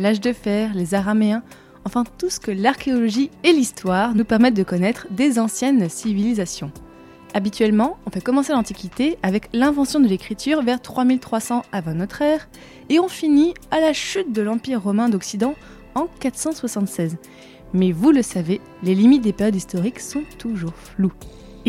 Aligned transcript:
l'âge 0.00 0.20
de 0.20 0.32
fer, 0.32 0.72
les 0.74 0.94
Araméens, 0.94 1.42
enfin 1.84 2.04
tout 2.18 2.30
ce 2.30 2.40
que 2.40 2.50
l'archéologie 2.50 3.30
et 3.44 3.52
l'histoire 3.52 4.14
nous 4.14 4.24
permettent 4.24 4.54
de 4.54 4.62
connaître 4.62 5.06
des 5.10 5.38
anciennes 5.38 5.88
civilisations. 5.88 6.72
Habituellement, 7.32 7.98
on 8.06 8.10
fait 8.10 8.20
commencer 8.20 8.52
l'Antiquité 8.52 9.16
avec 9.22 9.48
l'invention 9.52 10.00
de 10.00 10.08
l'écriture 10.08 10.62
vers 10.62 10.82
3300 10.82 11.62
avant 11.70 11.94
notre 11.94 12.22
ère 12.22 12.48
et 12.88 12.98
on 12.98 13.08
finit 13.08 13.54
à 13.70 13.78
la 13.80 13.92
chute 13.92 14.32
de 14.32 14.42
l'Empire 14.42 14.82
romain 14.82 15.08
d'Occident 15.08 15.54
en 15.94 16.08
476. 16.18 17.16
Mais 17.72 17.92
vous 17.92 18.10
le 18.10 18.22
savez, 18.22 18.60
les 18.82 18.96
limites 18.96 19.22
des 19.22 19.32
périodes 19.32 19.54
historiques 19.54 20.00
sont 20.00 20.24
toujours 20.38 20.74
floues. 20.74 21.12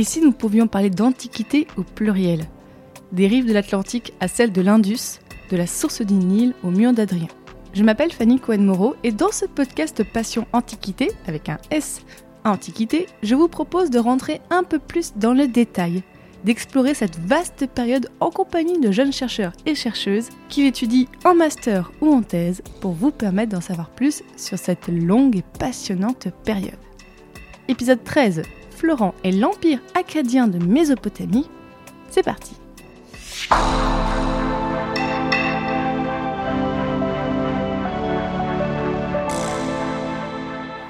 Si 0.01 0.19
nous 0.19 0.31
pouvions 0.31 0.67
parler 0.67 0.89
d'Antiquité 0.89 1.67
au 1.77 1.83
pluriel 1.83 2.45
Des 3.11 3.27
rives 3.27 3.45
de 3.45 3.53
l'Atlantique 3.53 4.13
à 4.19 4.27
celles 4.27 4.51
de 4.51 4.61
l'Indus, 4.61 5.19
de 5.51 5.57
la 5.57 5.67
source 5.67 6.01
du 6.01 6.13
Nil 6.13 6.55
au 6.63 6.71
mur 6.71 6.93
d'Adrien. 6.93 7.27
Je 7.73 7.83
m'appelle 7.83 8.11
Fanny 8.11 8.37
Cohen-Moreau 8.37 8.95
et 9.03 9.13
dans 9.13 9.31
ce 9.31 9.45
podcast 9.45 10.03
Passion 10.03 10.45
Antiquité, 10.51 11.09
avec 11.25 11.47
un 11.47 11.57
S, 11.69 12.01
Antiquité, 12.43 13.07
je 13.23 13.33
vous 13.33 13.47
propose 13.47 13.89
de 13.89 13.99
rentrer 13.99 14.41
un 14.49 14.63
peu 14.63 14.77
plus 14.77 15.13
dans 15.15 15.33
le 15.33 15.47
détail, 15.47 16.03
d'explorer 16.43 16.93
cette 16.93 17.17
vaste 17.19 17.67
période 17.67 18.09
en 18.19 18.29
compagnie 18.29 18.79
de 18.79 18.91
jeunes 18.91 19.13
chercheurs 19.13 19.53
et 19.65 19.75
chercheuses 19.75 20.29
qui 20.49 20.63
l'étudient 20.63 21.05
en 21.23 21.33
master 21.33 21.91
ou 22.01 22.11
en 22.11 22.23
thèse 22.23 22.61
pour 22.81 22.91
vous 22.91 23.11
permettre 23.11 23.53
d'en 23.53 23.61
savoir 23.61 23.89
plus 23.89 24.21
sur 24.35 24.57
cette 24.57 24.89
longue 24.89 25.37
et 25.37 25.43
passionnante 25.57 26.27
période. 26.43 26.73
Épisode 27.69 28.03
13, 28.03 28.41
Florent 28.75 29.15
et 29.23 29.31
l'Empire 29.31 29.79
acadien 29.95 30.47
de 30.47 30.57
Mésopotamie. 30.57 31.47
C'est 32.09 32.23
parti 32.23 32.53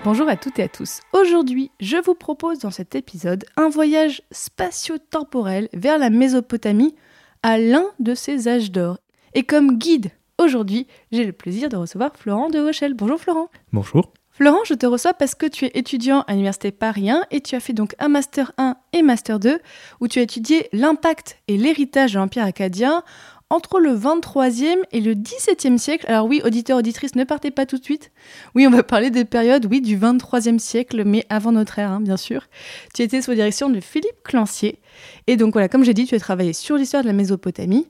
Bonjour 0.04 0.28
à 0.28 0.36
toutes 0.36 0.58
et 0.58 0.64
à 0.64 0.68
tous. 0.68 1.02
Aujourd'hui, 1.14 1.70
je 1.80 1.98
vous 1.98 2.16
propose 2.16 2.58
dans 2.58 2.72
cet 2.72 2.96
épisode 2.96 3.46
un 3.56 3.70
voyage 3.70 4.24
spatio-temporel 4.32 5.70
vers 5.74 6.00
la 6.00 6.10
Mésopotamie 6.10 6.96
à 7.44 7.60
l'un 7.60 7.86
de 8.00 8.16
ses 8.16 8.48
âges 8.48 8.72
d'or. 8.72 8.98
Et 9.36 9.44
comme 9.44 9.78
guide, 9.78 10.10
aujourd'hui, 10.40 10.88
j'ai 11.12 11.24
le 11.24 11.34
plaisir 11.34 11.70
de 11.70 11.78
recevoir 11.78 12.16
Florent 12.16 12.50
de 12.50 12.58
Rochelle. 12.58 12.96
Bonjour 12.96 13.20
Florent. 13.20 13.50
Bonjour. 13.74 14.12
Florent, 14.32 14.64
je 14.66 14.74
te 14.74 14.88
reçois 14.88 15.14
parce 15.14 15.36
que 15.36 15.46
tu 15.46 15.66
es 15.66 15.72
étudiant 15.76 16.22
à 16.22 16.32
l'Université 16.32 16.72
Paris 16.72 17.12
1 17.12 17.26
et 17.30 17.42
tu 17.42 17.54
as 17.54 17.60
fait 17.60 17.74
donc 17.74 17.94
un 18.00 18.08
Master 18.08 18.54
1 18.58 18.78
et 18.94 19.04
Master 19.04 19.40
2 19.40 19.60
où 20.00 20.08
tu 20.08 20.18
as 20.18 20.24
étudié 20.24 20.68
l'impact 20.74 21.38
et 21.48 21.58
l'héritage 21.58 22.14
de 22.14 22.18
l'Empire 22.18 22.46
acadien 22.46 23.04
entre 23.52 23.82
le 23.82 23.94
23e 23.94 24.78
et 24.94 25.02
le 25.02 25.14
17e 25.14 25.78
siècle. 25.78 26.06
Alors 26.08 26.26
oui, 26.26 26.42
auditeurs, 26.46 26.78
auditrices, 26.78 27.16
ne 27.16 27.26
partez 27.26 27.52
pas 27.52 27.66
tout 27.66 27.78
de 27.78 27.84
suite. 27.84 28.12
Oui, 28.56 28.66
on 28.66 28.70
va 28.70 28.82
parler 28.82 29.12
des 29.12 29.26
périodes, 29.26 29.68
oui, 29.70 29.82
du 29.82 29.98
23e 29.98 30.58
siècle, 30.58 31.04
mais 31.06 31.26
avant 31.30 31.52
notre 31.52 31.78
ère, 31.78 31.92
hein, 31.92 32.00
bien 32.00 32.16
sûr. 32.16 32.48
Tu 32.96 33.02
étais 33.02 33.22
sous 33.22 33.32
la 33.32 33.36
direction 33.36 33.70
de 33.70 33.82
Philippe 33.82 34.24
Clancier. 34.24 34.80
Et 35.28 35.36
donc 35.36 35.52
voilà, 35.52 35.68
comme 35.68 35.84
j'ai 35.84 35.94
dit, 35.94 36.06
tu 36.06 36.16
as 36.16 36.20
travaillé 36.20 36.54
sur 36.54 36.78
l'histoire 36.78 37.04
de 37.04 37.08
la 37.08 37.14
Mésopotamie. 37.14 37.88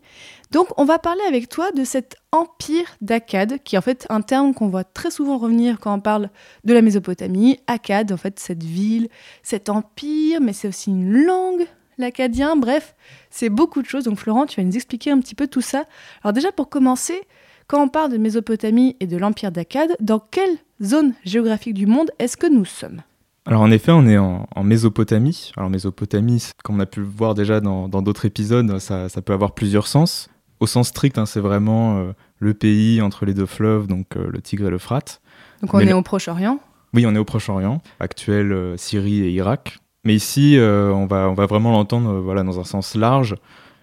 Donc 0.49 0.67
on 0.77 0.83
va 0.83 0.97
parler 0.97 1.21
avec 1.27 1.47
toi 1.47 1.71
de 1.71 1.83
cet 1.83 2.15
empire 2.31 2.95
d'Akkad, 3.01 3.59
qui 3.63 3.75
est 3.75 3.77
en 3.77 3.83
fait 3.83 4.07
un 4.09 4.21
terme 4.21 4.55
qu'on 4.55 4.67
voit 4.67 4.83
très 4.83 5.11
souvent 5.11 5.37
revenir 5.37 5.79
quand 5.79 5.93
on 5.93 6.01
parle 6.01 6.31
de 6.63 6.73
la 6.73 6.81
Mésopotamie. 6.81 7.59
Akkad, 7.67 8.11
en 8.11 8.17
fait, 8.17 8.39
cette 8.39 8.63
ville, 8.63 9.09
cet 9.43 9.69
empire, 9.69 10.41
mais 10.41 10.53
c'est 10.53 10.67
aussi 10.67 10.89
une 10.89 11.23
langue, 11.23 11.67
l'acadien, 11.97 12.55
bref, 12.55 12.95
c'est 13.29 13.49
beaucoup 13.49 13.81
de 13.81 13.87
choses. 13.87 14.05
Donc 14.05 14.17
Florent, 14.17 14.45
tu 14.45 14.59
vas 14.59 14.65
nous 14.65 14.75
expliquer 14.75 15.11
un 15.11 15.19
petit 15.19 15.35
peu 15.35 15.47
tout 15.47 15.61
ça. 15.61 15.85
Alors 16.23 16.33
déjà 16.33 16.51
pour 16.51 16.69
commencer, 16.69 17.21
quand 17.67 17.81
on 17.83 17.87
parle 17.87 18.11
de 18.11 18.17
Mésopotamie 18.17 18.95
et 18.99 19.07
de 19.07 19.17
l'empire 19.17 19.51
d'Akkad, 19.51 19.95
dans 19.99 20.19
quelle 20.19 20.57
zone 20.81 21.13
géographique 21.25 21.73
du 21.73 21.85
monde 21.85 22.11
est-ce 22.19 22.37
que 22.37 22.47
nous 22.47 22.65
sommes? 22.65 23.01
Alors 23.45 23.61
en 23.61 23.71
effet, 23.71 23.91
on 23.91 24.05
est 24.05 24.17
en, 24.17 24.47
en 24.55 24.63
Mésopotamie. 24.63 25.51
Alors 25.57 25.69
Mésopotamie, 25.69 26.51
comme 26.63 26.75
on 26.75 26.79
a 26.79 26.85
pu 26.85 26.99
le 26.99 27.07
voir 27.07 27.33
déjà 27.33 27.59
dans 27.59 27.87
d'autres 27.87 28.25
épisodes, 28.25 28.77
ça, 28.79 29.09
ça 29.09 29.21
peut 29.21 29.33
avoir 29.33 29.53
plusieurs 29.53 29.87
sens. 29.87 30.29
Au 30.59 30.67
sens 30.67 30.89
strict, 30.89 31.17
hein, 31.17 31.25
c'est 31.25 31.39
vraiment 31.39 31.97
euh, 31.97 32.11
le 32.37 32.53
pays 32.53 33.01
entre 33.01 33.25
les 33.25 33.33
deux 33.33 33.47
fleuves, 33.47 33.87
donc 33.87 34.15
euh, 34.15 34.29
le 34.29 34.41
Tigre 34.41 34.67
et 34.67 34.69
l'Euphrate. 34.69 35.19
Donc 35.61 35.73
on 35.73 35.79
Mais 35.79 35.87
est 35.87 35.93
au 35.93 36.03
Proche-Orient? 36.03 36.59
Oui, 36.93 37.05
on 37.07 37.15
est 37.15 37.17
au 37.17 37.25
Proche-Orient, 37.25 37.81
actuel 37.99 38.51
euh, 38.51 38.77
Syrie 38.77 39.21
et 39.21 39.31
Irak. 39.31 39.79
Mais 40.03 40.15
ici, 40.15 40.57
euh, 40.57 40.91
on, 40.91 41.05
va, 41.05 41.29
on 41.29 41.33
va 41.33 41.45
vraiment 41.45 41.71
l'entendre 41.71 42.09
euh, 42.09 42.19
voilà, 42.21 42.43
dans 42.43 42.59
un 42.59 42.63
sens 42.63 42.95
large. 42.95 43.35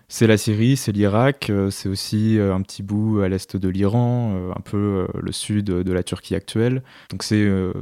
C'est 0.09 0.27
la 0.27 0.37
Syrie, 0.37 0.77
c'est 0.77 0.91
l'Irak, 0.91 1.51
euh, 1.51 1.71
c'est 1.71 1.89
aussi 1.89 2.39
un 2.41 2.63
petit 2.63 2.83
bout 2.83 3.21
à 3.21 3.29
l'est 3.29 3.57
de 3.57 3.69
l'Iran, 3.69 4.35
un 4.57 4.61
peu 4.61 5.07
le 5.15 5.33
sud 5.33 5.67
de 5.67 5.93
la 5.93 6.03
Turquie 6.03 6.35
actuelle. 6.35 6.83
Donc 7.11 7.23
c'est 7.23 7.43
une 7.43 7.73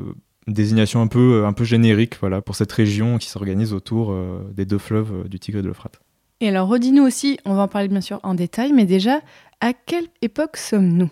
désignation 0.48 1.00
un 1.00 1.06
peu, 1.06 1.44
un 1.46 1.52
peu 1.52 1.62
générique 1.62 2.16
voilà, 2.18 2.42
pour 2.42 2.56
cette 2.56 2.72
région 2.72 3.18
qui 3.18 3.28
s'organise 3.28 3.72
autour 3.72 4.12
des 4.52 4.64
deux 4.64 4.78
fleuves 4.78 5.28
du 5.28 5.38
Tigre 5.38 5.60
et 5.60 5.62
de 5.62 5.68
l'Euphrate. 5.68 6.00
Et 6.40 6.48
alors 6.48 6.66
redis-nous 6.66 7.04
aussi, 7.04 7.38
on 7.44 7.54
va 7.54 7.62
en 7.62 7.68
parler 7.68 7.86
bien 7.86 8.00
sûr 8.00 8.18
en 8.24 8.34
détail, 8.34 8.72
mais 8.72 8.86
déjà, 8.86 9.20
à 9.60 9.72
quelle 9.72 10.08
époque 10.20 10.56
sommes-nous? 10.56 11.10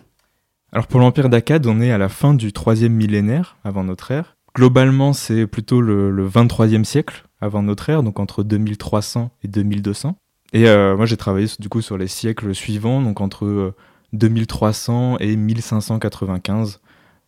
Alors 0.73 0.87
pour 0.87 0.99
l'empire 0.99 1.29
d'Akkad, 1.29 1.65
on 1.65 1.79
est 1.79 1.91
à 1.91 1.97
la 1.97 2.09
fin 2.09 2.33
du 2.33 2.51
troisième 2.51 2.93
millénaire 2.93 3.55
avant 3.63 3.85
notre 3.85 4.11
ère. 4.11 4.34
Globalement, 4.55 5.13
c'est 5.13 5.47
plutôt 5.47 5.81
le, 5.81 6.11
le 6.11 6.27
23e 6.27 6.83
siècle 6.85 7.25
avant 7.41 7.61
notre 7.61 7.89
ère, 7.89 8.03
donc 8.03 8.19
entre 8.19 8.43
2300 8.43 9.31
et 9.43 9.47
2200. 9.47 10.15
Et 10.53 10.67
euh, 10.69 10.95
moi, 10.95 11.05
j'ai 11.05 11.17
travaillé 11.17 11.47
du 11.59 11.67
coup 11.69 11.81
sur 11.81 11.97
les 11.97 12.07
siècles 12.07 12.55
suivants, 12.55 13.01
donc 13.01 13.19
entre 13.19 13.45
euh, 13.45 13.73
2300 14.13 15.17
et 15.19 15.35
1595. 15.35 16.79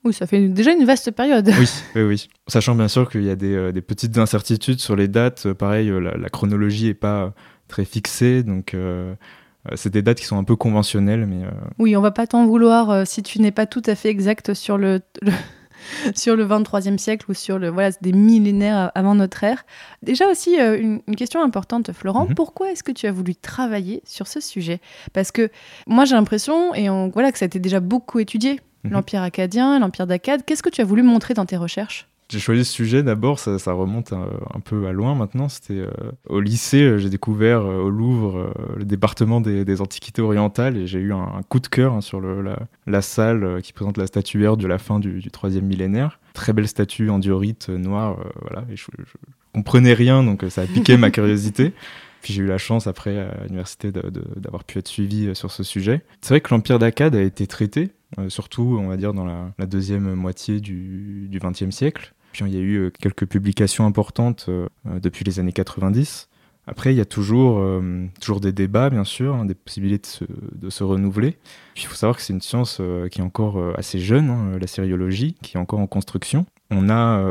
Oui, 0.06 0.14
ça 0.14 0.26
fait 0.26 0.48
déjà 0.48 0.72
une 0.72 0.86
vaste 0.86 1.12
période. 1.12 1.50
Oui, 1.60 1.68
oui, 1.96 2.02
oui. 2.04 2.28
Sachant 2.48 2.76
bien 2.76 2.88
sûr 2.88 3.10
qu'il 3.10 3.24
y 3.24 3.30
a 3.30 3.36
des, 3.36 3.54
euh, 3.54 3.72
des 3.74 3.82
petites 3.82 4.18
incertitudes 4.18 4.80
sur 4.80 4.96
les 4.96 5.10
dates. 5.10 5.48
Euh, 5.48 5.54
Pareil, 5.54 5.90
euh, 5.90 6.00
la, 6.00 6.16
la 6.16 6.30
chronologie 6.30 6.88
est 6.88 6.94
pas 6.94 7.24
euh, 7.24 7.30
très 7.68 7.84
fixée, 7.84 8.44
donc 8.44 8.74
euh, 8.74 9.14
euh, 9.70 9.74
c'est 9.76 9.92
des 9.92 10.02
dates 10.02 10.20
qui 10.20 10.26
sont 10.26 10.38
un 10.38 10.46
peu 10.46 10.56
conventionnelles, 10.56 11.26
mais 11.26 11.44
euh, 11.44 11.50
Oui, 11.78 11.98
on 11.98 12.02
va 12.02 12.12
pas 12.12 12.26
t'en 12.28 12.46
vouloir 12.46 12.90
euh, 12.90 13.04
si 13.06 13.22
tu 13.22 13.42
n'es 13.42 13.52
pas 13.52 13.66
tout 13.66 13.82
à 13.86 13.96
fait 13.96 14.08
exact 14.10 14.54
sur 14.54 14.78
le, 14.78 15.02
le- 15.22 15.32
sur 16.16 16.36
le 16.36 16.46
23e 16.46 16.98
siècle 16.98 17.30
ou 17.30 17.34
sur 17.34 17.60
le 17.60 17.70
voilà 17.70 17.92
des 18.02 18.12
millénaires 18.12 18.92
avant 18.96 19.16
notre 19.16 19.44
ère. 19.44 19.66
Déjà 20.04 20.28
aussi 20.30 20.60
euh, 20.60 20.80
une, 20.80 21.02
une 21.08 21.16
question 21.16 21.42
importante, 21.42 21.92
Florent. 21.92 22.28
Mhm. 22.28 22.36
Pourquoi 22.36 22.72
est-ce 22.72 22.84
que 22.84 22.92
tu 22.92 23.08
as 23.08 23.12
voulu 23.12 23.36
travailler 23.36 24.02
sur 24.06 24.28
ce 24.28 24.40
sujet? 24.40 24.80
Parce 25.14 25.32
que 25.32 25.50
moi 25.88 26.06
j'ai 26.06 26.16
l'impression 26.16 26.74
et 26.74 26.90
on, 26.90 27.10
voilà 27.10 27.32
que 27.32 27.38
ça 27.38 27.46
a 27.46 27.48
été 27.48 27.60
déjà 27.60 27.80
beaucoup 27.80 28.20
étudié. 28.20 28.60
Mhm. 28.84 28.92
L'empire 28.92 29.22
acadien, 29.22 29.80
l'empire 29.80 30.08
d'Akkad. 30.08 30.44
Qu'est-ce 30.46 30.64
que 30.64 30.70
tu 30.70 30.82
as 30.82 30.86
voulu 30.86 31.04
montrer 31.04 31.34
dans 31.34 31.46
tes 31.46 31.58
recherches? 31.58 32.08
J'ai 32.30 32.40
choisi 32.40 32.66
ce 32.66 32.74
sujet 32.74 33.04
d'abord, 33.04 33.40
ça, 33.40 33.58
ça 33.58 33.72
remonte 33.72 34.12
un, 34.12 34.28
un 34.54 34.60
peu 34.60 34.86
à 34.88 34.92
loin 34.92 35.16
maintenant. 35.16 35.48
C'était 35.48 35.80
euh, 35.80 35.90
au 36.28 36.42
lycée, 36.42 36.82
euh, 36.84 36.98
j'ai 36.98 37.10
découvert 37.10 37.62
euh, 37.62 37.80
au 37.84 37.90
Louvre 37.90 38.38
euh, 38.40 38.54
le 38.76 38.84
département 38.84 39.40
des, 39.40 39.64
des 39.64 39.80
antiquités 39.80 40.22
orientales 40.22 40.76
et 40.76 40.88
j'ai 40.88 41.00
eu 41.00 41.14
un, 41.14 41.20
un 41.38 41.42
coup 41.48 41.60
de 41.62 41.68
cœur 41.68 41.94
hein, 41.94 42.02
sur 42.02 42.20
le- 42.20 42.42
la, 42.42 42.60
la 42.86 43.02
salle 43.02 43.62
qui 43.62 43.72
présente 43.72 43.98
la 43.98 44.08
statuaire 44.08 44.58
de 44.58 44.68
la 44.68 44.78
fin 44.78 45.00
du, 45.00 45.20
du 45.20 45.32
troisième 45.32 45.66
millénaire. 45.66 46.20
Très 46.34 46.52
belle 46.52 46.68
statue 46.68 47.10
en 47.10 47.20
diorite 47.20 47.70
noire, 47.70 48.18
voilà. 48.42 48.66
Et 48.72 48.76
je, 48.76 48.86
je 49.00 49.04
comprenais 49.54 49.94
rien, 49.94 50.22
donc 50.24 50.44
ça 50.50 50.62
a 50.64 50.66
piqué 50.66 50.98
ma 50.98 51.10
curiosité. 51.12 51.72
Puis 52.22 52.34
j'ai 52.34 52.42
eu 52.44 52.48
la 52.48 52.58
chance 52.58 52.88
après 52.88 53.20
à 53.20 53.44
l'université 53.44 53.92
d'avoir 53.92 54.64
pu 54.66 54.80
être 54.80 54.88
suivi 54.88 55.34
sur 55.34 55.52
ce 55.52 55.64
sujet. 55.64 56.02
C'est 56.22 56.34
vrai 56.34 56.42
que 56.42 56.54
l'empire 56.54 56.78
d'Akkad 56.80 57.16
a 57.16 57.22
été 57.22 57.48
traité, 57.48 57.92
euh, 58.20 58.28
surtout 58.28 58.78
on 58.82 58.88
va 58.90 58.98
dire 58.98 59.14
dans 59.14 59.24
la, 59.24 59.54
la 59.58 59.66
deuxième 59.66 60.14
moitié 60.16 60.60
du 60.60 61.30
XXe 61.32 61.70
siècle. 61.70 62.14
Puis 62.32 62.46
il 62.46 62.54
y 62.54 62.58
a 62.58 62.62
eu 62.62 62.76
euh, 62.76 62.90
quelques 62.90 63.26
publications 63.26 63.86
importantes 63.86 64.46
euh, 64.50 64.68
euh, 64.88 65.00
depuis 65.00 65.24
les 65.26 65.40
années 65.40 65.54
90. 65.54 66.30
Après, 66.68 66.94
il 66.94 66.98
y 66.98 67.02
a 67.02 67.06
toujours, 67.06 67.60
euh, 67.60 68.08
toujours 68.20 68.42
des 68.42 68.52
débats, 68.52 68.90
bien 68.90 69.06
sûr, 69.06 69.36
hein, 69.36 69.46
des 69.46 69.56
possibilités 69.56 70.02
de 70.02 70.06
se, 70.06 70.26
de 70.54 70.70
se 70.70 70.84
renouveler. 70.84 71.38
Puis, 71.74 71.84
il 71.84 71.88
faut 71.88 71.96
savoir 71.96 72.18
que 72.18 72.22
c'est 72.22 72.34
une 72.34 72.42
science 72.42 72.80
euh, 72.82 73.08
qui 73.08 73.20
est 73.20 73.24
encore 73.24 73.58
euh, 73.58 73.74
assez 73.78 74.00
jeune, 74.00 74.30
hein, 74.30 74.58
la 74.60 74.68
sériologie, 74.68 75.38
qui 75.42 75.56
est 75.56 75.60
encore 75.60 75.80
en 75.80 75.88
construction. 75.88 76.46
On 76.70 76.90
a 76.90 77.24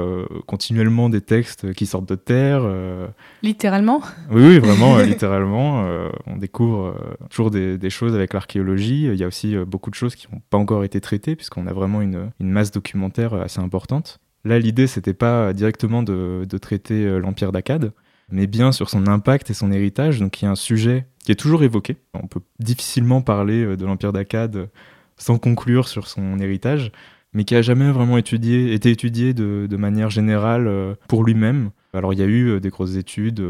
continuellement 0.47 1.11
des 1.11 1.21
textes 1.21 1.75
qui 1.75 1.85
sortent 1.85 2.09
de 2.09 2.15
terre. 2.15 2.63
Littéralement 3.43 4.01
oui, 4.31 4.43
oui, 4.43 4.59
vraiment, 4.59 4.97
littéralement. 5.03 5.87
on 6.27 6.37
découvre 6.37 6.99
toujours 7.29 7.51
des, 7.51 7.77
des 7.77 7.91
choses 7.91 8.15
avec 8.15 8.33
l'archéologie. 8.33 9.05
Il 9.05 9.17
y 9.17 9.25
a 9.25 9.27
aussi 9.27 9.55
beaucoup 9.67 9.91
de 9.91 9.95
choses 9.95 10.15
qui 10.15 10.27
n'ont 10.33 10.41
pas 10.49 10.57
encore 10.57 10.85
été 10.85 11.03
traitées, 11.03 11.37
puisqu'on 11.37 11.67
a 11.67 11.75
vraiment 11.75 12.01
une, 12.01 12.31
une 12.41 12.49
masse 12.49 12.71
documentaire 12.71 13.35
assez 13.35 13.61
importante. 13.61 14.21
Là, 14.45 14.59
l'idée, 14.59 14.87
c'était 14.87 15.15
pas 15.15 15.53
directement 15.53 16.03
de, 16.03 16.47
traiter 16.61 17.05
euh, 17.05 17.19
l'Empire 17.19 17.53
d'Akkad, 17.53 17.93
mais 18.31 18.47
bien 18.47 18.71
sur 18.71 18.91
son 18.91 19.07
impact 19.09 19.51
et 19.51 19.55
son 19.55 19.73
héritage. 19.73 20.21
Donc, 20.21 20.41
il 20.41 20.45
y 20.45 20.49
a 20.49 20.51
un 20.53 20.57
sujet 20.57 21.07
qui 21.25 21.33
est 21.33 21.37
toujours 21.37 21.65
évoqué. 21.65 21.97
On 22.15 22.29
peut 22.29 22.41
difficilement 22.61 23.23
parler 23.23 23.65
euh, 23.65 23.77
de 23.77 23.85
l'Empire 23.85 24.13
d'Akkad 24.13 24.57
euh, 24.57 24.67
sans 25.17 25.39
conclure 25.39 25.89
sur 25.89 26.07
son 26.07 26.39
héritage, 26.39 26.93
mais 27.33 27.45
qui 27.45 27.57
a 27.57 27.63
jamais 27.63 27.91
vraiment 27.91 28.19
étudié, 28.19 28.73
été 28.73 28.91
étudié 28.91 29.35
de, 29.35 29.67
de 29.69 29.77
manière 29.77 30.11
générale 30.11 30.97
pour 31.09 31.25
lui-même. 31.25 31.71
Alors 31.93 32.13
il 32.13 32.19
y 32.19 32.23
a 32.23 32.27
eu 32.27 32.61
des 32.61 32.69
grosses 32.69 32.97
études 32.97 33.43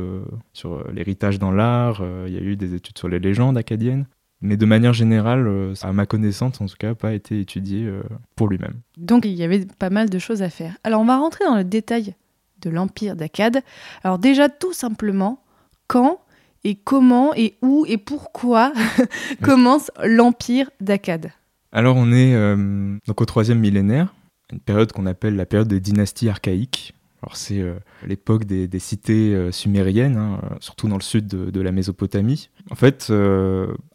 sur 0.52 0.88
l'héritage 0.92 1.40
dans 1.40 1.50
l'art, 1.50 2.02
il 2.26 2.32
y 2.32 2.36
a 2.36 2.40
eu 2.40 2.54
des 2.54 2.74
études 2.74 2.96
sur 2.96 3.08
les 3.08 3.18
légendes 3.18 3.58
acadiennes, 3.58 4.06
mais 4.40 4.56
de 4.56 4.66
manière 4.66 4.92
générale, 4.92 5.46
euh, 5.46 5.74
à 5.82 5.92
ma 5.92 6.06
connaissance 6.06 6.60
en 6.60 6.66
tout 6.66 6.76
cas, 6.78 6.94
pas 6.94 7.12
été 7.12 7.40
étudié 7.40 7.84
euh, 7.84 8.02
pour 8.34 8.48
lui-même. 8.48 8.80
Donc 8.96 9.24
il 9.24 9.32
y 9.32 9.42
avait 9.42 9.64
pas 9.78 9.90
mal 9.90 10.10
de 10.10 10.18
choses 10.18 10.42
à 10.42 10.50
faire. 10.50 10.76
Alors 10.84 11.00
on 11.00 11.04
va 11.04 11.16
rentrer 11.16 11.44
dans 11.44 11.56
le 11.56 11.64
détail 11.64 12.14
de 12.62 12.70
l'Empire 12.70 13.16
d'Akkad. 13.16 13.62
Alors 14.04 14.18
déjà 14.18 14.48
tout 14.48 14.72
simplement, 14.72 15.42
quand 15.86 16.20
et 16.64 16.74
comment 16.74 17.32
et 17.34 17.56
où 17.62 17.84
et 17.88 17.96
pourquoi 17.96 18.72
commence 19.42 19.90
l'Empire 20.04 20.70
d'Akkad? 20.80 21.30
Alors 21.72 21.96
on 21.96 22.12
est 22.12 22.34
euh, 22.34 22.96
donc 23.06 23.20
au 23.20 23.24
troisième 23.24 23.60
millénaire, 23.60 24.14
une 24.52 24.60
période 24.60 24.92
qu'on 24.92 25.06
appelle 25.06 25.36
la 25.36 25.46
période 25.46 25.68
des 25.68 25.80
dynasties 25.80 26.28
archaïques. 26.28 26.94
Alors 27.26 27.37
c'est 27.37 27.61
euh, 27.61 27.75
l'époque 28.06 28.44
des, 28.44 28.78
cités 28.78 29.34
euh, 29.34 29.50
sumériennes, 29.50 30.17
hein, 30.17 30.40
euh, 30.44 30.55
surtout 30.61 30.87
dans 30.87 30.96
le 30.96 31.02
sud 31.02 31.26
de, 31.26 31.61
la 31.61 31.73
Mésopotamie. 31.73 32.50
En 32.70 32.76
fait, 32.76 33.12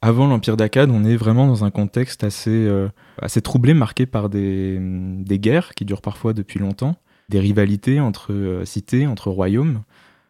avant 0.01 0.27
l'Empire 0.27 0.57
d'Akkad, 0.57 0.89
on 0.89 1.05
est 1.05 1.15
vraiment 1.15 1.47
dans 1.47 1.63
un 1.63 1.71
contexte 1.71 2.25
assez, 2.25 2.69
assez 3.21 3.41
troublé, 3.41 3.73
marqué 3.73 4.05
par 4.05 4.27
des, 4.27 4.77
des 4.79 5.39
guerres 5.39 5.73
qui 5.73 5.85
durent 5.85 6.01
parfois 6.01 6.33
depuis 6.33 6.59
longtemps, 6.59 6.97
des 7.29 7.39
rivalités 7.39 8.01
entre 8.01 8.61
cités, 8.65 9.07
entre 9.07 9.29
royaumes. 9.29 9.83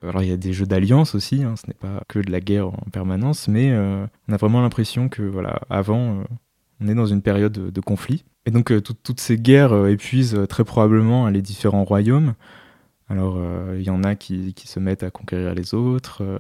Alors 0.04 0.22
il 0.22 0.30
y 0.30 0.34
a 0.34 0.38
des 0.38 0.54
jeux 0.54 0.66
d'alliance 0.68 1.16
aussi, 1.16 1.44
hein, 1.44 1.56
ce 1.56 1.68
n'est 1.68 1.74
pas 1.74 2.04
que 2.08 2.20
de 2.20 2.32
la 2.32 2.42
guerre 2.42 2.68
en 2.68 2.90
permanence, 2.92 3.48
mais 3.48 3.74
on 3.76 4.34
a 4.34 4.38
vraiment 4.38 4.62
l'impression 4.62 5.10
que 5.10 5.24
voilà, 5.24 5.62
avant, 5.72 6.24
on 6.80 6.88
est 6.88 6.96
dans 6.96 7.08
une 7.08 7.24
période 7.24 7.54
de, 7.54 7.70
de 7.72 7.82
conflit. 7.82 8.26
Et 8.46 8.52
donc 8.52 8.68
tout- 8.84 8.94
toutes 9.02 9.22
ces 9.22 9.38
guerres 9.38 9.88
épuisent 9.88 10.38
très 10.50 10.66
probablement 10.66 11.30
les 11.30 11.42
différents 11.42 11.86
royaumes. 11.86 12.36
Alors 13.12 13.36
euh, 13.38 13.76
il 13.78 13.84
y 13.84 13.90
en 13.90 14.04
a 14.04 14.16
qui, 14.16 14.54
qui 14.54 14.68
se 14.70 14.80
mettent 14.80 15.04
à 15.04 15.12
conquérir 15.12 15.54
les 15.54 15.74
autres, 15.74 16.24
euh, 16.24 16.38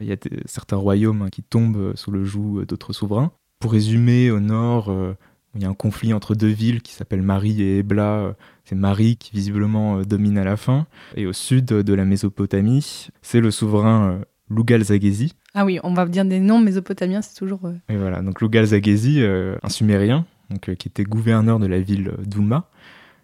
il 0.00 0.06
y 0.06 0.12
a 0.12 0.16
des- 0.16 0.40
certains 0.46 0.76
royaumes 0.78 1.22
hein, 1.22 1.28
qui 1.30 1.42
tombent 1.42 1.76
euh, 1.76 1.92
sous 1.94 2.10
le 2.10 2.24
joug 2.24 2.64
d'autres 2.66 2.94
souverains. 2.94 3.32
Pour 3.60 3.72
résumer, 3.72 4.30
au 4.30 4.40
nord, 4.40 4.88
euh, 4.90 5.14
il 5.54 5.62
y 5.62 5.66
a 5.66 5.68
un 5.68 5.74
conflit 5.74 6.14
entre 6.14 6.34
deux 6.34 6.48
villes 6.48 6.80
qui 6.80 6.94
s'appellent 6.94 7.22
Marie 7.22 7.60
et 7.60 7.78
Ebla. 7.78 8.34
C'est 8.64 8.74
Marie 8.74 9.16
qui 9.18 9.30
visiblement 9.32 10.00
domine 10.02 10.38
à 10.38 10.44
la 10.44 10.56
fin. 10.56 10.86
Et 11.16 11.26
au 11.26 11.32
sud 11.32 11.66
de 11.66 11.94
la 11.94 12.04
Mésopotamie, 12.04 13.08
c'est 13.22 13.40
le 13.40 13.50
souverain 13.50 14.20
Lugal-Zaghezi. 14.50 15.32
Ah 15.54 15.64
oui, 15.64 15.78
on 15.82 15.94
va 15.94 16.06
dire 16.06 16.24
des 16.24 16.40
noms 16.40 16.60
mésopotamiens, 16.60 17.22
c'est 17.22 17.34
toujours... 17.34 17.60
Et 17.88 17.96
voilà, 17.96 18.20
donc 18.22 18.40
Lugal-Zaghezi, 18.42 19.22
euh, 19.22 19.56
un 19.62 19.68
sumérien, 19.70 20.26
donc, 20.50 20.74
qui 20.74 20.88
était 20.88 21.04
gouverneur 21.04 21.58
de 21.58 21.66
la 21.66 21.80
ville 21.80 22.12
d'Ouma 22.26 22.68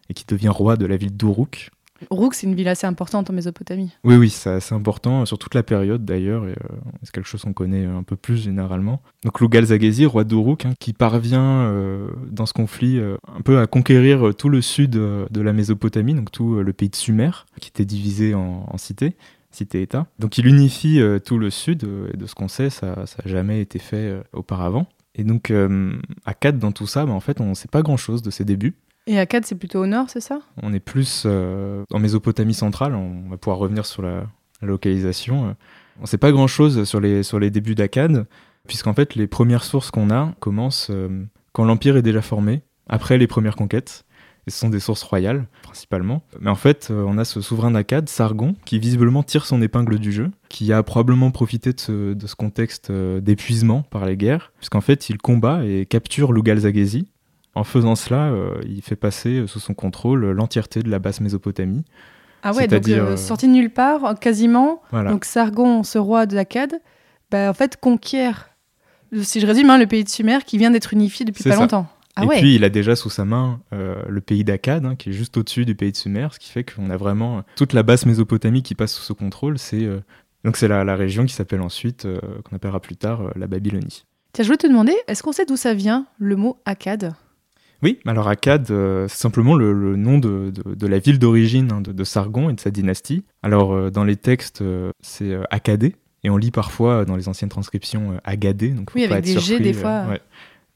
et 0.08 0.14
qui 0.14 0.24
devient 0.26 0.48
roi 0.48 0.76
de 0.76 0.86
la 0.86 0.96
ville 0.96 1.14
d'Uruk. 1.16 1.70
Rouk, 2.10 2.34
c'est 2.34 2.46
une 2.46 2.54
ville 2.54 2.68
assez 2.68 2.86
importante 2.86 3.30
en 3.30 3.32
Mésopotamie. 3.32 3.90
Oui, 4.04 4.16
oui, 4.16 4.30
c'est 4.30 4.50
assez 4.50 4.74
important, 4.74 5.22
euh, 5.22 5.24
sur 5.24 5.38
toute 5.38 5.54
la 5.54 5.62
période 5.62 6.04
d'ailleurs, 6.04 6.46
et 6.46 6.52
euh, 6.52 6.76
c'est 7.02 7.12
quelque 7.12 7.28
chose 7.28 7.42
qu'on 7.42 7.52
connaît 7.52 7.84
un 7.84 8.02
peu 8.02 8.16
plus 8.16 8.36
généralement. 8.36 9.02
Donc 9.24 9.40
Lugal-Zaghezi, 9.40 10.06
roi 10.06 10.24
d'Uruk, 10.24 10.66
hein, 10.66 10.72
qui 10.78 10.92
parvient 10.92 11.62
euh, 11.62 12.08
dans 12.30 12.46
ce 12.46 12.52
conflit 12.52 12.98
euh, 12.98 13.16
un 13.36 13.40
peu 13.40 13.58
à 13.58 13.66
conquérir 13.66 14.28
euh, 14.28 14.32
tout 14.32 14.48
le 14.48 14.60
sud 14.60 14.96
euh, 14.96 15.26
de 15.30 15.40
la 15.40 15.52
Mésopotamie, 15.52 16.14
donc 16.14 16.30
tout 16.30 16.56
euh, 16.56 16.62
le 16.62 16.72
pays 16.72 16.88
de 16.88 16.96
Sumer, 16.96 17.30
qui 17.60 17.68
était 17.68 17.84
divisé 17.84 18.34
en, 18.34 18.66
en 18.68 18.78
cités, 18.78 19.16
cité-état. 19.50 20.06
Donc 20.18 20.38
il 20.38 20.46
unifie 20.46 21.00
euh, 21.00 21.18
tout 21.18 21.38
le 21.38 21.50
sud, 21.50 21.84
euh, 21.84 22.10
et 22.12 22.16
de 22.16 22.26
ce 22.26 22.34
qu'on 22.34 22.48
sait, 22.48 22.70
ça 22.70 22.86
n'a 22.96 23.04
jamais 23.24 23.60
été 23.60 23.78
fait 23.78 23.96
euh, 23.96 24.22
auparavant. 24.32 24.86
Et 25.14 25.24
donc 25.24 25.50
euh, 25.50 25.92
à 26.24 26.34
4 26.34 26.58
dans 26.58 26.72
tout 26.72 26.86
ça, 26.86 27.04
bah, 27.04 27.12
en 27.12 27.20
fait, 27.20 27.40
on 27.40 27.50
ne 27.50 27.54
sait 27.54 27.68
pas 27.68 27.82
grand-chose 27.82 28.22
de 28.22 28.30
ses 28.30 28.44
débuts. 28.44 28.74
Et 29.06 29.18
Akkad, 29.18 29.44
c'est 29.44 29.56
plutôt 29.56 29.80
au 29.80 29.86
nord, 29.86 30.08
c'est 30.08 30.20
ça? 30.20 30.40
On 30.62 30.72
est 30.72 30.80
plus 30.80 31.24
euh, 31.26 31.84
en 31.92 31.98
Mésopotamie 31.98 32.54
centrale, 32.54 32.94
on 32.94 33.28
va 33.30 33.36
pouvoir 33.36 33.58
revenir 33.58 33.84
sur 33.84 34.02
la, 34.02 34.26
localisation. 34.60 35.48
euh. 35.48 35.52
On 35.98 36.02
ne 36.02 36.06
sait 36.06 36.18
pas 36.18 36.30
grand-chose 36.30 36.84
sur 36.84 37.00
les, 37.00 37.24
sur 37.24 37.40
les 37.40 37.50
débuts 37.50 37.74
d'Akkad, 37.74 38.26
puisqu'en 38.68 38.94
fait 38.94 39.16
les 39.16 39.26
premières 39.26 39.64
sources 39.64 39.90
qu'on 39.90 40.10
a 40.10 40.32
commencent 40.38 40.88
euh, 40.90 41.24
quand 41.52 41.64
l'Empire 41.64 41.96
est 41.96 42.02
déjà 42.02 42.22
formé, 42.22 42.62
après 42.88 43.18
les 43.18 43.26
premières 43.26 43.56
conquêtes. 43.56 44.04
Et 44.46 44.50
ce 44.50 44.58
sont 44.58 44.70
des 44.70 44.80
sources 44.80 45.04
royales, 45.04 45.46
principalement. 45.62 46.24
Mais 46.40 46.50
en 46.50 46.56
fait, 46.56 46.90
on 46.90 47.16
a 47.16 47.24
ce 47.24 47.40
souverain 47.40 47.70
d'Akkad, 47.70 48.08
Sargon, 48.08 48.56
qui 48.64 48.80
visiblement 48.80 49.22
tire 49.22 49.46
son 49.46 49.62
épingle 49.62 50.00
du 50.00 50.10
jeu, 50.10 50.32
qui 50.48 50.72
a 50.72 50.82
probablement 50.82 51.30
profité 51.30 51.72
de 51.72 51.78
ce, 51.78 52.14
de 52.14 52.26
ce 52.26 52.34
contexte 52.34 52.90
d'épuisement 52.90 53.82
par 53.82 54.04
les 54.04 54.16
guerres, 54.16 54.52
puisqu'en 54.56 54.80
fait, 54.80 55.08
il 55.10 55.18
combat 55.18 55.64
et 55.64 55.86
capture 55.86 56.32
Lugal-Zaghezi, 56.32 57.06
en 57.54 57.64
faisant 57.64 57.94
cela, 57.94 58.28
euh, 58.30 58.60
il 58.66 58.82
fait 58.82 58.96
passer 58.96 59.40
euh, 59.40 59.46
sous 59.46 59.60
son 59.60 59.74
contrôle 59.74 60.24
euh, 60.24 60.32
l'entièreté 60.32 60.82
de 60.82 60.90
la 60.90 60.98
basse 60.98 61.20
Mésopotamie. 61.20 61.84
Ah 62.42 62.52
ouais, 62.52 62.66
donc 62.66 62.84
sorti 63.18 63.46
de 63.46 63.52
nulle 63.52 63.70
part, 63.70 64.18
quasiment. 64.18 64.82
Voilà. 64.90 65.10
Donc 65.12 65.24
Sargon, 65.24 65.84
ce 65.84 65.98
roi 65.98 66.26
de 66.26 66.34
l'Akkad, 66.34 66.80
bah, 67.30 67.48
en 67.50 67.54
fait 67.54 67.76
conquiert, 67.78 68.50
si 69.22 69.38
je 69.38 69.46
résume, 69.46 69.70
hein, 69.70 69.78
le 69.78 69.86
pays 69.86 70.02
de 70.02 70.08
Sumer 70.08 70.38
qui 70.44 70.58
vient 70.58 70.72
d'être 70.72 70.92
unifié 70.92 71.24
depuis 71.24 71.44
pas 71.44 71.52
ça. 71.52 71.56
longtemps. 71.60 71.86
Ah 72.16 72.24
et 72.24 72.26
ouais. 72.26 72.38
puis, 72.40 72.56
il 72.56 72.64
a 72.64 72.68
déjà 72.68 72.96
sous 72.96 73.10
sa 73.10 73.24
main 73.24 73.60
euh, 73.72 74.02
le 74.08 74.20
pays 74.20 74.44
d'Akkad, 74.44 74.84
hein, 74.84 74.96
qui 74.96 75.10
est 75.10 75.12
juste 75.12 75.36
au-dessus 75.36 75.64
du 75.64 75.74
pays 75.74 75.92
de 75.92 75.96
Sumer, 75.96 76.28
ce 76.32 76.38
qui 76.38 76.50
fait 76.50 76.64
qu'on 76.64 76.90
a 76.90 76.96
vraiment 76.96 77.38
euh, 77.38 77.42
toute 77.56 77.72
la 77.72 77.82
basse 77.82 78.06
Mésopotamie 78.06 78.62
qui 78.62 78.74
passe 78.74 78.92
sous 78.92 79.02
ce 79.02 79.12
contrôle. 79.12 79.58
C'est 79.58 79.84
euh, 79.84 80.00
donc 80.44 80.56
c'est 80.56 80.68
la, 80.68 80.84
la 80.84 80.96
région 80.96 81.24
qui 81.24 81.32
s'appelle 81.32 81.62
ensuite, 81.62 82.06
qu'on 82.44 82.56
appellera 82.56 82.80
plus 82.80 82.96
tard 82.96 83.30
la 83.36 83.46
Babylonie. 83.46 84.04
Tiens, 84.32 84.42
je 84.42 84.48
voulais 84.48 84.58
te 84.58 84.66
demander, 84.66 84.94
est-ce 85.06 85.22
qu'on 85.22 85.30
sait 85.30 85.46
d'où 85.46 85.56
ça 85.56 85.72
vient 85.74 86.06
le 86.18 86.34
mot 86.34 86.58
Akkad? 86.64 87.14
Oui, 87.82 87.98
alors 88.06 88.28
Akkad, 88.28 88.70
euh, 88.70 89.08
c'est 89.08 89.18
simplement 89.18 89.54
le, 89.56 89.72
le 89.72 89.96
nom 89.96 90.18
de, 90.18 90.50
de- 90.54 90.74
de 90.74 90.86
la 90.86 90.98
ville 91.00 91.18
d'origine 91.18 91.72
hein, 91.72 91.80
de, 91.80 91.90
de 91.92 92.04
Sargon 92.04 92.48
et 92.48 92.52
de 92.52 92.60
sa 92.60 92.70
dynastie. 92.70 93.24
Alors, 93.42 93.72
euh, 93.72 93.90
dans 93.90 94.04
les 94.04 94.16
textes, 94.16 94.62
euh, 94.62 94.90
c'est 95.00 95.34
Akkadé, 95.50 95.96
et 96.22 96.30
on 96.30 96.36
lit 96.36 96.52
parfois 96.52 97.04
dans 97.04 97.16
les 97.16 97.28
anciennes 97.28 97.48
transcriptions 97.50 98.20
Agadé, 98.24 98.68
donc 98.70 98.90
faut 98.90 98.98
Oui, 98.98 99.08
pas 99.08 99.14
avec 99.14 99.26
être 99.28 99.34
des 99.34 99.40
G, 99.40 99.58
des 99.58 99.72
fois. 99.72 100.04
ouais. 100.08 100.20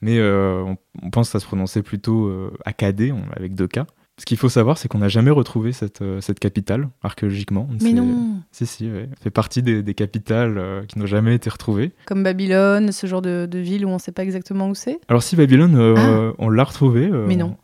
Mais 0.03 0.21
on, 0.21 0.77
on 1.03 1.11
pense 1.11 1.29
que 1.29 1.33
ça 1.33 1.41
se 1.41 1.47
prononçait 1.47 1.83
plutôt 1.83 2.31
Akkadé, 2.65 3.15
avec 3.35 3.55
deux 3.55 3.67
K. 3.69 3.81
Ce 4.19 4.25
qu'il 4.25 4.39
faut 4.39 4.49
savoir, 4.49 4.79
c'est 4.79 4.89
qu'on 4.89 4.99
n'a 4.99 5.09
jamais 5.09 5.31
retrouvé 5.31 5.73
cette, 5.73 6.01
euh, 6.01 6.23
cette 6.23 6.39
capitale 6.41 6.89
archéologiquement. 7.03 7.69
Mais 7.83 7.93
non 7.93 8.41
Si, 8.51 8.65
si, 8.65 8.91
ouais. 8.91 9.11
Fait 9.21 9.29
partie 9.31 9.63
des, 9.63 9.83
des 9.83 9.93
capitales 9.93 10.57
euh, 10.57 10.83
qui 10.87 10.99
n'ont 10.99 11.05
jamais 11.05 11.35
été 11.35 11.51
retrouvées. 11.51 11.93
Comme 12.07 12.23
Babylone, 12.23 12.93
ce 12.93 13.07
genre 13.07 13.21
de, 13.21 13.45
de 13.45 13.59
ville 13.59 13.85
où 13.85 13.91
on 13.91 13.95
ne 13.95 13.99
sait 13.99 14.13
pas 14.13 14.23
exactement 14.23 14.71
où 14.71 14.75
c'est? 14.75 14.99
Alors 15.09 15.23
si 15.23 15.37
Babylone, 15.37 15.77
euh, 15.77 16.33
on 16.39 16.49
l'a 16.49 16.65
retrouvé, 16.65 17.09
euh, 17.11 17.25
Ah. 17.25 17.29
Mais 17.29 17.37
non. 17.37 17.57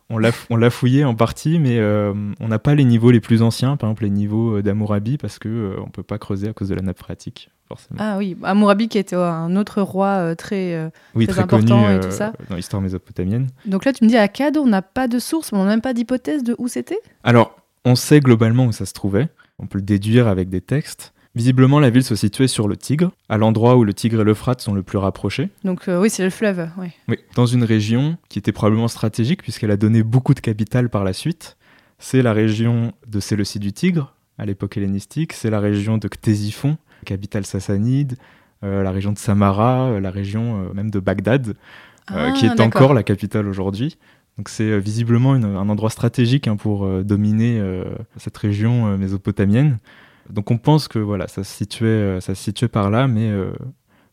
On, 0.49 0.55
l'a 0.57 0.69
fouillé 0.69 1.03
en 1.05 1.15
partie, 1.15 1.59
mais 1.59 1.79
euh, 1.79 2.13
on 2.39 2.47
n'a 2.47 2.59
pas 2.59 2.75
les 2.75 2.83
niveaux 2.83 3.11
les 3.11 3.19
plus 3.19 3.41
anciens, 3.41 3.77
par 3.77 3.89
exemple 3.89 4.03
les 4.03 4.09
niveaux 4.09 4.57
euh, 4.57 4.61
d'Hammurabi, 4.61 5.17
parce 5.17 5.39
que 5.39 5.49
euh, 5.49 5.75
on 5.85 5.89
peut 5.89 6.03
pas 6.03 6.17
creuser 6.17 6.47
à 6.47 6.53
cause 6.53 6.69
de 6.69 6.75
la 6.75 6.81
nappe 6.81 6.99
phréatique, 6.99 7.49
forcément. 7.67 7.99
Ah 8.01 8.17
oui, 8.17 8.37
Hammurabi 8.43 8.87
qui 8.87 8.97
était 8.97 9.15
un 9.15 9.55
autre 9.55 9.81
roi 9.81 10.07
euh, 10.07 10.35
très... 10.35 10.91
oui, 11.15 11.27
très 11.27 11.41
très 11.41 11.47
connu 11.47 11.71
important 11.71 11.89
et 11.89 11.99
tout 11.99 12.11
ça. 12.11 12.33
dans 12.49 12.55
l'histoire 12.55 12.81
mésopotamienne. 12.81 13.47
Donc 13.65 13.85
là, 13.85 13.93
tu 13.93 14.03
me 14.03 14.09
dis 14.09 14.17
Akkad, 14.17 14.57
on 14.57 14.67
n'a 14.67 14.81
pas 14.81 15.07
de 15.07 15.19
source, 15.19 15.51
mais 15.51 15.57
on 15.57 15.63
n'a 15.63 15.71
même 15.71 15.81
pas 15.81 15.93
d'hypothèse 15.93 16.43
de 16.43 16.55
où 16.57 16.67
c'était? 16.67 16.99
Alors, 17.23 17.55
on 17.85 17.95
sait 17.95 18.19
globalement 18.19 18.65
où 18.65 18.71
ça 18.71 18.85
se 18.85 18.93
trouvait, 18.93 19.29
on 19.59 19.67
peut 19.67 19.77
le 19.77 19.83
déduire 19.83 20.27
avec 20.27 20.49
des 20.49 20.61
textes. 20.61 21.13
Visiblement, 21.35 21.79
la 21.79 21.89
ville 21.89 22.03
se 22.03 22.15
situait 22.15 22.47
sur 22.47 22.67
le 22.67 22.77
Tigre, 22.77 23.11
à 23.27 23.37
l'endroit 23.37 23.75
où 23.75 23.83
le 23.83 23.93
Tigre 23.93 24.21
et 24.21 24.23
l'Euphrate 24.23 24.61
sont 24.61 24.73
le 24.75 24.83
plus 24.83 24.99
rapprochés. 24.99 25.49
Donc 25.63 25.87
euh, 25.87 25.99
oui, 25.99 26.11
c'est 26.11 26.23
le 26.23 26.29
fleuve. 26.29 26.69
Oui, 27.07 27.17
dans 27.35 27.47
une 27.47 27.63
région 27.63 28.17
qui 28.29 28.37
était 28.37 28.51
probablement 28.51 28.87
stratégique 28.87 29.41
puisqu'elle 29.41 29.71
a 29.71 29.77
donné 29.77 30.03
beaucoup 30.03 30.35
de 30.35 30.39
capital 30.39 30.89
par 30.89 31.03
la 31.03 31.11
suite. 31.13 31.57
C'est 31.97 32.21
la 32.21 32.33
région 32.33 32.91
de 33.07 33.19
Séleucie 33.19 33.57
du 33.59 33.73
Tigre, 33.73 34.13
à 34.37 34.45
l'époque 34.45 34.77
hellénistique. 34.77 35.33
C'est 35.33 35.49
la 35.49 35.59
région 35.59 35.97
de 35.97 36.07
Ctésiphon, 36.07 36.77
capitale 37.05 37.45
sassanide. 37.45 38.15
euh, 38.63 38.81
la 38.83 38.91
région 38.91 39.11
de 39.11 39.17
Samara, 39.17 39.87
euh, 39.89 39.99
la 39.99 40.09
région 40.11 40.71
même 40.73 40.89
de 40.89 40.99
Bagdad, 40.99 41.55
Ah, 42.07 42.31
qui 42.31 42.45
est 42.45 42.59
encore 42.61 42.93
la 42.93 43.01
capitale 43.03 43.47
aujourd'hui. 43.47 43.97
Donc 44.37 44.49
c'est 44.49 44.79
visiblement 44.79 45.35
une- 45.35 45.43
un 45.45 45.67
endroit 45.69 45.89
stratégique 45.89 46.47
hein, 46.47 46.55
pour 46.57 46.87
dominer 47.03 47.61
cette 48.17 48.37
région 48.37 48.97
mésopotamienne. 48.97 49.77
Donc 50.29 50.51
on 50.51 50.57
pense 50.57 50.87
que 50.87 50.99
voilà, 50.99 51.27
ça 51.27 51.43
se 51.43 51.53
situait, 51.53 52.19
ça 52.21 52.35
se 52.35 52.43
situait 52.43 52.67
par 52.67 52.89
là, 52.89 53.07
mais 53.07 53.31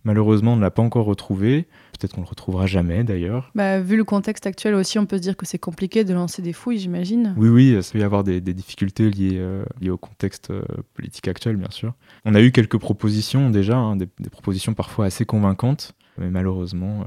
malheureusement 0.04 0.54
on 0.54 0.56
ne 0.56 0.60
l'a 0.60 0.70
pas 0.70 0.82
encore 0.82 1.06
retrouvé. 1.06 1.68
Peut-être 1.92 2.14
qu'on 2.14 2.22
le 2.22 2.26
retrouvera 2.26 2.66
jamais 2.66 3.04
d'ailleurs. 3.04 3.50
Bah, 3.54 3.80
vu 3.80 3.96
le 3.96 4.04
contexte 4.04 4.46
actuel 4.46 4.74
aussi, 4.74 4.98
on 4.98 5.06
peut 5.06 5.18
se 5.18 5.22
dire 5.22 5.36
que 5.36 5.44
c'est 5.44 5.58
compliqué 5.58 6.02
de 6.02 6.14
lancer 6.14 6.40
des 6.40 6.54
fouilles, 6.54 6.78
j'imagine. 6.78 7.34
Oui, 7.36 7.48
oui, 7.48 7.82
ça 7.82 7.92
peut 7.92 7.98
y 7.98 8.02
avoir 8.02 8.24
des, 8.24 8.40
difficultés 8.40 9.10
liées, 9.10 9.44
liées, 9.80 9.90
au 9.90 9.98
contexte 9.98 10.52
politique 10.94 11.28
actuel, 11.28 11.56
bien 11.56 11.70
sûr. 11.70 11.92
On 12.24 12.34
a 12.34 12.40
eu 12.40 12.52
quelques 12.52 12.78
propositions 12.78 13.50
déjà, 13.50 13.76
hein, 13.76 13.96
des, 13.96 14.08
des, 14.18 14.30
propositions 14.30 14.72
parfois 14.72 15.04
assez 15.06 15.26
convaincantes, 15.26 15.92
mais 16.16 16.30
malheureusement, 16.30 17.04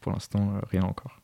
pour 0.00 0.12
l'instant, 0.12 0.52
rien 0.70 0.82
encore. 0.82 1.20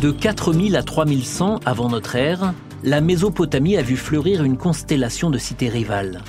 De 0.00 0.12
4000 0.12 0.76
à 0.76 0.84
3100 0.84 1.58
avant 1.66 1.88
notre 1.88 2.14
ère, 2.14 2.54
la 2.84 3.00
Mésopotamie 3.00 3.76
a 3.76 3.82
vu 3.82 3.96
fleurir 3.96 4.44
une 4.44 4.56
constellation 4.56 5.30
de 5.30 5.38
cités 5.38 5.68
rivales. 5.68 6.22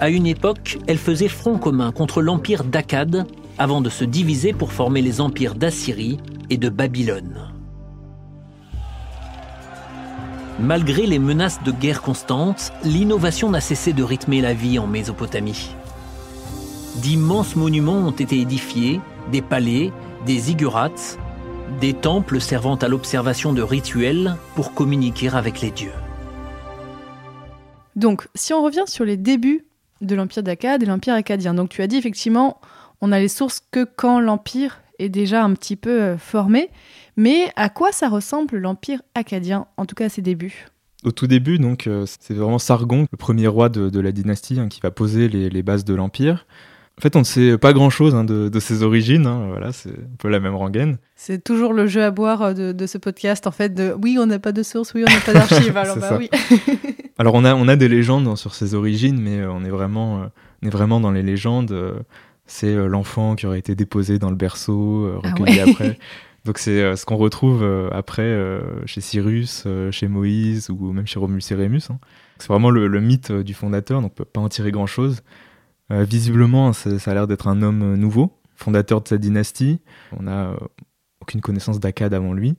À 0.00 0.08
une 0.08 0.26
époque, 0.26 0.78
elle 0.86 0.98
faisait 0.98 1.28
front 1.28 1.58
commun 1.58 1.92
contre 1.92 2.22
l'empire 2.22 2.64
d'Akkad 2.64 3.26
avant 3.58 3.80
de 3.80 3.90
se 3.90 4.04
diviser 4.04 4.52
pour 4.52 4.72
former 4.72 5.02
les 5.02 5.20
empires 5.20 5.54
d'Assyrie 5.54 6.18
et 6.50 6.56
de 6.56 6.68
Babylone. 6.68 7.50
Malgré 10.58 11.06
les 11.06 11.18
menaces 11.18 11.62
de 11.62 11.72
guerre 11.72 12.00
constantes, 12.00 12.72
l'innovation 12.84 13.50
n'a 13.50 13.60
cessé 13.60 13.92
de 13.92 14.02
rythmer 14.02 14.40
la 14.40 14.54
vie 14.54 14.78
en 14.78 14.86
Mésopotamie. 14.86 15.74
D'immenses 16.96 17.56
monuments 17.56 17.98
ont 17.98 18.12
été 18.12 18.40
édifiés, 18.40 19.00
des 19.32 19.42
palais, 19.42 19.92
des 20.26 20.38
ziggurats, 20.38 21.18
des 21.80 21.94
temples 21.94 22.40
servant 22.40 22.76
à 22.76 22.88
l'observation 22.88 23.52
de 23.52 23.62
rituels 23.62 24.36
pour 24.54 24.74
communiquer 24.74 25.28
avec 25.28 25.60
les 25.60 25.70
dieux. 25.70 25.92
Donc, 27.96 28.26
si 28.34 28.52
on 28.52 28.62
revient 28.62 28.84
sur 28.86 29.04
les 29.04 29.16
débuts 29.16 29.66
de 30.00 30.14
l'Empire 30.14 30.42
d'Akkad 30.42 30.82
et 30.82 30.86
l'Empire 30.86 31.14
akkadien, 31.14 31.54
donc 31.54 31.68
tu 31.68 31.82
as 31.82 31.86
dit 31.86 31.96
effectivement, 31.96 32.60
on 33.00 33.12
a 33.12 33.18
les 33.18 33.28
sources 33.28 33.60
que 33.70 33.84
quand 33.84 34.20
l'Empire 34.20 34.80
est 34.98 35.08
déjà 35.08 35.42
un 35.44 35.54
petit 35.54 35.76
peu 35.76 36.02
euh, 36.02 36.18
formé, 36.18 36.70
mais 37.16 37.50
à 37.56 37.68
quoi 37.68 37.92
ça 37.92 38.08
ressemble 38.08 38.58
l'Empire 38.58 39.02
akkadien, 39.14 39.66
en 39.76 39.86
tout 39.86 39.94
cas 39.94 40.06
à 40.06 40.08
ses 40.08 40.22
débuts? 40.22 40.66
Au 41.04 41.12
tout 41.12 41.26
début, 41.26 41.58
donc, 41.58 41.86
euh, 41.86 42.06
c'est 42.06 42.34
vraiment 42.34 42.58
Sargon, 42.58 43.06
le 43.10 43.16
premier 43.18 43.46
roi 43.46 43.68
de, 43.68 44.00
la 44.00 44.12
dynastie, 44.12 44.58
hein, 44.58 44.68
qui 44.68 44.80
va 44.80 44.90
poser 44.90 45.28
les 45.28 45.62
bases 45.62 45.84
de 45.84 45.94
l'empire. 45.94 46.46
En 46.98 47.02
fait, 47.02 47.16
on 47.16 47.20
ne 47.20 47.24
sait 47.24 47.58
pas 47.58 47.72
grand-chose 47.72 48.14
hein, 48.14 48.22
de, 48.22 48.60
ses 48.60 48.84
origines. 48.84 49.26
Hein, 49.26 49.46
voilà, 49.48 49.72
c'est 49.72 49.90
un 49.90 50.16
peu 50.18 50.28
la 50.28 50.38
même 50.38 50.54
rengaine. 50.54 50.98
C'est 51.16 51.42
toujours 51.42 51.72
le 51.72 51.88
jeu 51.88 52.04
à 52.04 52.12
boire 52.12 52.42
euh, 52.42 52.72
de, 52.72 52.86
ce 52.86 52.98
podcast, 52.98 53.48
en 53.48 53.50
fait. 53.50 53.74
De 53.74 53.96
oui, 54.00 54.16
on 54.20 54.26
n'a 54.26 54.38
pas 54.38 54.52
de 54.52 54.62
source, 54.62 54.94
oui, 54.94 55.04
on 55.06 55.12
n'a 55.12 55.20
pas 55.20 55.32
d'archives. 55.34 55.76
alors 55.76 55.96
bah 55.96 56.16
oui. 56.16 56.30
alors 57.18 57.34
on 57.34 57.44
a 57.44 57.54
on 57.54 57.66
a 57.66 57.74
des 57.74 57.88
légendes 57.88 58.36
sur 58.38 58.54
ses 58.54 58.74
origines, 58.74 59.20
mais 59.20 59.40
euh, 59.40 59.50
on 59.50 59.64
est 59.64 59.70
vraiment 59.70 60.22
euh, 60.22 60.26
on 60.62 60.68
est 60.68 60.70
vraiment 60.70 61.00
dans 61.00 61.10
les 61.10 61.22
légendes. 61.22 61.74
c'est 62.46 62.74
l'enfant 62.74 63.34
qui 63.34 63.46
aurait 63.46 63.58
été 63.58 63.74
déposé 63.74 64.20
dans 64.20 64.30
le 64.30 64.36
berceau, 64.36 65.10
ah 65.22 65.28
recueilli 65.28 65.60
après. 65.60 65.98
Donc 66.44 66.58
c'est 66.58 66.94
ce 66.94 67.06
qu'on 67.06 67.16
retrouve 67.16 67.66
après 67.90 68.38
chez 68.84 69.00
Cyrus, 69.00 69.66
chez 69.90 70.08
Moïse 70.08 70.68
ou 70.68 70.92
même 70.92 71.06
chez 71.06 71.18
Romulus 71.18 71.50
et 71.50 71.54
Rémus. 71.54 71.90
Hein. 71.90 71.98
C'est 72.38 72.48
vraiment 72.48 72.68
le, 72.68 72.86
le, 72.86 73.00
mythe 73.00 73.32
du 73.32 73.54
fondateur, 73.54 74.02
donc 74.02 74.12
on 74.12 74.14
peut 74.14 74.24
pas 74.26 74.40
en 74.40 74.50
tirer 74.50 74.70
grand-chose. 74.70 75.22
Euh, 75.90 76.04
visiblement, 76.04 76.72
ça, 76.72 76.90
a 76.90 77.14
l'air 77.14 77.26
d'être 77.26 77.48
un 77.48 77.62
homme 77.62 77.82
euh, 77.82 77.96
nouveau, 77.96 78.32
fondateur 78.56 79.02
de 79.02 79.08
sa 79.08 79.18
dynastie. 79.18 79.80
On 80.18 80.24
n'a 80.24 80.50
euh, 80.50 80.56
aucune 81.20 81.40
connaissance 81.40 81.80
d'Akkad 81.80 82.14
avant 82.14 82.32
lui. 82.32 82.56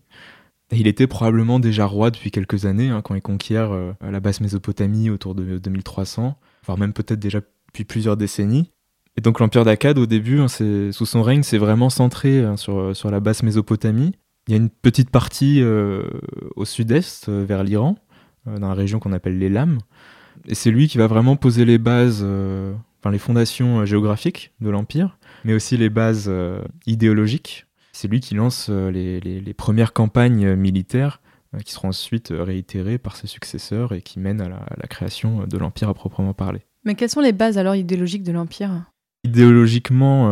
Et 0.71 0.77
il 0.77 0.87
était 0.87 1.07
probablement 1.07 1.59
déjà 1.59 1.85
roi 1.85 2.11
depuis 2.11 2.31
quelques 2.31 2.65
années, 2.65 2.89
hein, 2.89 3.01
quand 3.03 3.15
il 3.15 3.21
conquiert 3.21 3.69
la 4.01 4.19
basse 4.19 4.41
Mésopotamie 4.41 5.11
autour 5.11 5.35
de 5.35 5.59
2300, 5.59 6.39
voire 6.65 6.77
même 6.79 6.91
peut-être 6.91 7.19
déjà 7.19 7.39
depuis 7.67 7.83
plusieurs 7.83 8.17
décennies. 8.17 8.71
Et 9.15 9.21
donc 9.21 9.39
l'empire 9.39 9.63
d'Akkad, 9.63 9.99
au 9.99 10.07
début, 10.07 10.39
hein, 10.39 10.47
sous 10.47 11.05
son 11.05 11.21
règne, 11.21 11.43
c'est 11.43 11.59
vraiment 11.59 11.91
centré 11.91 12.43
hein, 12.43 12.57
sur, 12.57 12.95
sur 12.95 13.11
la 13.11 13.19
basse 13.19 13.43
Mésopotamie. 13.43 14.13
Il 14.47 14.51
y 14.51 14.53
a 14.55 14.57
une 14.57 14.71
petite 14.71 15.11
partie 15.11 15.63
au 16.55 16.65
sud-est, 16.65 17.29
vers 17.29 17.63
l'Iran, 17.63 17.95
dans 18.47 18.69
la 18.69 18.73
région 18.73 18.97
qu'on 18.97 19.13
appelle 19.13 19.37
les 19.37 19.49
Lames. 19.49 19.77
Et 20.47 20.55
c'est 20.55 20.71
lui 20.71 20.87
qui 20.87 20.97
va 20.97 21.05
vraiment 21.05 21.35
poser 21.35 21.63
les 21.63 21.77
bases 21.77 22.25
les 23.11 23.19
fondations 23.19 23.81
euh, 23.81 23.85
géographiques 23.85 24.51
de 24.61 24.69
l'Empire, 24.69 25.17
mais 25.43 25.53
aussi 25.53 25.77
les 25.77 25.89
bases 25.89 26.25
euh, 26.27 26.61
idéologiques. 26.85 27.65
C'est 27.93 28.07
lui 28.07 28.19
qui 28.19 28.35
lance 28.35 28.67
euh, 28.69 28.91
les, 28.91 29.53
premières 29.53 29.93
campagnes 29.93 30.55
militaires 30.55 31.21
qui 31.63 31.71
seront 31.71 31.89
ensuite 31.89 32.33
réitérées 32.35 32.97
par 32.97 33.15
ses 33.15 33.27
successeurs 33.27 33.93
et 33.93 34.01
qui 34.01 34.19
mènent 34.19 34.41
à 34.41 34.49
la, 34.49 34.87
création 34.89 35.47
de 35.47 35.57
l'Empire 35.57 35.87
à 35.87 35.93
proprement 35.93 36.33
parler. 36.33 36.59
Mais 36.83 36.95
quelles 36.95 37.09
sont 37.09 37.21
les 37.21 37.31
bases 37.31 37.57
alors 37.57 37.75
idéologiques 37.75 38.23
de 38.23 38.33
l'Empire? 38.33 38.91
Idéologiquement, 39.23 40.27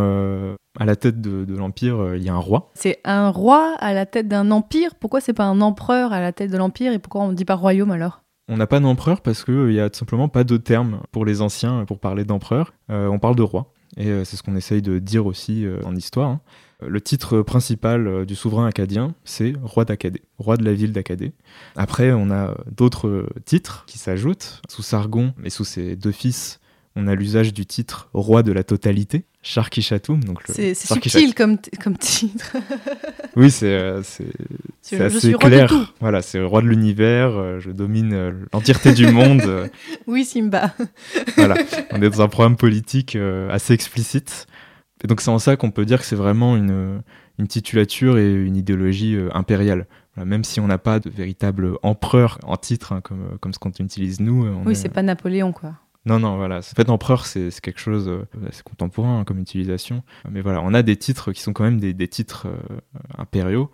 à 0.77 0.85
la 0.85 0.97
tête 0.97 1.21
de, 1.21 1.55
l'Empire, 1.55 2.15
il 2.15 2.23
y 2.23 2.27
a 2.27 2.33
un 2.33 2.39
roi. 2.39 2.71
C'est 2.73 2.99
un 3.05 3.29
roi 3.29 3.73
à 3.79 3.93
la 3.93 4.05
tête 4.05 4.27
d'un 4.27 4.51
empire? 4.51 4.95
Pourquoi 4.95 5.21
c'est 5.21 5.31
pas 5.31 5.45
un 5.45 5.61
empereur 5.61 6.11
à 6.11 6.19
la 6.19 6.33
tête 6.33 6.51
de 6.51 6.57
l'Empire? 6.57 6.91
Et 6.91 6.99
pourquoi 6.99 7.21
on 7.21 7.29
ne 7.29 7.35
dit 7.35 7.45
pas 7.45 7.55
royaume 7.55 7.91
alors? 7.91 8.23
On 8.53 8.57
n'a 8.57 8.67
pas 8.67 8.79
d'empereur 8.79 9.21
parce 9.21 9.43
qu'il 9.43 9.67
n'y 9.69 9.79
a 9.79 9.89
tout 9.89 9.97
simplement 9.97 10.29
pas 10.29 10.43
de 10.43 10.57
terme 10.57 11.01
pour 11.11 11.25
les 11.25 11.41
anciens 11.41 11.85
pour 11.85 11.99
parler 11.99 12.23
d'empereur. 12.23 12.71
Euh, 12.91 13.07
on 13.07 13.17
parle 13.17 13.35
de 13.35 13.41
roi. 13.41 13.73
Et 13.97 14.07
euh, 14.07 14.23
c'est 14.23 14.37
ce 14.37 14.43
qu'on 14.43 14.55
essaye 14.55 14.83
de 14.83 14.99
dire 14.99 15.25
aussi 15.25 15.65
euh, 15.65 15.79
en 15.85 15.95
histoire. 15.95 16.29
Hein. 16.29 16.41
Le 16.85 17.01
titre 17.01 17.41
principal 17.41 18.25
du 18.25 18.35
souverain 18.35 18.67
acadien, 18.67 19.15
c'est 19.23 19.53
roi 19.63 19.85
d'Acadie, 19.85 20.21
roi 20.37 20.57
de 20.57 20.65
la 20.65 20.73
ville 20.73 20.91
d'Acadie. 20.91 21.31
Après, 21.77 22.11
on 22.11 22.29
a 22.29 22.55
d'autres 22.69 23.25
titres 23.45 23.85
qui 23.87 23.97
s'ajoutent. 23.97 24.61
Sous 24.67 24.83
Sargon 24.83 25.33
et 25.45 25.49
sous 25.49 25.63
ses 25.63 25.95
deux 25.95 26.11
fils, 26.11 26.59
on 26.95 27.07
a 27.07 27.15
l'usage 27.15 27.53
du 27.53 27.65
titre 27.65 28.09
roi 28.13 28.43
de 28.43 28.51
la 28.51 28.63
totalité, 28.63 29.25
Sharkishatum. 29.41 30.21
C'est 30.45 30.75
subtil 30.75 31.33
comme, 31.33 31.57
comme 31.83 31.97
titre. 31.97 32.55
oui, 33.35 33.49
c'est 33.49 33.73
euh, 33.73 34.01
assez 34.99 35.33
clair. 35.33 35.93
Voilà, 35.99 36.21
c'est 36.21 36.41
roi 36.41 36.61
de 36.61 36.67
l'univers, 36.67 37.31
euh, 37.31 37.59
je 37.59 37.71
domine 37.71 38.13
euh, 38.13 38.31
l'entièreté 38.53 38.93
du 38.93 39.07
monde. 39.07 39.69
oui, 40.07 40.23
Simba. 40.23 40.73
voilà, 41.35 41.55
on 41.91 42.01
est 42.01 42.09
dans 42.09 42.21
un 42.21 42.27
programme 42.27 42.57
politique 42.57 43.17
assez 43.49 43.73
explicite. 43.73 44.45
Et 45.03 45.07
donc 45.07 45.19
c'est 45.19 45.31
en 45.31 45.39
ça 45.39 45.55
qu'on 45.57 45.71
peut 45.71 45.85
dire 45.85 45.99
que 45.99 46.05
c'est 46.05 46.15
vraiment 46.15 46.55
une, 46.55 47.01
une 47.39 47.47
titulature 47.47 48.17
et 48.17 48.31
une 48.31 48.55
idéologie 48.55 49.17
impériale. 49.33 49.87
même 50.15 50.43
si 50.43 50.59
on 50.59 50.67
n'a 50.67 50.77
pas 50.77 50.99
de 50.99 51.09
véritable 51.09 51.77
empereur 51.81 52.37
en 52.43 52.55
titre, 52.55 52.93
hein, 52.93 53.01
comme, 53.01 53.37
comme 53.41 53.51
ce 53.51 53.59
qu'on 53.59 53.71
utilise 53.71 54.19
nous. 54.21 54.47
oui, 54.65 54.75
c'est 54.75 54.89
pas 54.89 55.01
Napoléon, 55.01 55.51
quoi. 55.51 55.73
Non, 56.05 56.19
non, 56.19 56.35
voilà. 56.35 56.57
En 56.57 56.61
fait, 56.61 56.89
empereur, 56.89 57.25
c'est 57.25 57.49
quelque 57.61 57.79
chose 57.79 58.09
euh, 58.09 58.27
assez 58.47 58.63
contemporain 58.63 59.19
hein, 59.19 59.23
comme 59.23 59.39
utilisation. 59.39 60.03
Mais 60.29 60.41
voilà, 60.41 60.61
on 60.61 60.73
a 60.73 60.83
des 60.83 60.97
titres 60.97 61.31
qui 61.31 61.41
sont 61.41 61.53
quand 61.53 61.63
même 61.63 61.79
des, 61.79 62.07
titres 62.07 62.47
euh, 62.47 62.79
impériaux. 63.17 63.71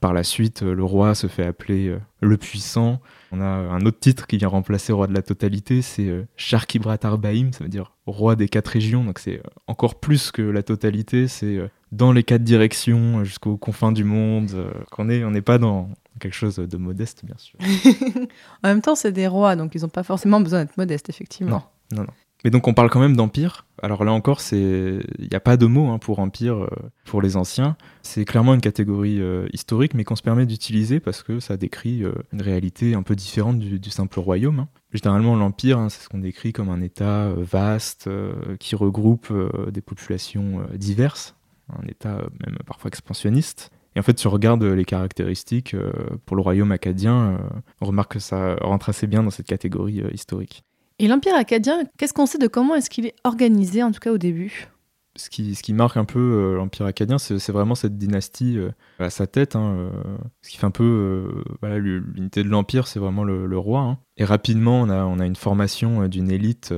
Par 0.00 0.12
la 0.12 0.22
suite, 0.22 0.62
euh, 0.62 0.74
le 0.74 0.84
roi 0.84 1.14
se 1.14 1.26
fait 1.26 1.44
appeler 1.44 1.96
le 2.20 2.36
puissant. 2.36 3.00
On 3.32 3.40
a 3.40 3.46
un 3.46 3.80
autre 3.86 3.98
titre 3.98 4.26
qui 4.26 4.36
vient 4.36 4.48
remplacer 4.48 4.92
roi 4.92 5.06
de 5.06 5.14
la 5.14 5.22
totalité, 5.22 5.80
c'est 5.80 6.10
Sharkibrat 6.36 6.98
Arbaim, 7.02 7.52
ça 7.52 7.64
veut 7.64 7.70
dire 7.70 7.92
roi 8.06 8.36
des 8.36 8.48
quatre 8.48 8.68
régions. 8.68 9.04
Donc 9.04 9.18
c'est 9.18 9.42
encore 9.66 10.00
plus 10.00 10.32
que 10.32 10.42
la 10.42 10.62
totalité, 10.62 11.28
c'est 11.28 11.60
dans 11.92 12.12
les 12.12 12.24
quatre 12.24 12.42
directions, 12.42 13.24
jusqu'aux 13.24 13.56
confins 13.56 13.92
du 13.92 14.04
monde. 14.04 14.50
qu'on 14.90 15.08
on 15.08 15.30
n'est 15.30 15.42
pas 15.42 15.58
dans 15.58 15.90
quelque 16.20 16.34
chose 16.34 16.56
de 16.56 16.76
modeste, 16.76 17.24
bien 17.24 17.36
sûr. 17.36 17.58
en 18.62 18.68
même 18.68 18.82
temps, 18.82 18.94
c'est 18.94 19.12
des 19.12 19.26
rois, 19.26 19.56
donc 19.56 19.74
ils 19.74 19.82
n'ont 19.82 19.88
pas 19.88 20.04
forcément 20.04 20.40
besoin 20.40 20.64
d'être 20.64 20.76
modestes, 20.76 21.08
effectivement. 21.08 21.64
Non, 21.90 21.98
non, 21.98 22.02
non. 22.02 22.12
Mais 22.44 22.50
donc 22.50 22.68
on 22.68 22.74
parle 22.74 22.90
quand 22.90 23.00
même 23.00 23.16
d'empire. 23.16 23.66
Alors 23.82 24.04
là 24.04 24.12
encore, 24.12 24.40
c'est 24.40 25.00
il 25.18 25.28
n'y 25.28 25.36
a 25.36 25.40
pas 25.40 25.56
de 25.56 25.66
mot 25.66 25.88
hein, 25.88 25.98
pour 25.98 26.18
empire 26.20 26.64
euh, 26.64 26.68
pour 27.04 27.22
les 27.22 27.36
anciens. 27.36 27.76
C'est 28.02 28.24
clairement 28.24 28.54
une 28.54 28.60
catégorie 28.60 29.20
euh, 29.20 29.46
historique, 29.52 29.94
mais 29.94 30.04
qu'on 30.04 30.16
se 30.16 30.22
permet 30.22 30.46
d'utiliser 30.46 31.00
parce 31.00 31.22
que 31.22 31.40
ça 31.40 31.56
décrit 31.56 32.02
euh, 32.02 32.12
une 32.32 32.42
réalité 32.42 32.94
un 32.94 33.02
peu 33.02 33.14
différente 33.14 33.58
du, 33.58 33.90
simple 33.90 34.20
royaume. 34.20 34.60
Hein. 34.60 34.68
Généralement, 34.92 35.36
l'empire, 35.36 35.78
hein, 35.78 35.88
c'est 35.88 36.02
ce 36.02 36.08
qu'on 36.08 36.18
décrit 36.18 36.52
comme 36.52 36.70
un 36.70 36.80
État 36.80 37.30
vaste 37.36 38.08
qui 38.58 38.74
regroupe 38.74 39.32
des 39.70 39.80
populations 39.80 40.62
diverses, 40.74 41.34
un 41.68 41.86
État 41.88 42.22
même 42.44 42.56
parfois 42.66 42.88
expansionniste. 42.88 43.70
Et 43.96 44.00
en 44.00 44.02
fait, 44.02 44.14
tu 44.14 44.28
regardes 44.28 44.62
les 44.62 44.84
caractéristiques 44.84 45.74
euh, 45.74 45.92
pour 46.24 46.36
le 46.36 46.42
royaume 46.42 46.72
acadien, 46.72 47.32
euh, 47.32 47.38
on 47.80 47.86
remarque 47.86 48.12
que 48.12 48.18
ça 48.18 48.56
rentre 48.60 48.88
assez 48.88 49.06
bien 49.06 49.22
dans 49.22 49.30
cette 49.30 49.46
catégorie 49.46 50.00
euh, 50.00 50.10
historique. 50.12 50.62
Et 50.98 51.08
l'Empire 51.08 51.34
acadien, 51.34 51.82
qu'est-ce 51.98 52.14
qu'on 52.14 52.26
sait 52.26 52.38
de 52.38 52.46
comment 52.46 52.74
est-ce 52.74 52.90
qu'il 52.90 53.06
est 53.06 53.16
organisé, 53.24 53.82
en 53.82 53.90
tout 53.90 54.00
cas 54.00 54.12
au 54.12 54.18
début? 54.18 54.68
Ce 55.16 55.28
qui, 55.28 55.56
ce 55.56 55.62
qui, 55.62 55.72
marque 55.72 55.96
un 55.96 56.04
peu 56.04 56.54
l'Empire 56.54 56.86
acadien, 56.86 57.18
c'est 57.18 57.50
vraiment 57.50 57.74
cette 57.74 57.98
dynastie 57.98 58.58
à 59.00 59.10
sa 59.10 59.26
tête. 59.26 59.56
Hein, 59.56 59.90
ce 60.40 60.50
qui 60.50 60.56
fait 60.56 60.66
un 60.66 60.70
peu 60.70 61.42
voilà, 61.60 61.78
l'unité 61.78 62.44
de 62.44 62.48
l'Empire, 62.48 62.86
c'est 62.86 63.00
vraiment 63.00 63.24
le, 63.24 63.58
roi. 63.58 63.80
Hein. 63.80 63.98
Et 64.18 64.24
rapidement, 64.24 64.82
on 64.82 64.88
a, 64.88 65.04
on 65.04 65.18
a 65.18 65.26
une 65.26 65.36
formation 65.36 66.06
d'une 66.06 66.30
élite 66.30 66.72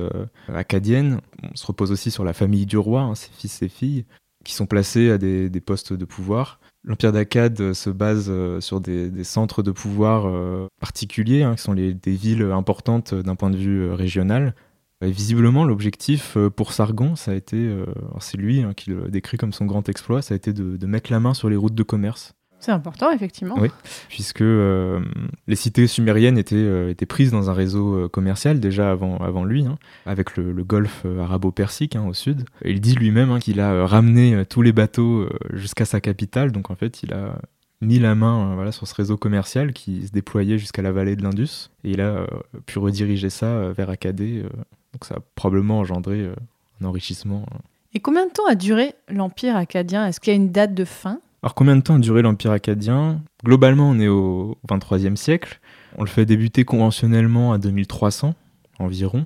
acadienne. 0.47 1.19
On 1.43 1.55
se 1.55 1.67
repose 1.67 1.91
aussi 1.91 2.09
sur 2.09 2.23
la 2.23 2.33
famille 2.33 2.65
du 2.65 2.77
roi, 2.77 3.01
hein, 3.01 3.13
ses 3.15 3.29
fils 3.29 3.61
et 3.61 3.69
filles, 3.69 4.05
qui 4.43 4.53
sont 4.53 4.65
placés 4.65 5.11
à 5.11 5.19
des, 5.19 5.49
des 5.49 5.61
postes 5.61 5.93
de 5.93 6.05
pouvoir. 6.05 6.59
L'Empire 6.83 7.11
d'Akkad 7.13 7.73
se 7.73 7.89
base 7.89 8.31
sur 8.59 8.81
des, 8.81 9.23
centres 9.23 9.63
de 9.63 9.71
pouvoir 9.71 10.69
particuliers, 10.81 11.43
hein, 11.43 11.55
qui 11.55 11.61
sont 11.61 11.73
des 11.73 11.93
villes 12.05 12.43
importantes 12.43 13.13
d'un 13.13 13.35
point 13.35 13.49
de 13.49 13.57
vue 13.57 13.89
régional. 13.91 14.53
Visiblement, 15.01 15.63
l'objectif 15.63 16.37
pour 16.55 16.73
Sargon, 16.73 17.15
ça 17.15 17.31
a 17.31 17.35
été, 17.35 17.73
c'est 18.19 18.37
lui 18.37 18.63
hein, 18.63 18.73
qui 18.75 18.89
le 18.89 19.09
décrit 19.09 19.37
comme 19.37 19.53
son 19.53 19.65
grand 19.65 19.87
exploit, 19.87 20.21
ça 20.21 20.33
a 20.33 20.37
été 20.37 20.51
de 20.51 20.85
mettre 20.85 21.09
la 21.09 21.21
main 21.21 21.33
sur 21.33 21.49
les 21.49 21.55
routes 21.55 21.75
de 21.75 21.83
commerce. 21.83 22.33
C'est 22.63 22.71
important, 22.71 23.11
effectivement. 23.11 23.55
Oui, 23.59 23.67
puisque 24.07 24.39
euh, 24.39 25.01
les 25.47 25.57
cités 25.57 25.85
sumériennes 25.85 26.37
étaient, 26.37 26.55
euh, 26.55 26.89
étaient 26.89 27.05
prises 27.05 27.29
dans 27.29 27.49
un 27.49 27.53
réseau 27.53 27.93
euh, 27.93 28.07
commercial 28.07 28.61
déjà 28.61 28.89
avant, 28.89 29.17
avant 29.17 29.43
lui, 29.43 29.65
hein, 29.65 29.77
avec 30.05 30.37
le, 30.37 30.53
golfe 30.63 31.05
arabo-persique 31.19 31.97
hein, 31.97 32.05
au 32.07 32.13
sud. 32.13 32.45
Et 32.63 32.71
il 32.71 32.79
dit 32.79 32.95
lui-même 32.95 33.31
hein, 33.31 33.39
qu'il 33.39 33.59
a 33.59 33.85
ramené 33.85 34.45
tous 34.45 34.61
les 34.61 34.71
bateaux 34.71 35.27
jusqu'à 35.51 35.83
sa 35.83 35.99
capitale, 35.99 36.53
donc 36.53 36.71
en 36.71 36.75
fait 36.75 37.03
il 37.03 37.11
a 37.11 37.35
mis 37.81 37.99
la 37.99 38.15
main 38.15 38.55
voilà, 38.55 38.71
sur 38.71 38.87
ce 38.87 38.95
réseau 38.95 39.17
commercial 39.17 39.73
qui 39.73 40.07
se 40.07 40.13
déployait 40.13 40.57
jusqu'à 40.57 40.81
la 40.81 40.93
vallée 40.93 41.17
de 41.17 41.21
l'Indus, 41.21 41.69
et 41.83 41.91
il 41.91 41.99
a 41.99 42.25
pu 42.65 42.79
rediriger 42.79 43.29
ça 43.29 43.73
vers 43.73 43.89
Akkadé, 43.89 44.43
donc 44.93 45.03
ça 45.03 45.15
a 45.15 45.19
probablement 45.35 45.79
engendré 45.79 46.29
un 46.81 46.85
enrichissement. 46.85 47.45
Et 47.93 47.99
combien 47.99 48.25
de 48.25 48.31
temps 48.31 48.47
a 48.47 48.55
duré 48.55 48.95
l'Empire 49.09 49.57
akkadien 49.57 50.07
Est-ce 50.07 50.21
qu'il 50.21 50.31
y 50.31 50.35
a 50.35 50.37
une 50.37 50.51
date 50.51 50.73
de 50.73 50.85
fin? 50.85 51.19
Alors 51.43 51.55
combien 51.55 51.75
de 51.75 51.81
temps 51.81 51.95
a 51.95 51.99
duré 51.99 52.21
l'Empire 52.21 52.51
akkadien 52.51 53.21
Globalement, 53.43 53.89
on 53.89 53.99
est 53.99 54.07
au 54.07 54.57
23e 54.69 55.17
siècle. 55.17 55.59
On 55.97 56.03
le 56.03 56.09
fait 56.09 56.25
débuter 56.25 56.63
conventionnellement 56.63 57.51
à 57.51 57.57
2300 57.57 58.33
environ. 58.79 59.25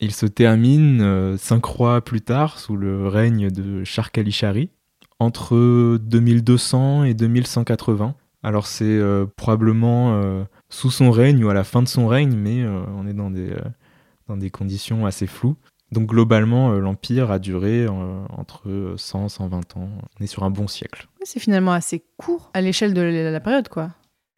Il 0.00 0.12
se 0.12 0.24
termine 0.24 1.02
euh, 1.02 1.36
cinq 1.36 1.62
rois 1.66 2.00
plus 2.00 2.22
tard 2.22 2.58
sous 2.58 2.76
le 2.76 3.08
règne 3.08 3.50
de 3.50 3.84
Sharkalishari 3.84 4.70
entre 5.18 5.98
2200 5.98 7.04
et 7.04 7.12
2180. 7.12 8.14
Alors 8.42 8.66
c'est 8.66 8.84
euh, 8.86 9.26
probablement 9.36 10.14
euh, 10.14 10.44
sous 10.70 10.90
son 10.90 11.10
règne 11.10 11.44
ou 11.44 11.50
à 11.50 11.54
la 11.54 11.64
fin 11.64 11.82
de 11.82 11.88
son 11.88 12.08
règne, 12.08 12.34
mais 12.36 12.64
on 12.66 13.06
est 13.06 13.12
dans 13.12 13.30
des 13.30 14.50
conditions 14.50 15.04
assez 15.04 15.26
floues. 15.26 15.56
Donc 15.92 16.06
globalement, 16.06 16.72
euh, 16.72 16.78
l'Empire 16.78 17.30
a 17.30 17.38
duré 17.38 17.84
euh, 17.84 17.90
entre 18.30 18.94
100 18.96 19.26
et 19.26 19.28
120 19.28 19.76
ans. 19.76 19.88
On 20.18 20.24
est 20.24 20.28
sur 20.28 20.44
un 20.44 20.50
bon 20.50 20.68
siècle. 20.68 21.08
C'est 21.22 21.40
finalement 21.40 21.72
assez 21.72 22.04
court 22.16 22.50
à 22.54 22.60
l'échelle 22.60 22.94
de 22.94 23.00
la 23.02 23.40
période, 23.40 23.68
quoi. 23.68 23.90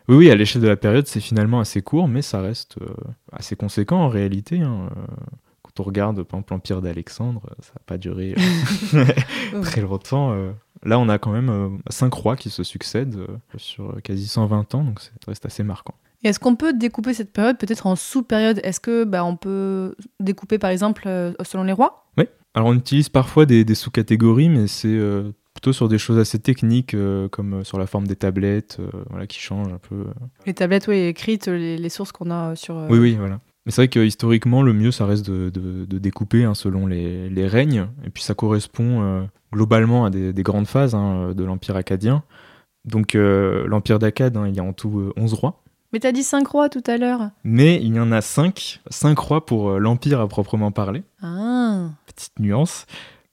Oui, 0.09 0.17
oui, 0.17 0.31
à 0.31 0.35
l'échelle 0.35 0.63
de 0.63 0.69
la 0.69 0.77
période, 0.77 1.07
c'est 1.07 1.21
finalement 1.21 1.61
assez 1.61 1.83
court, 1.83 2.09
mais 2.09 2.23
ça 2.23 2.41
reste 2.41 2.77
euh, 2.81 2.93
assez 3.33 3.55
conséquent 3.55 3.99
en 3.99 4.09
réalité. 4.09 4.61
Hein. 4.61 4.89
Quand 5.63 5.81
on 5.81 5.83
regarde, 5.85 6.23
par 6.25 6.39
exemple, 6.39 6.55
l'Empire 6.55 6.83
d'Alexandre, 6.83 7.43
ça 7.61 7.73
n'a 7.75 7.83
pas 7.87 7.99
duré 7.99 8.35
très 9.63 9.81
longtemps. 9.81 10.35
Là, 10.83 10.99
on 10.99 11.09
a 11.09 11.19
quand 11.19 11.31
même 11.31 11.79
cinq 11.89 12.15
rois 12.15 12.37
qui 12.37 12.51
se 12.51 12.65
succèdent 12.65 13.27
sur 13.57 14.03
quasi 14.03 14.27
120 14.27 14.75
ans, 14.75 14.85
donc 14.85 15.01
ça 15.01 15.11
reste 15.29 15.47
assez 15.47 15.63
marquant 15.63 15.95
est-ce 16.29 16.39
qu'on 16.39 16.57
peut 16.57 16.73
découper 16.73 17.15
cette 17.15 17.33
période 17.33 17.59
peut-être 17.59 17.87
en 17.87 17.97
sous-périodes? 17.97 18.61
Est-ce 18.63 18.81
que 18.81 19.05
bah, 19.05 19.25
on 19.25 19.37
peut 19.37 19.95
découper 20.21 20.59
par 20.59 20.71
exemple 20.71 21.05
euh, 21.07 21.33
selon 21.43 21.65
les 21.65 21.73
rois? 21.73 22.07
Oui. 22.17 22.25
Alors 22.55 22.69
on 22.69 22.75
utilise 22.75 23.09
parfois 23.09 23.47
des, 23.47 23.75
sous-catégories, 23.75 24.49
mais 24.49 24.67
c'est 24.67 24.89
euh, 24.89 25.33
plutôt 25.55 25.73
sur 25.73 25.89
des 25.89 25.99
choses 25.99 26.19
assez 26.19 26.39
techniques, 26.39 26.95
euh, 26.95 27.29
comme 27.29 27.65
sur 27.65 27.79
la 27.79 27.87
forme 27.87 28.07
des 28.07 28.15
tablettes, 28.15 28.79
voilà, 29.11 29.27
qui 29.27 29.41
changent 29.41 29.73
un 29.73 29.79
peu. 29.79 30.05
Les 30.47 30.55
tablettes, 30.55 30.87
oui, 30.87 30.99
écrites, 30.99 31.49
les, 31.49 31.89
sources 31.89 32.13
qu'on 32.13 32.31
a 32.31 32.55
sur. 32.55 32.77
Oui, 32.91 32.99
oui, 32.99 33.17
voilà. 33.17 33.41
Mais 33.65 33.73
c'est 33.73 33.83
vrai 33.83 33.89
que 33.89 34.01
historiquement, 34.01 34.63
le 34.63 34.73
mieux, 34.73 34.91
ça 34.91 35.07
reste 35.07 35.29
de, 35.29 35.99
découper 35.99 36.45
hein, 36.45 36.55
selon 36.55 36.87
les, 36.87 37.47
règnes, 37.47 37.87
et 38.05 38.11
puis 38.11 38.23
ça 38.23 38.35
correspond 38.35 39.27
globalement 39.53 40.05
à 40.05 40.11
des, 40.11 40.43
grandes 40.43 40.67
phases 40.67 40.95
hein, 40.95 41.33
de 41.35 41.43
l'Empire 41.43 41.77
akkadien. 41.77 42.23
Donc 42.85 43.15
l'Empire 43.15 43.99
d'Akkad, 43.99 44.37
hein, 44.37 44.47
il 44.47 44.55
y 44.55 44.61
a 44.61 44.65
en 44.65 44.75
tout 44.75 45.11
11 45.17 45.33
rois. 45.33 45.62
Mais 45.93 46.01
t'as 46.01 46.13
dit 46.13 46.23
cinq 46.23 46.49
rois 46.49 46.69
tout 46.69 46.83
à 46.87 46.97
l'heure. 46.97 47.31
Mais 47.45 47.77
il 47.83 47.95
y 47.95 48.01
en 48.01 48.13
a 48.13 48.21
cinq, 48.23 48.81
cinq 48.89 49.19
rois 49.19 49.45
pour 49.45 49.71
euh, 49.71 49.79
l'Empire 49.79 50.21
à 50.21 50.29
proprement 50.29 50.73
parler. 50.73 51.03
Ah. 51.23 51.91
Petite 52.07 52.39
nuance. 52.39 52.87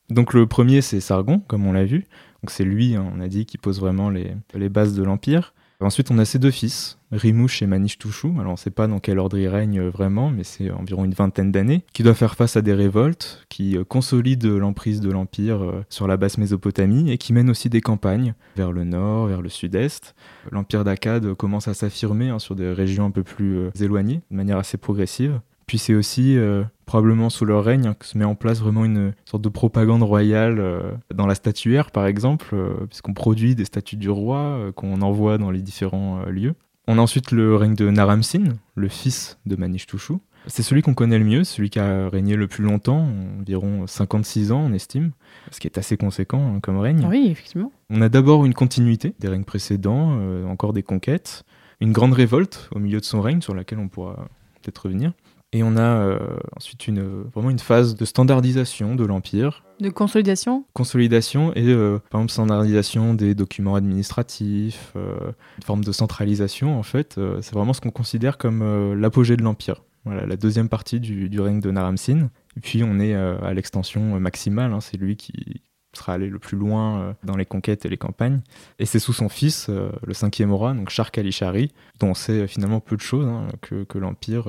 Donc 0.09 0.33
le 0.33 0.45
premier, 0.47 0.81
c'est 0.81 0.99
Sargon, 0.99 1.39
comme 1.39 1.65
on 1.65 1.71
l'a 1.71 1.85
vu. 1.85 2.05
Donc 2.43 2.51
c'est 2.51 2.63
lui, 2.65 2.95
hein, 2.95 3.11
on 3.15 3.21
a 3.21 3.27
dit, 3.27 3.45
qui 3.45 3.57
pose 3.57 3.79
vraiment 3.79 4.09
les, 4.09 4.35
les 4.53 4.69
bases 4.69 4.93
de 4.93 5.03
l'Empire. 5.03 5.53
Ensuite, 5.81 6.11
on 6.11 6.17
a 6.17 6.25
ses 6.25 6.39
deux 6.39 6.51
fils, 6.51 6.97
Rimouche 7.13 7.61
et 7.61 7.65
Manish-Tushou. 7.65 8.35
Alors, 8.37 8.49
on 8.49 8.55
ne 8.55 8.57
sait 8.57 8.69
pas 8.69 8.87
dans 8.87 8.99
quel 8.99 9.17
ordre 9.17 9.37
ils 9.37 9.47
règnent 9.47 9.79
euh, 9.79 9.89
vraiment, 9.89 10.29
mais 10.29 10.43
c'est 10.43 10.69
environ 10.71 11.05
une 11.05 11.13
vingtaine 11.13 11.53
d'années, 11.53 11.85
qui 11.93 12.03
doivent 12.03 12.17
faire 12.17 12.35
face 12.35 12.57
à 12.57 12.61
des 12.61 12.73
révoltes, 12.73 13.45
qui 13.47 13.77
euh, 13.77 13.85
consolident 13.85 14.57
l'emprise 14.57 14.99
de 14.99 15.09
l'Empire 15.09 15.63
euh, 15.63 15.85
sur 15.87 16.05
la 16.05 16.17
basse 16.17 16.37
Mésopotamie 16.37 17.11
et 17.11 17.17
qui 17.17 17.31
mènent 17.31 17.49
aussi 17.49 17.69
des 17.69 17.79
campagnes 17.79 18.33
vers 18.57 18.73
le 18.73 18.83
nord, 18.83 19.27
vers 19.27 19.41
le 19.41 19.47
sud-est. 19.47 20.15
L'Empire 20.51 20.83
d'Akkad 20.83 21.33
commence 21.35 21.69
à 21.69 21.73
s'affirmer 21.73 22.27
hein, 22.27 22.39
sur 22.39 22.55
des 22.55 22.73
régions 22.73 23.05
un 23.05 23.11
peu 23.11 23.23
plus 23.23 23.69
éloignées, 23.79 24.19
de 24.31 24.35
manière 24.35 24.57
assez 24.57 24.77
progressive. 24.77 25.39
Puis 25.69 25.77
c'est 25.77 25.93
aussi 25.93 26.35
euh, 26.35 26.63
probablement 26.87 27.29
sous 27.29 27.45
leur 27.45 27.63
règne 27.63 27.85
hein, 27.85 27.93
que 27.93 28.07
se 28.07 28.17
met 28.17 28.25
en 28.25 28.33
place 28.33 28.59
vraiment 28.59 28.85
une 28.85 29.13
sorte 29.25 29.43
de 29.43 29.49
propagande 29.49 30.01
royale 30.01 30.57
euh, 30.57 30.93
dans 31.13 31.27
la 31.27 31.35
statuaire, 31.35 31.91
par 31.91 32.07
exemple, 32.07 32.47
euh, 32.53 32.87
puisqu'on 32.87 33.13
produit 33.13 33.53
des 33.53 33.65
statues 33.65 33.95
du 33.95 34.09
roi 34.09 34.71
qu'on 34.75 35.03
envoie 35.03 35.37
dans 35.37 35.51
les 35.51 35.61
différents 35.61 36.23
lieux. 36.25 36.55
On 36.87 36.97
a 36.97 37.01
ensuite 37.01 37.29
le 37.29 37.55
règne 37.55 37.75
de 37.75 37.87
Naram-Sin, 37.87 38.45
le 38.73 38.87
fils 38.87 39.37
de 39.45 39.55
Manish-Tushou. 39.55 40.21
C'est 40.47 40.63
celui 40.63 40.81
qu'on 40.81 40.95
connaît 40.95 41.19
le 41.19 41.25
mieux, 41.25 41.43
celui 41.43 41.69
qui 41.69 41.77
a 41.77 42.09
régné 42.09 42.35
le 42.35 42.47
plus 42.47 42.63
longtemps, 42.63 43.07
environ 43.39 43.85
56 43.85 44.51
ans 44.51 44.61
on 44.61 44.73
estime, 44.73 45.11
ce 45.51 45.59
qui 45.59 45.67
est 45.67 45.77
assez 45.77 45.97
conséquent 45.97 46.55
hein, 46.55 46.59
comme 46.61 46.79
règne. 46.79 47.05
Oui, 47.07 47.27
effectivement. 47.29 47.71
On 47.91 48.01
a 48.01 48.09
d'abord 48.09 48.43
une 48.43 48.55
continuité 48.55 49.13
des 49.19 49.27
règnes 49.27 49.43
précédents, 49.43 50.19
encore 50.49 50.73
des 50.73 50.81
conquêtes, 50.81 51.43
une 51.79 51.91
grande 51.91 52.13
révolte 52.13 52.71
au 52.73 52.79
milieu 52.79 52.99
de 52.99 53.05
son 53.05 53.21
règne 53.21 53.41
sur 53.41 53.53
laquelle 53.53 53.77
on 53.77 53.87
pourra 53.87 54.29
peut-être 54.63 54.79
revenir. 54.79 55.13
Et 55.51 55.63
on 55.63 55.77
a 55.77 55.81
euh, 55.81 56.19
ensuite 56.55 56.87
une, 56.87 57.23
vraiment 57.33 57.49
une 57.49 57.59
phase 57.59 57.95
de 57.95 58.05
standardisation 58.05 58.95
de 58.95 59.03
l'Empire. 59.03 59.63
De 59.79 59.89
consolidation? 59.89 60.65
Consolidation 60.73 61.53
et 61.55 61.67
euh, 61.67 61.97
par 62.11 62.21
exemple 62.21 62.33
standardisation 62.33 63.15
des 63.15 63.33
documents 63.33 63.75
administratifs, 63.75 64.93
euh, 64.95 65.31
une 65.57 65.63
forme 65.63 65.83
de 65.83 65.91
centralisation 65.91 66.77
en 66.77 66.83
fait. 66.83 67.19
c'est 67.41 67.53
vraiment 67.53 67.73
ce 67.73 67.81
qu'on 67.81 67.89
considère 67.89 68.37
comme 68.37 68.93
l'apogée 68.93 69.37
de 69.37 69.43
l'Empire. 69.43 69.83
Voilà, 70.05 70.25
la 70.25 70.37
deuxième 70.37 70.69
partie 70.69 70.99
du, 70.99 71.29
du 71.29 71.39
règne 71.39 71.59
de 71.59 71.71
Naram-Sin. 71.71 72.29
Et 72.55 72.59
puis 72.59 72.83
on 72.83 72.99
est 72.99 73.15
à 73.15 73.53
l'extension 73.53 74.19
maximale, 74.19 74.73
hein, 74.73 74.81
c'est 74.81 74.97
lui 74.97 75.15
qui, 75.15 75.61
sera 75.95 76.13
allé 76.13 76.27
le 76.27 76.37
plus 76.37 76.55
loin 76.55 77.15
dans 77.23 77.35
les 77.35 77.47
conquêtes 77.47 77.83
et 77.83 77.89
les 77.89 77.97
campagnes. 77.97 78.41
Et 78.77 78.85
c'est 78.85 78.99
sous 78.99 79.11
son 79.11 79.27
fils, 79.27 79.69
le 79.69 80.13
cinquième 80.13 80.53
roi, 80.53 80.73
donc 80.75 80.91
Shar 80.91 81.09
Kalishari, 81.09 81.71
dont 81.99 82.09
on 82.09 82.13
sait 82.13 82.45
finalement 82.47 82.79
peu 82.79 82.95
de 82.95 83.01
choses, 83.01 83.25
hein, 83.25 83.47
que, 83.61 83.83
que 83.85 83.97
l'Empire 83.97 84.47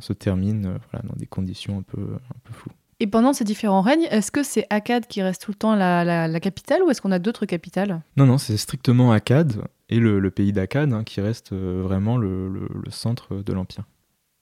se 0.00 0.12
termine 0.12 0.66
euh, 0.66 0.78
voilà, 0.90 1.06
dans 1.08 1.16
des 1.16 1.26
conditions 1.26 1.78
un 1.78 1.82
peu, 1.82 2.00
un 2.00 2.38
peu 2.44 2.52
floues. 2.52 2.72
Et 3.00 3.08
pendant 3.08 3.32
ces 3.32 3.42
différents 3.42 3.80
règnes, 3.80 4.06
est-ce 4.10 4.30
que 4.30 4.44
c'est 4.44 4.64
Akkad 4.70 5.08
qui 5.08 5.22
reste 5.22 5.42
tout 5.42 5.50
le 5.50 5.56
temps 5.56 5.74
la, 5.74 6.04
la, 6.04 6.40
capitale 6.40 6.82
ou 6.84 6.90
est-ce 6.90 7.02
qu'on 7.02 7.10
a 7.10 7.18
d'autres 7.18 7.46
capitales? 7.46 8.00
Non, 8.16 8.26
non, 8.26 8.38
c'est 8.38 8.56
strictement 8.56 9.10
Akkad 9.10 9.60
et 9.88 9.98
le, 9.98 10.20
le 10.20 10.30
pays 10.30 10.52
d'Akkad 10.52 10.92
hein, 10.92 11.02
qui 11.02 11.20
reste 11.20 11.52
euh, 11.52 11.82
vraiment 11.82 12.16
le, 12.16 12.48
le, 12.48 12.90
centre 12.90 13.34
de 13.36 13.52
l'Empire. 13.52 13.84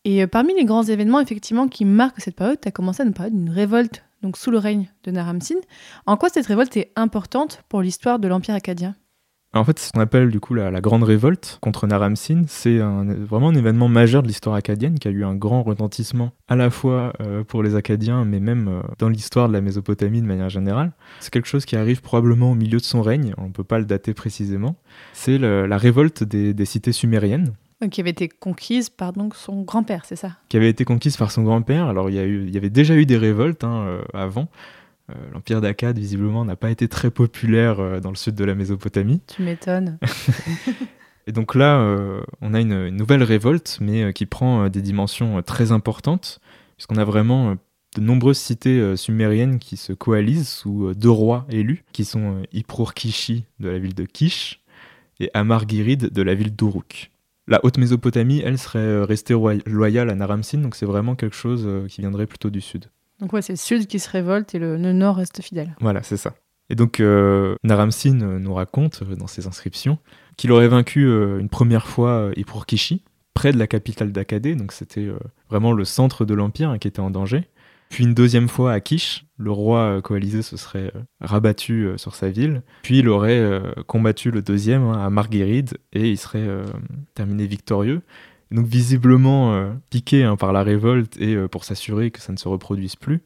Et 0.04 0.22
euh, 0.22 0.26
parmi 0.26 0.54
les 0.54 0.66
grands 0.66 0.82
événements 0.82 1.20
effectivement 1.20 1.68
qui 1.68 1.86
marquent 1.86 2.20
cette 2.20 2.36
période, 2.36 2.60
tu 2.60 2.68
as 2.68 2.70
commencé 2.70 3.00
à 3.02 3.06
nous 3.06 3.12
parler 3.12 3.30
d'une 3.30 3.48
révolte 3.48 4.04
donc 4.22 4.36
sous 4.36 4.50
le 4.50 4.58
règne 4.58 4.90
de 5.04 5.10
Naram-Sin. 5.10 5.60
En 6.04 6.18
quoi 6.18 6.28
cette 6.28 6.46
révolte 6.46 6.76
est 6.76 6.92
importante 6.96 7.62
pour 7.70 7.80
l'histoire 7.80 8.18
de 8.18 8.28
l'Empire 8.28 8.54
akkadien? 8.54 8.94
En 9.58 9.64
fait, 9.64 9.78
ce 9.80 9.90
qu'on 9.90 10.00
appelle 10.00 10.30
du 10.30 10.38
coup 10.38 10.54
la, 10.54 10.80
Grande 10.80 11.02
Révolte 11.02 11.58
contre 11.60 11.86
Naram-Sin, 11.86 12.44
c'est 12.46 12.78
vraiment 12.78 13.48
un 13.48 13.54
événement 13.54 13.88
majeur 13.88 14.22
de 14.22 14.28
l'histoire 14.28 14.54
acadienne 14.54 14.98
qui 14.98 15.08
a 15.08 15.10
eu 15.10 15.24
un 15.24 15.34
grand 15.34 15.62
retentissement 15.62 16.32
à 16.48 16.54
la 16.54 16.70
fois 16.70 17.12
euh, 17.20 17.42
pour 17.42 17.62
les 17.62 17.74
Acadiens, 17.74 18.24
mais 18.24 18.38
même 18.38 18.68
euh, 18.68 18.80
dans 18.98 19.08
l'histoire 19.08 19.48
de 19.48 19.52
la 19.52 19.60
Mésopotamie 19.60 20.20
de 20.20 20.26
manière 20.26 20.48
générale. 20.48 20.92
C'est 21.18 21.32
quelque 21.32 21.48
chose 21.48 21.64
qui 21.64 21.74
arrive 21.74 22.00
probablement 22.00 22.52
au 22.52 22.54
milieu 22.54 22.78
de 22.78 22.84
son 22.84 23.02
règne, 23.02 23.34
on 23.38 23.46
ne 23.48 23.52
peut 23.52 23.64
pas 23.64 23.80
le 23.80 23.84
dater 23.84 24.14
précisément. 24.14 24.76
C'est 25.12 25.38
la 25.38 25.76
révolte 25.76 26.22
des, 26.22 26.64
cités 26.64 26.92
sumériennes. 26.92 27.52
Qui 27.90 28.02
avait 28.02 28.10
été 28.10 28.28
conquise 28.28 28.90
par 28.90 29.14
donc 29.14 29.34
son 29.34 29.62
grand-père, 29.62 30.04
c'est 30.04 30.16
ça? 30.16 30.36
Qui 30.48 30.58
avait 30.58 30.68
été 30.68 30.84
conquise 30.84 31.16
par 31.16 31.30
son 31.30 31.42
grand-père. 31.42 31.86
Alors 31.86 32.10
il 32.10 32.16
y, 32.16 32.18
il 32.18 32.50
y 32.50 32.58
avait 32.58 32.70
déjà 32.70 32.94
eu 32.94 33.06
des 33.06 33.16
révoltes 33.16 33.64
hein, 33.64 33.84
euh, 33.86 34.02
avant, 34.12 34.48
l'empire 35.32 35.60
d'Akkad, 35.60 35.98
visiblement, 35.98 36.44
n'a 36.44 36.56
pas 36.56 36.70
été 36.70 36.88
très 36.88 37.10
populaire 37.10 37.80
euh, 37.80 38.00
dans 38.00 38.10
le 38.10 38.16
sud 38.16 38.34
de 38.34 38.44
la 38.44 38.54
Mésopotamie. 38.54 39.20
Tu 39.26 39.42
m'étonnes. 39.42 39.98
Et 41.26 41.32
donc 41.32 41.54
là, 41.54 41.80
euh, 41.80 42.22
on 42.40 42.54
a 42.54 42.60
une, 42.60 42.88
nouvelle 42.88 43.22
révolte, 43.22 43.78
mais 43.80 44.12
qui 44.12 44.26
prend 44.26 44.68
des 44.68 44.82
dimensions 44.82 45.42
très 45.42 45.70
importantes, 45.70 46.40
puisqu'on 46.76 46.96
a 46.96 47.04
vraiment 47.04 47.56
de 47.96 48.00
nombreuses 48.00 48.38
cités 48.38 48.96
sumériennes 48.96 49.58
qui 49.58 49.76
se 49.76 49.92
coalisent 49.92 50.48
sous 50.48 50.94
deux 50.94 51.10
rois 51.10 51.46
élus, 51.50 51.84
qui 51.92 52.04
sont 52.04 52.42
Iprur-Kishi 52.52 53.44
de 53.60 53.68
la 53.68 53.78
ville 53.78 53.94
de 53.94 54.04
Kish 54.04 54.60
et 55.20 55.30
Amar-Girid 55.34 56.10
de 56.10 56.22
la 56.22 56.34
ville 56.34 56.56
d'Uruk. 56.56 57.10
La 57.46 57.60
haute 57.64 57.78
Mésopotamie, 57.78 58.40
elle, 58.44 58.58
serait 58.58 59.04
restée 59.04 59.34
loyale 59.66 60.10
à 60.10 60.14
Naram-Sin, 60.14 60.58
donc 60.58 60.74
c'est 60.74 60.86
vraiment 60.86 61.14
quelque 61.16 61.36
chose 61.36 61.68
qui 61.88 62.00
viendrait 62.00 62.26
plutôt 62.26 62.50
du 62.50 62.62
sud. 62.62 62.86
Donc 63.20 63.33
ouais, 63.33 63.42
c'est 63.42 63.52
le 63.52 63.59
sud 63.59 63.87
qui 63.87 63.98
se 63.98 64.09
révolte 64.09 64.54
et 64.54 64.59
le, 64.59 64.76
nord 64.76 65.16
reste 65.16 65.42
fidèle. 65.42 65.74
Voilà, 65.80 66.02
c'est 66.02 66.16
ça. 66.16 66.35
Et 66.68 66.74
donc 66.74 67.00
euh, 67.00 67.56
Naram-Sin 67.64 68.14
nous 68.14 68.54
raconte 68.54 69.02
dans 69.02 69.26
ses 69.26 69.46
inscriptions 69.46 69.98
qu'il 70.37 70.52
aurait 70.52 70.68
vaincu 70.68 71.04
une 71.38 71.48
première 71.48 71.87
fois 71.87 72.30
Ipur-Kishi, 72.37 73.02
près 73.35 73.52
de 73.52 73.59
la 73.59 73.66
capitale 73.66 74.12
d'Akkadé, 74.12 74.54
donc 74.54 74.72
c'était 74.72 75.09
vraiment 75.50 75.72
le 75.72 75.85
centre 75.85 76.24
de 76.24 76.33
l'empire 76.33 76.70
hein, 76.70 76.78
qui 76.78 76.88
était 76.88 77.00
en 77.00 77.11
danger. 77.11 77.48
Puis 77.90 78.04
une 78.04 78.14
deuxième 78.14 78.48
fois 78.48 78.72
à 78.72 78.80
Kish, 78.80 79.26
le 79.37 79.50
roi 79.50 80.00
coalisé 80.00 80.42
se 80.42 80.56
serait 80.56 80.92
rabattu 81.20 81.88
sur 81.96 82.14
sa 82.14 82.30
ville. 82.30 82.62
Puis 82.83 83.00
il 83.00 83.09
aurait 83.09 83.61
combattu 83.88 84.30
le 84.30 84.42
deuxième 84.42 84.85
hein, 84.85 85.04
à 85.04 85.11
Marguerite 85.11 85.76
et 85.92 86.09
il 86.09 86.16
serait 86.16 86.48
terminé 87.14 87.46
victorieux. 87.46 88.02
Donc 88.50 88.66
visiblement 88.66 89.70
piqué 89.90 90.24
hein, 90.24 90.36
par 90.36 90.52
la 90.52 90.62
révolte 90.62 91.20
et 91.20 91.36
pour 91.48 91.64
s'assurer 91.64 92.10
que 92.10 92.20
ça 92.20 92.32
ne 92.32 92.38
se 92.38 92.48
reproduise 92.48 92.96
plus, 92.96 93.20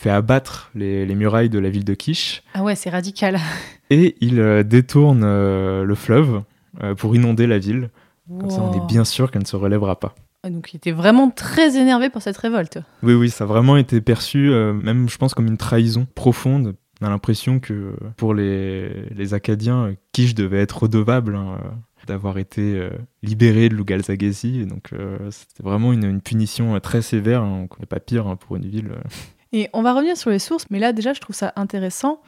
fait 0.00 0.10
abattre 0.10 0.70
les, 0.74 1.14
murailles 1.14 1.50
de 1.50 1.58
la 1.58 1.68
ville 1.68 1.84
de 1.84 1.92
Kish. 1.92 2.42
Ah 2.54 2.62
ouais, 2.62 2.74
c'est 2.74 2.88
radical. 2.88 3.38
Et 3.90 4.16
il 4.22 4.40
euh, 4.40 4.62
détourne 4.62 5.22
euh, 5.24 5.84
le 5.84 5.94
fleuve 5.94 6.42
euh, 6.82 6.94
pour 6.94 7.14
inonder 7.14 7.46
la 7.46 7.58
ville. 7.58 7.90
Comme 8.28 8.48
ça, 8.48 8.62
on 8.62 8.72
est 8.72 8.86
bien 8.86 9.04
sûr 9.04 9.30
qu'elle 9.30 9.42
ne 9.42 9.46
se 9.46 9.56
relèvera 9.56 9.98
pas. 9.98 10.14
Ah, 10.42 10.50
donc 10.50 10.72
il 10.72 10.76
était 10.76 10.92
vraiment 10.92 11.30
très 11.30 11.76
énervé 11.76 12.08
pour 12.08 12.22
cette 12.22 12.36
révolte. 12.36 12.78
Oui, 13.02 13.12
oui, 13.12 13.28
ça 13.28 13.44
a 13.44 13.46
vraiment 13.46 13.76
été 13.76 14.00
perçu, 14.00 14.50
même 14.50 15.08
je 15.08 15.18
pense, 15.18 15.34
comme 15.34 15.48
une 15.48 15.56
trahison 15.56 16.06
profonde. 16.14 16.76
On 17.02 17.06
a 17.06 17.10
l'impression 17.10 17.58
que 17.58 17.96
pour 18.16 18.32
les, 18.32 19.08
les 19.10 19.34
Acadiens, 19.34 19.94
Kish 20.12 20.36
devait 20.36 20.60
être 20.60 20.84
redevable 20.84 21.34
hein, 21.34 21.58
d'avoir 22.06 22.38
été 22.38 22.88
libéré 23.22 23.68
de 23.68 23.74
Lugalzagesi. 23.74 24.66
Donc 24.66 24.90
c'était 25.30 25.62
vraiment 25.62 25.92
une, 25.92 26.20
punition 26.20 26.78
très 26.80 27.02
sévère. 27.02 27.42
Hein. 27.42 27.66
On 27.70 27.80
n'est 27.80 27.86
pas 27.86 28.00
pire 28.00 28.26
hein, 28.26 28.36
pour 28.36 28.56
une 28.56 28.66
ville. 28.66 28.90
Et 29.52 29.68
on 29.72 29.82
va 29.82 29.94
revenir 29.94 30.16
sur 30.16 30.30
les 30.30 30.38
sources, 30.38 30.66
mais 30.70 30.78
là 30.78 30.92
déjà 30.92 31.12
je 31.12 31.20
trouve 31.20 31.34
ça 31.34 31.52
intéressant 31.56 32.20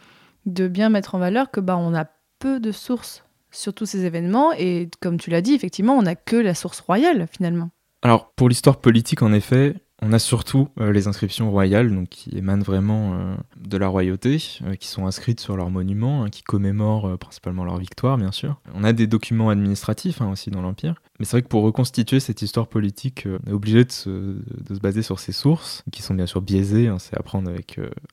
de 0.46 0.68
bien 0.68 0.88
mettre 0.88 1.14
en 1.14 1.18
valeur 1.18 1.50
que 1.50 1.60
bah 1.60 1.76
on 1.76 1.94
a 1.94 2.06
peu 2.38 2.58
de 2.58 2.72
sources 2.72 3.24
sur 3.50 3.74
tous 3.74 3.86
ces 3.86 4.04
événements 4.04 4.52
et 4.52 4.88
comme 5.00 5.18
tu 5.18 5.30
l'as 5.30 5.42
dit 5.42 5.54
effectivement 5.54 5.94
on 5.94 6.02
n'a 6.02 6.16
que 6.16 6.36
la 6.36 6.54
source 6.54 6.80
royale 6.80 7.28
finalement. 7.30 7.70
Alors 8.02 8.32
pour 8.32 8.48
l'histoire 8.48 8.80
politique 8.80 9.22
en 9.22 9.32
effet 9.32 9.74
on 10.02 10.12
a 10.12 10.18
surtout 10.18 10.68
euh, 10.80 10.92
les 10.92 11.06
inscriptions 11.06 11.50
royales, 11.50 12.06
qui 12.10 12.36
émanent 12.36 12.64
vraiment 12.64 13.14
euh, 13.14 13.34
de 13.56 13.76
la 13.76 13.86
royauté, 13.86 14.38
euh, 14.64 14.74
qui 14.74 14.88
sont 14.88 15.06
inscrites 15.06 15.40
sur 15.40 15.56
leurs 15.56 15.70
monuments, 15.70 16.24
hein, 16.24 16.28
qui 16.28 16.42
commémorent 16.42 17.16
principalement 17.18 17.64
leur 17.64 17.78
victoire, 17.78 18.18
bien 18.18 18.32
sûr. 18.32 18.60
On 18.74 18.82
a 18.82 18.92
des 18.92 19.06
documents 19.06 19.48
administratifs 19.48 20.20
hein, 20.20 20.30
aussi 20.30 20.50
dans 20.50 20.60
l'Empire. 20.60 20.96
Mais 21.18 21.24
c'est 21.24 21.36
vrai 21.36 21.42
que 21.42 21.48
pour 21.48 21.62
reconstituer 21.62 22.18
cette 22.18 22.42
histoire 22.42 22.66
politique, 22.66 23.28
on 23.46 23.50
est 23.50 23.54
obligé 23.54 23.84
de 23.84 23.92
se, 23.92 24.36
baser 24.82 25.02
sur 25.02 25.20
ces 25.20 25.32
sources, 25.32 25.84
qui 25.92 26.02
sont 26.02 26.14
bien 26.14 26.26
sûr 26.26 26.42
biaisées, 26.42 26.88
hein, 26.88 26.98
c'est 26.98 27.16
à 27.16 27.22
prendre 27.22 27.48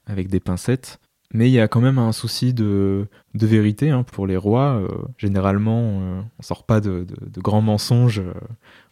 avec, 0.06 0.30
des 0.30 0.40
pincettes. 0.40 1.00
Mais 1.34 1.50
il 1.50 1.54
y 1.54 1.60
a 1.60 1.68
quand 1.68 1.82
même 1.82 1.98
un 1.98 2.12
souci 2.12 2.54
de, 2.54 3.08
vérité 3.34 4.00
pour 4.12 4.28
les 4.28 4.38
rois. 4.38 4.82
généralement, 5.18 5.80
on 5.80 6.18
ne 6.18 6.44
sort 6.44 6.64
pas 6.64 6.82
de 6.82 7.06
grands 7.38 7.62
mensonges. 7.62 8.22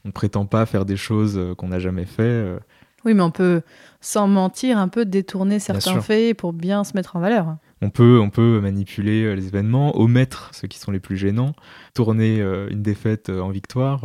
on 0.04 0.08
ne 0.08 0.12
prétend 0.12 0.46
pas 0.46 0.66
faire 0.66 0.86
des 0.86 0.98
choses 0.98 1.40
qu'on 1.58 1.70
n'a 1.70 1.80
jamais 1.80 2.06
fait. 2.06 2.58
Oui, 3.06 3.14
mais 3.14 3.22
on 3.22 3.32
peut, 3.32 3.62
sans 4.02 4.28
mentir, 4.28 4.78
un 4.78 4.88
peu 4.88 5.06
détourner 5.06 5.60
certains 5.60 6.02
faits 6.02 6.36
pour 6.36 6.54
bien 6.54 6.84
se 6.84 6.94
mettre 6.96 7.16
en 7.16 7.20
valeur. 7.20 7.58
On 7.82 7.92
peut, 7.92 8.20
on 8.20 8.32
peut 8.32 8.60
manipuler 8.60 9.24
euh, 9.24 9.34
les 9.36 9.48
événements, 9.48 9.96
omettre 10.00 10.50
ceux 10.52 10.68
qui 10.68 10.80
sont 10.80 10.92
les 10.92 11.00
plus 11.00 11.16
gênants, 11.16 11.54
tourner 11.94 12.42
euh, 12.42 12.68
une 12.72 12.82
défaite 12.82 13.30
euh, 13.30 13.40
en 13.40 13.50
victoire. 13.50 14.02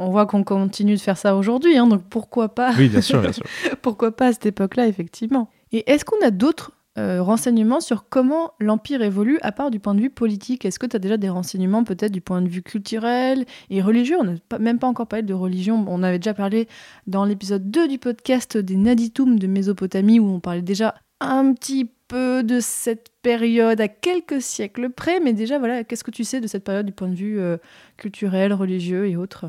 On 0.00 0.10
voit 0.10 0.26
qu'on 0.26 0.42
continue 0.42 0.94
de 0.94 1.00
faire 1.00 1.16
ça 1.16 1.36
aujourd'hui, 1.36 1.76
hein, 1.76 1.86
donc 1.86 2.02
pourquoi 2.10 2.48
pas 2.48 2.74
Oui, 2.76 2.88
bien 2.88 3.00
sûr, 3.00 3.20
bien 3.20 3.32
sûr. 3.32 3.44
pourquoi 3.82 4.16
pas 4.16 4.26
à 4.26 4.32
cette 4.32 4.46
époque-là, 4.46 4.88
effectivement. 4.88 5.48
Et 5.70 5.88
est-ce 5.90 6.04
qu'on 6.04 6.20
a 6.24 6.30
d'autres 6.30 6.72
euh, 6.96 7.20
renseignements 7.20 7.80
sur 7.80 8.08
comment 8.08 8.52
l'Empire 8.60 9.02
évolue 9.02 9.40
à 9.42 9.50
part 9.50 9.72
du 9.72 9.80
point 9.80 9.96
de 9.96 10.00
vue 10.00 10.10
politique 10.10 10.64
Est-ce 10.64 10.78
que 10.78 10.86
tu 10.86 10.94
as 10.94 11.00
déjà 11.00 11.16
des 11.16 11.28
renseignements 11.28 11.82
peut-être 11.82 12.12
du 12.12 12.20
point 12.20 12.40
de 12.40 12.48
vue 12.48 12.62
culturel 12.62 13.46
et 13.68 13.82
religieux? 13.82 14.16
On 14.20 14.22
n'a 14.22 14.34
même 14.60 14.78
pas 14.78 14.86
encore 14.86 15.08
parlé 15.08 15.24
de 15.24 15.34
religion. 15.34 15.84
On 15.88 16.04
avait 16.04 16.20
déjà 16.20 16.34
parlé 16.34 16.68
dans 17.08 17.24
l'épisode 17.24 17.68
2 17.68 17.88
du 17.88 17.98
podcast 17.98 18.56
des 18.56 18.76
Naditum 18.76 19.40
de 19.40 19.46
Mésopotamie 19.48 20.20
où 20.20 20.28
on 20.28 20.38
parlait 20.38 20.62
déjà 20.62 20.94
un 21.18 21.52
petit 21.52 21.90
peu 22.06 22.44
de 22.44 22.60
cette 22.60 23.08
période 23.22 23.80
à 23.80 23.88
quelques 23.88 24.40
siècles 24.40 24.88
près. 24.90 25.18
Mais 25.18 25.32
déjà, 25.32 25.58
voilà, 25.58 25.82
qu'est-ce 25.82 26.04
que 26.04 26.12
tu 26.12 26.22
sais 26.22 26.40
de 26.40 26.46
cette 26.46 26.62
période 26.62 26.86
du 26.86 26.92
point 26.92 27.08
de 27.08 27.16
vue 27.16 27.40
euh, 27.40 27.56
culturel, 27.96 28.52
religieux 28.52 29.08
et 29.08 29.16
autres? 29.16 29.46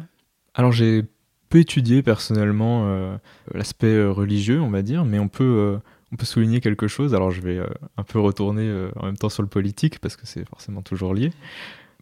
Alors 0.56 0.72
j'ai 0.72 1.04
peu 1.50 1.60
étudié 1.60 2.02
personnellement 2.02 2.88
euh, 2.88 3.18
l'aspect 3.54 4.04
religieux, 4.04 4.62
on 4.62 4.72
va 4.72 4.82
dire, 4.82 5.06
mais 5.06 5.20
on 5.20 5.28
peut 5.28 5.80
on 6.12 6.16
peut 6.16 6.26
souligner 6.26 6.62
quelque 6.62 6.88
chose. 6.88 7.16
Alors 7.16 7.32
je 7.32 7.42
vais 7.42 7.58
euh, 7.58 7.68
un 7.98 8.04
peu 8.04 8.20
retourner 8.20 8.64
euh, 8.64 8.90
en 8.98 9.06
même 9.06 9.18
temps 9.18 9.30
sur 9.30 9.44
le 9.44 9.50
politique 9.50 10.00
parce 10.00 10.16
que 10.16 10.26
c'est 10.26 10.48
forcément 10.48 10.82
toujours 10.82 11.14
lié. 11.14 11.32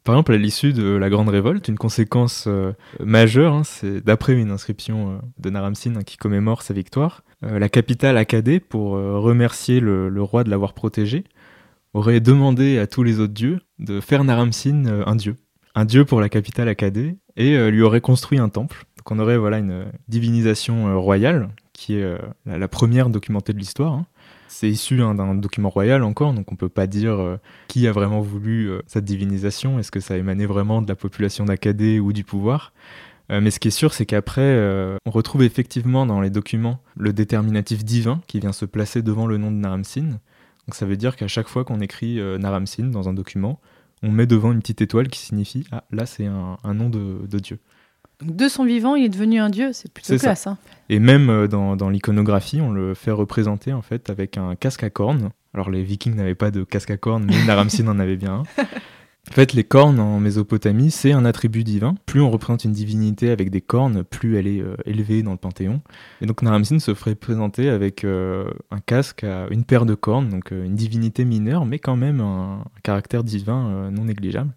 Par 0.03 0.15
exemple, 0.15 0.33
à 0.33 0.37
l'issue 0.37 0.73
de 0.73 0.83
la 0.83 1.09
Grande 1.09 1.29
Révolte, 1.29 1.69
une 1.69 1.77
conséquence 1.77 2.45
euh, 2.47 2.73
majeure, 2.99 3.53
hein, 3.53 3.63
c'est 3.63 4.03
d'après 4.03 4.33
une 4.33 4.51
inscription 4.51 5.21
de 5.39 5.49
Naram-Sin 5.49 5.95
hein, 5.95 6.03
qui 6.03 6.17
commémore 6.17 6.61
sa 6.61 6.73
victoire, 6.73 7.23
la 7.41 7.69
capitale 7.69 8.17
Akkadé, 8.17 8.59
pour 8.59 8.91
remercier 8.91 9.81
le, 9.81 10.21
roi 10.21 10.45
de 10.45 10.49
l'avoir 10.49 10.73
protégé, 10.73 11.25
aurait 11.93 12.21
demandé 12.21 12.79
à 12.79 12.87
tous 12.87 13.03
les 13.03 13.19
autres 13.19 13.33
dieux 13.33 13.59
de 13.79 13.99
faire 13.99 14.23
Naram-Sin 14.23 15.03
un 15.05 15.15
dieu, 15.17 15.35
un 15.75 15.83
dieu 15.83 16.05
pour 16.05 16.21
la 16.21 16.29
capitale 16.29 16.69
Akkadé, 16.69 17.17
et 17.35 17.69
lui 17.69 17.81
aurait 17.81 17.99
construit 17.99 18.39
un 18.39 18.47
temple. 18.47 18.85
Donc 18.97 19.11
on 19.11 19.19
aurait 19.19 19.37
voilà 19.37 19.57
une 19.59 19.87
divinisation 20.07 21.01
royale 21.01 21.49
qui 21.73 21.95
est 21.95 22.03
euh, 22.03 22.17
la, 22.45 22.67
première 22.67 23.09
documentée 23.09 23.51
de 23.51 23.57
l'histoire. 23.57 23.93
Hein. 23.93 24.05
C'est 24.47 24.69
issu 24.69 25.01
hein, 25.01 25.15
d'un 25.15 25.33
document 25.36 25.69
royal 25.69 26.03
encore, 26.03 26.33
donc 26.33 26.51
on 26.51 26.55
peut 26.55 26.69
pas 26.69 26.88
dire 26.88 27.19
euh, 27.19 27.38
qui 27.67 27.88
a 27.88 27.91
vraiment 27.91 28.21
voulu 28.21 28.69
euh, 28.69 28.81
cette 28.86 29.03
divinisation. 29.03 29.79
Est-ce 29.79 29.91
que 29.91 29.99
ça 29.99 30.15
émanait 30.15 30.45
vraiment 30.45 30.81
de 30.81 30.88
la 30.88 30.95
population 30.95 31.45
d'Akkadé 31.45 31.99
ou 31.99 32.13
du 32.13 32.23
pouvoir? 32.23 32.71
Mais 33.29 33.49
ce 33.49 33.59
qui 33.59 33.69
est 33.69 33.71
sûr, 33.71 33.93
c'est 33.93 34.05
qu'après, 34.05 34.62
on 35.05 35.09
retrouve 35.09 35.41
effectivement 35.41 36.05
dans 36.05 36.21
les 36.21 36.29
documents 36.29 36.81
le 36.95 37.13
déterminatif 37.13 37.83
divin 37.83 38.21
qui 38.27 38.39
vient 38.39 38.51
se 38.51 38.65
placer 38.65 39.01
devant 39.01 39.25
le 39.25 39.38
nom 39.38 39.49
de 39.49 39.55
Naram-Sin. 39.55 40.19
Donc 40.67 40.75
ça 40.75 40.86
veut 40.86 40.97
dire 40.97 41.15
qu'à 41.15 41.27
chaque 41.27 41.47
fois 41.47 41.63
qu'on 41.63 41.79
écrit 41.79 42.21
Naram-Sin 42.38 42.88
dans 42.88 43.09
un 43.09 43.13
document, 43.13 43.59
on 44.03 44.12
met 44.12 44.27
devant 44.27 44.51
une 44.51 44.59
petite 44.59 44.81
étoile 44.81 45.07
qui 45.07 45.19
signifie 45.19 45.65
Ah, 45.71 45.83
là 45.89 46.05
c'est 46.05 46.27
un, 46.27 46.73
nom 46.75 46.89
de 46.89 47.39
Dieu 47.39 47.59
de 48.23 48.47
son 48.47 48.65
vivant, 48.65 48.95
il 48.95 49.05
est 49.05 49.09
devenu 49.09 49.39
un 49.39 49.49
dieu, 49.49 49.73
c'est 49.73 49.91
plutôt 49.91 50.17
classe. 50.17 50.47
Hein. 50.47 50.57
Et 50.89 50.99
même 50.99 51.29
euh, 51.29 51.47
dans, 51.47 51.89
l'iconographie, 51.89 52.62
on 52.62 52.71
le 52.71 52.93
fait 52.93 53.12
représenter 53.12 53.73
en 53.73 53.81
fait 53.81 54.09
avec 54.09 54.38
un 54.38 54.55
casque 54.55 54.83
à 54.83 54.89
cornes. 54.89 55.29
Alors 55.53 55.69
les 55.69 55.83
Vikings 55.83 56.15
n'avaient 56.15 56.36
pas 56.36 56.51
de 56.51 56.63
casque 56.63 56.91
à 56.91 56.97
cornes, 56.97 57.25
mais 57.25 57.45
Naram-Sin 57.45 57.88
en 57.88 57.99
avait 57.99 58.17
bien 58.17 58.43
un. 58.57 58.63
En 59.31 59.33
fait, 59.33 59.53
les 59.53 59.63
cornes 59.63 60.01
en 60.01 60.19
Mésopotamie, 60.19 60.91
c'est 60.91 61.13
un 61.13 61.23
attribut 61.23 61.63
divin. 61.63 61.95
Plus 62.05 62.19
on 62.19 62.29
représente 62.29 62.65
une 62.65 62.73
divinité 62.73 63.29
avec 63.29 63.51
des 63.51 63.62
cornes, 63.62 64.03
plus 64.03 64.38
elle 64.38 64.47
est 64.47 64.59
euh, 64.59 64.75
élevée 64.86 65.23
dans 65.23 65.31
le 65.31 65.38
panthéon. 65.38 65.81
Et 66.21 66.25
donc 66.25 66.41
Naram-Sin 66.41 66.79
se 66.79 66.93
ferait 66.93 67.15
présenter 67.15 67.69
avec 67.69 68.03
euh, 68.03 68.51
un 68.69 68.79
casque 68.79 69.23
à 69.23 69.47
une 69.49 69.63
paire 69.63 69.86
de 69.86 69.95
cornes, 69.95 70.29
donc 70.29 70.51
une 70.51 70.75
divinité 70.75 71.23
mineure, 71.23 71.65
mais 71.65 71.79
quand 71.79 71.95
même 71.95 72.19
un 72.19 72.65
caractère 72.83 73.23
divin 73.23 73.89
non 73.91 74.05
négligeable. 74.05 74.51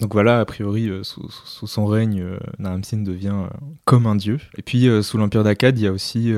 Donc 0.00 0.14
voilà, 0.14 0.40
a 0.40 0.44
priori, 0.46 0.88
euh, 0.88 1.02
sous, 1.02 1.28
son 1.66 1.86
règne, 1.86 2.22
euh, 2.22 2.38
Naram-Sin 2.58 2.98
devient 2.98 3.34
euh, 3.34 3.48
comme 3.84 4.06
un 4.06 4.16
dieu. 4.16 4.38
Et 4.56 4.62
puis, 4.62 4.88
sous 5.02 5.18
l'Empire 5.18 5.44
d'Akkad, 5.44 5.78
il 5.78 5.82
y 5.82 5.86
a 5.86 5.92
aussi 5.92 6.32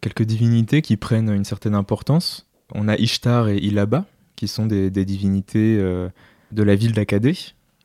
quelques 0.00 0.22
divinités 0.22 0.82
qui 0.82 0.96
prennent 0.96 1.30
une 1.30 1.44
certaine 1.44 1.74
importance. 1.74 2.46
On 2.72 2.88
a 2.88 2.96
Ishtar 2.96 3.48
et 3.48 3.58
Ilaba, 3.58 4.06
qui 4.36 4.48
sont 4.48 4.66
des, 4.66 4.90
divinités 4.90 5.76
de 5.76 6.62
la 6.62 6.74
ville 6.74 6.92
d'Akkadé. 6.92 7.36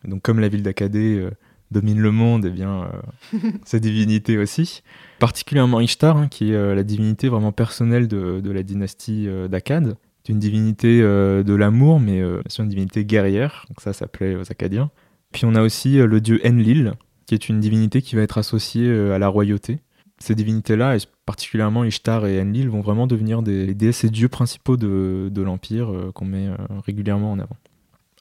Donc 0.06 0.22
comme 0.22 0.40
la 0.40 0.48
ville 0.48 0.64
d'Akkadé 0.64 1.28
domine 1.72 2.00
le 2.00 2.12
monde, 2.12 2.46
et 2.46 2.50
eh 2.50 2.52
bien, 2.52 2.90
ces 3.66 3.80
divinités 3.80 4.38
aussi. 4.38 4.84
Particulièrement 5.20 5.80
Ishtar, 5.80 6.18
hein, 6.18 6.28
qui 6.28 6.52
est 6.52 6.76
la 6.76 6.84
divinité 6.84 7.30
vraiment 7.30 7.52
personnelle 7.52 8.08
de, 8.08 8.40
de 8.40 8.52
la 8.52 8.64
dynastie 8.64 9.28
d'Akkad 9.50 9.96
une 10.30 10.40
divinité 10.40 11.02
euh, 11.02 11.44
de 11.44 11.54
l'amour, 11.54 12.00
mais 12.00 12.22
euh, 12.22 12.42
c'est 12.48 12.62
une 12.62 12.70
divinité 12.70 13.04
guerrière, 13.04 13.66
donc 13.70 13.82
ça 13.82 13.94
s'appelait 13.94 14.36
aux 14.36 14.52
Acadiens. 14.52 14.92
Puis 15.32 15.46
on 15.46 15.56
a 15.56 15.62
aussi 15.62 16.00
euh, 16.00 16.08
le 16.08 16.22
dieu 16.22 16.40
Enlil, 16.46 16.94
qui 17.26 17.34
est 17.34 17.50
une 17.50 17.60
divinité 17.60 18.02
qui 18.02 18.16
va 18.16 18.22
être 18.22 18.38
associée 18.38 18.90
à 19.12 19.20
la 19.20 19.28
royauté. 19.28 19.80
Ces 20.18 20.36
divinités-là, 20.36 20.96
et 20.96 21.00
particulièrement 21.26 21.84
Ishtar 21.84 22.26
et 22.26 22.42
Enlil, 22.42 22.70
vont 22.70 22.82
vraiment 22.82 23.08
devenir 23.08 23.42
des 23.42 23.74
déesses 23.74 24.04
et 24.04 24.10
dieux 24.10 24.30
principaux 24.30 24.78
de, 24.78 25.30
de 25.32 25.42
l'Empire 25.42 25.92
qu'on 26.16 26.26
met 26.26 26.50
régulièrement 26.86 27.32
en 27.32 27.40
avant. 27.40 27.56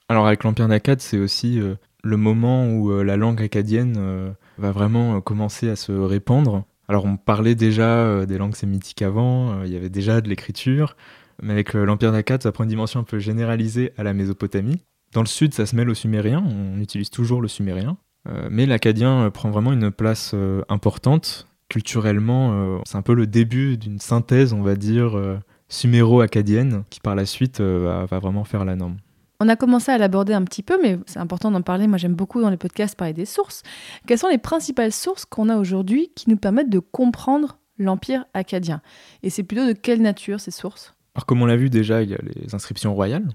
Alors 0.09 0.27
avec 0.27 0.43
l'Empire 0.43 0.67
d'Akkad, 0.67 1.01
c'est 1.01 1.17
aussi 1.17 1.59
le 2.03 2.17
moment 2.17 2.71
où 2.71 3.01
la 3.01 3.17
langue 3.17 3.41
acadienne 3.41 4.35
va 4.59 4.71
vraiment 4.71 5.19
commencer 5.21 5.69
à 5.69 5.75
se 5.75 5.91
répandre. 5.91 6.63
Alors 6.87 7.05
on 7.05 7.17
parlait 7.17 7.55
déjà 7.55 8.27
des 8.27 8.37
langues 8.37 8.55
sémitiques 8.55 9.01
avant, 9.01 9.63
il 9.63 9.73
y 9.73 9.75
avait 9.75 9.89
déjà 9.89 10.21
de 10.21 10.29
l'écriture, 10.29 10.95
mais 11.41 11.53
avec 11.53 11.75
euh, 11.75 11.85
l'Empire 11.85 12.11
d'Akkad, 12.11 12.43
ça 12.43 12.51
prend 12.51 12.63
une 12.63 12.69
dimension 12.69 12.99
un 12.99 13.03
peu 13.03 13.19
généralisée 13.19 13.93
à 13.97 14.03
la 14.03 14.13
Mésopotamie. 14.13 14.83
Dans 15.13 15.21
le 15.21 15.27
sud, 15.27 15.53
ça 15.53 15.65
se 15.65 15.75
mêle 15.75 15.89
au 15.89 15.93
sumérien, 15.93 16.43
on 16.45 16.79
utilise 16.79 17.09
toujours 17.09 17.41
le 17.41 17.47
sumérien. 17.47 17.97
Euh, 18.27 18.47
mais 18.51 18.65
l'akkadien 18.65 19.25
euh, 19.25 19.29
prend 19.29 19.49
vraiment 19.49 19.73
une 19.73 19.91
place 19.91 20.35
importante. 20.67 21.47
Culturellement, 21.69 22.81
c'est 22.83 22.97
un 22.97 23.03
peu 23.03 23.13
le 23.13 23.27
début 23.27 23.77
d'une 23.77 23.99
synthèse, 23.99 24.53
on 24.53 24.63
va 24.63 24.75
dire, 24.75 25.15
suméro-acadienne 25.67 26.83
qui 26.89 26.99
par 26.99 27.13
la 27.13 27.27
suite 27.27 27.61
va, 27.61 28.05
va 28.05 28.17
vraiment 28.17 28.43
faire 28.43 28.65
la 28.65 28.75
norme. 28.75 28.97
On 29.39 29.47
a 29.47 29.55
commencé 29.55 29.91
à 29.91 29.99
l'aborder 29.99 30.33
un 30.33 30.43
petit 30.43 30.63
peu, 30.63 30.79
mais 30.81 30.97
c'est 31.05 31.19
important 31.19 31.51
d'en 31.51 31.61
parler. 31.61 31.85
Moi, 31.85 31.99
j'aime 31.99 32.15
beaucoup 32.15 32.41
dans 32.41 32.49
les 32.49 32.57
podcasts 32.57 32.97
parler 32.97 33.13
des 33.13 33.25
sources. 33.25 33.61
Quelles 34.07 34.17
sont 34.17 34.27
les 34.29 34.39
principales 34.39 34.91
sources 34.91 35.25
qu'on 35.25 35.47
a 35.47 35.57
aujourd'hui 35.57 36.11
qui 36.15 36.29
nous 36.29 36.37
permettent 36.37 36.71
de 36.71 36.79
comprendre 36.79 37.59
l'Empire 37.77 38.25
acadien? 38.33 38.81
Et 39.21 39.29
c'est 39.29 39.43
plutôt 39.43 39.67
de 39.67 39.73
quelle 39.73 40.01
nature 40.01 40.39
ces 40.39 40.51
sources? 40.51 40.95
Alors, 41.15 41.25
comme 41.25 41.41
on 41.41 41.45
l'a 41.45 41.57
vu 41.57 41.69
déjà, 41.69 42.03
il 42.03 42.09
y 42.09 42.15
a 42.15 42.19
les 42.21 42.55
inscriptions 42.55 42.93
royales. 42.93 43.27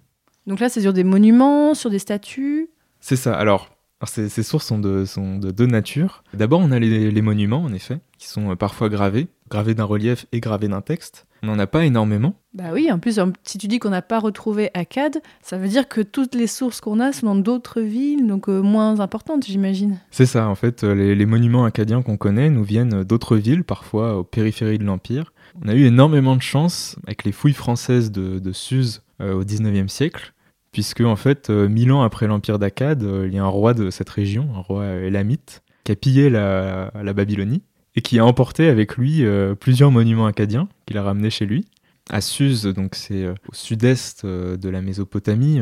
Donc 0.47 0.61
là, 0.61 0.69
c'est 0.69 0.81
sur 0.81 0.93
des 0.93 1.05
monuments, 1.05 1.75
sur 1.75 1.91
des 1.91 1.99
statues 1.99 2.69
C'est 3.01 3.17
ça. 3.17 3.35
Alors, 3.35 3.71
alors 4.01 4.09
ces, 4.09 4.29
ces, 4.29 4.43
sources 4.43 4.67
sont 4.67 4.79
de, 4.79 5.05
sont 5.05 5.39
de 5.39 5.51
deux 5.51 5.67
natures. 5.67 6.25
D'abord, 6.35 6.61
on 6.61 6.73
a 6.73 6.79
les, 6.79 7.11
les, 7.11 7.23
monuments, 7.23 7.63
en 7.63 7.73
effet, 7.73 8.01
qui 8.19 8.29
sont 8.29 8.51
euh, 8.51 8.57
parfois 8.57 8.89
gravés, 8.89 9.29
gravés 9.49 9.75
d'un 9.75 9.85
relief 9.85 10.27
et 10.33 10.41
gravés 10.41 10.69
d'un 10.69 10.83
texte. 10.83 11.27
On 11.43 11.47
n'en 11.47 11.59
a 11.59 11.67
pas 11.67 11.85
énormément. 11.85 12.35
Bah 12.53 12.71
oui, 12.73 12.91
en 12.91 12.99
plus, 12.99 13.21
si 13.45 13.59
tu 13.59 13.67
dis 13.69 13.79
qu'on 13.79 13.91
n'a 13.91 14.03
pas 14.03 14.19
retrouvé 14.19 14.71
Akkad, 14.75 15.23
ça 15.43 15.57
veut 15.57 15.69
dire 15.69 15.89
que 15.89 16.01
toutes 16.01 16.35
les 16.35 16.47
sources 16.47 16.81
qu'on 16.81 17.01
a 17.01 17.13
sont 17.13 17.27
dans 17.27 17.35
d'autres 17.37 17.81
villes, 17.81 18.27
donc 18.27 18.49
euh, 18.49 18.61
moins 18.61 19.01
importantes, 19.01 19.47
j'imagine. 19.47 20.01
C'est 20.11 20.27
ça, 20.27 20.49
en 20.49 20.55
fait, 20.55 20.85
euh, 20.85 20.95
les, 20.95 21.15
les 21.15 21.27
monuments 21.27 21.65
acadiens 21.65 22.03
qu'on 22.03 22.17
connaît 22.17 22.51
nous 22.51 22.65
viennent 22.65 23.05
d'autres 23.05 23.37
villes, 23.37 23.65
parfois 23.65 24.19
aux 24.19 24.25
périphéries 24.25 24.79
de 24.79 24.85
l'Empire. 24.85 25.33
On 25.63 25.69
a 25.69 25.75
eu 25.75 25.85
énormément 25.85 26.37
de 26.37 26.43
chance 26.43 26.97
avec 27.07 27.25
les 27.25 27.33
fouilles 27.33 27.53
françaises 27.53 28.11
de, 28.11 28.39
de 28.39 28.53
Suse 28.53 29.03
euh, 29.21 29.35
au 29.35 29.45
19e 29.45 29.89
siècle, 29.89 30.35
puisque 30.73 31.03
en 31.03 31.17
fait, 31.17 31.49
euh, 31.49 31.69
mille 31.69 31.93
ans 31.93 32.03
après 32.03 32.27
l'Empire 32.27 32.59
d'Akkad, 32.59 33.05
euh, 33.05 33.29
il 33.29 33.35
y 33.35 33.39
a 33.39 33.45
un 33.45 33.49
roi 33.49 33.75
de 33.75 33.91
cette 33.91 34.11
région, 34.11 34.49
un 34.57 34.61
roi 34.61 34.87
élamite, 34.97 35.63
qui 35.85 35.93
a 35.93 35.97
pillé 35.97 36.31
la, 36.31 36.91
Babylonie 37.15 37.63
et 37.95 38.03
qui 38.03 38.19
a 38.19 38.25
emporté 38.25 38.69
avec 38.69 38.97
lui 38.97 39.23
plusieurs 39.61 39.93
monuments 39.93 40.27
acadiens 40.27 40.69
qu'il 40.87 40.99
a 40.99 41.03
ramenés 41.03 41.31
chez 41.31 41.47
lui. 41.47 41.67
À 42.11 42.21
Suse, 42.21 42.65
donc 42.65 42.95
c'est 42.97 43.29
au 43.29 43.55
sud-est 43.55 44.27
de 44.27 44.69
la 44.69 44.81
Mésopotamie, 44.81 45.61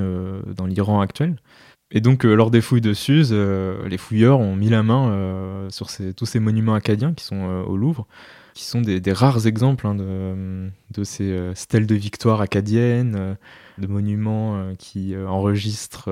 dans 0.57 0.67
l'Iran 0.67 1.01
actuel. 1.01 1.37
Et 1.91 2.01
donc, 2.01 2.23
lors 2.23 2.51
des 2.53 2.61
fouilles 2.61 2.81
de 2.81 2.95
Suse, 2.95 3.33
les 3.33 3.99
fouilleurs 3.99 4.39
ont 4.39 4.55
mis 4.55 4.71
la 4.71 4.85
main 4.85 5.67
sur 5.71 5.89
tous 6.17 6.27
ces 6.27 6.39
monuments 6.39 6.75
acadiens 6.75 7.13
qui 7.13 7.25
sont 7.25 7.65
au 7.67 7.77
Louvre, 7.77 8.07
qui 8.55 8.65
sont 8.65 8.81
des, 8.81 9.01
rares 9.13 9.47
exemples 9.47 9.87
hein, 9.87 9.95
de, 9.95 11.05
ces 11.05 11.53
stèles 11.55 11.87
de 11.87 11.95
victoire 11.95 12.41
acadiennes, 12.41 13.37
de 13.79 13.87
monuments 13.87 14.75
qui 14.79 15.17
enregistrent 15.17 16.11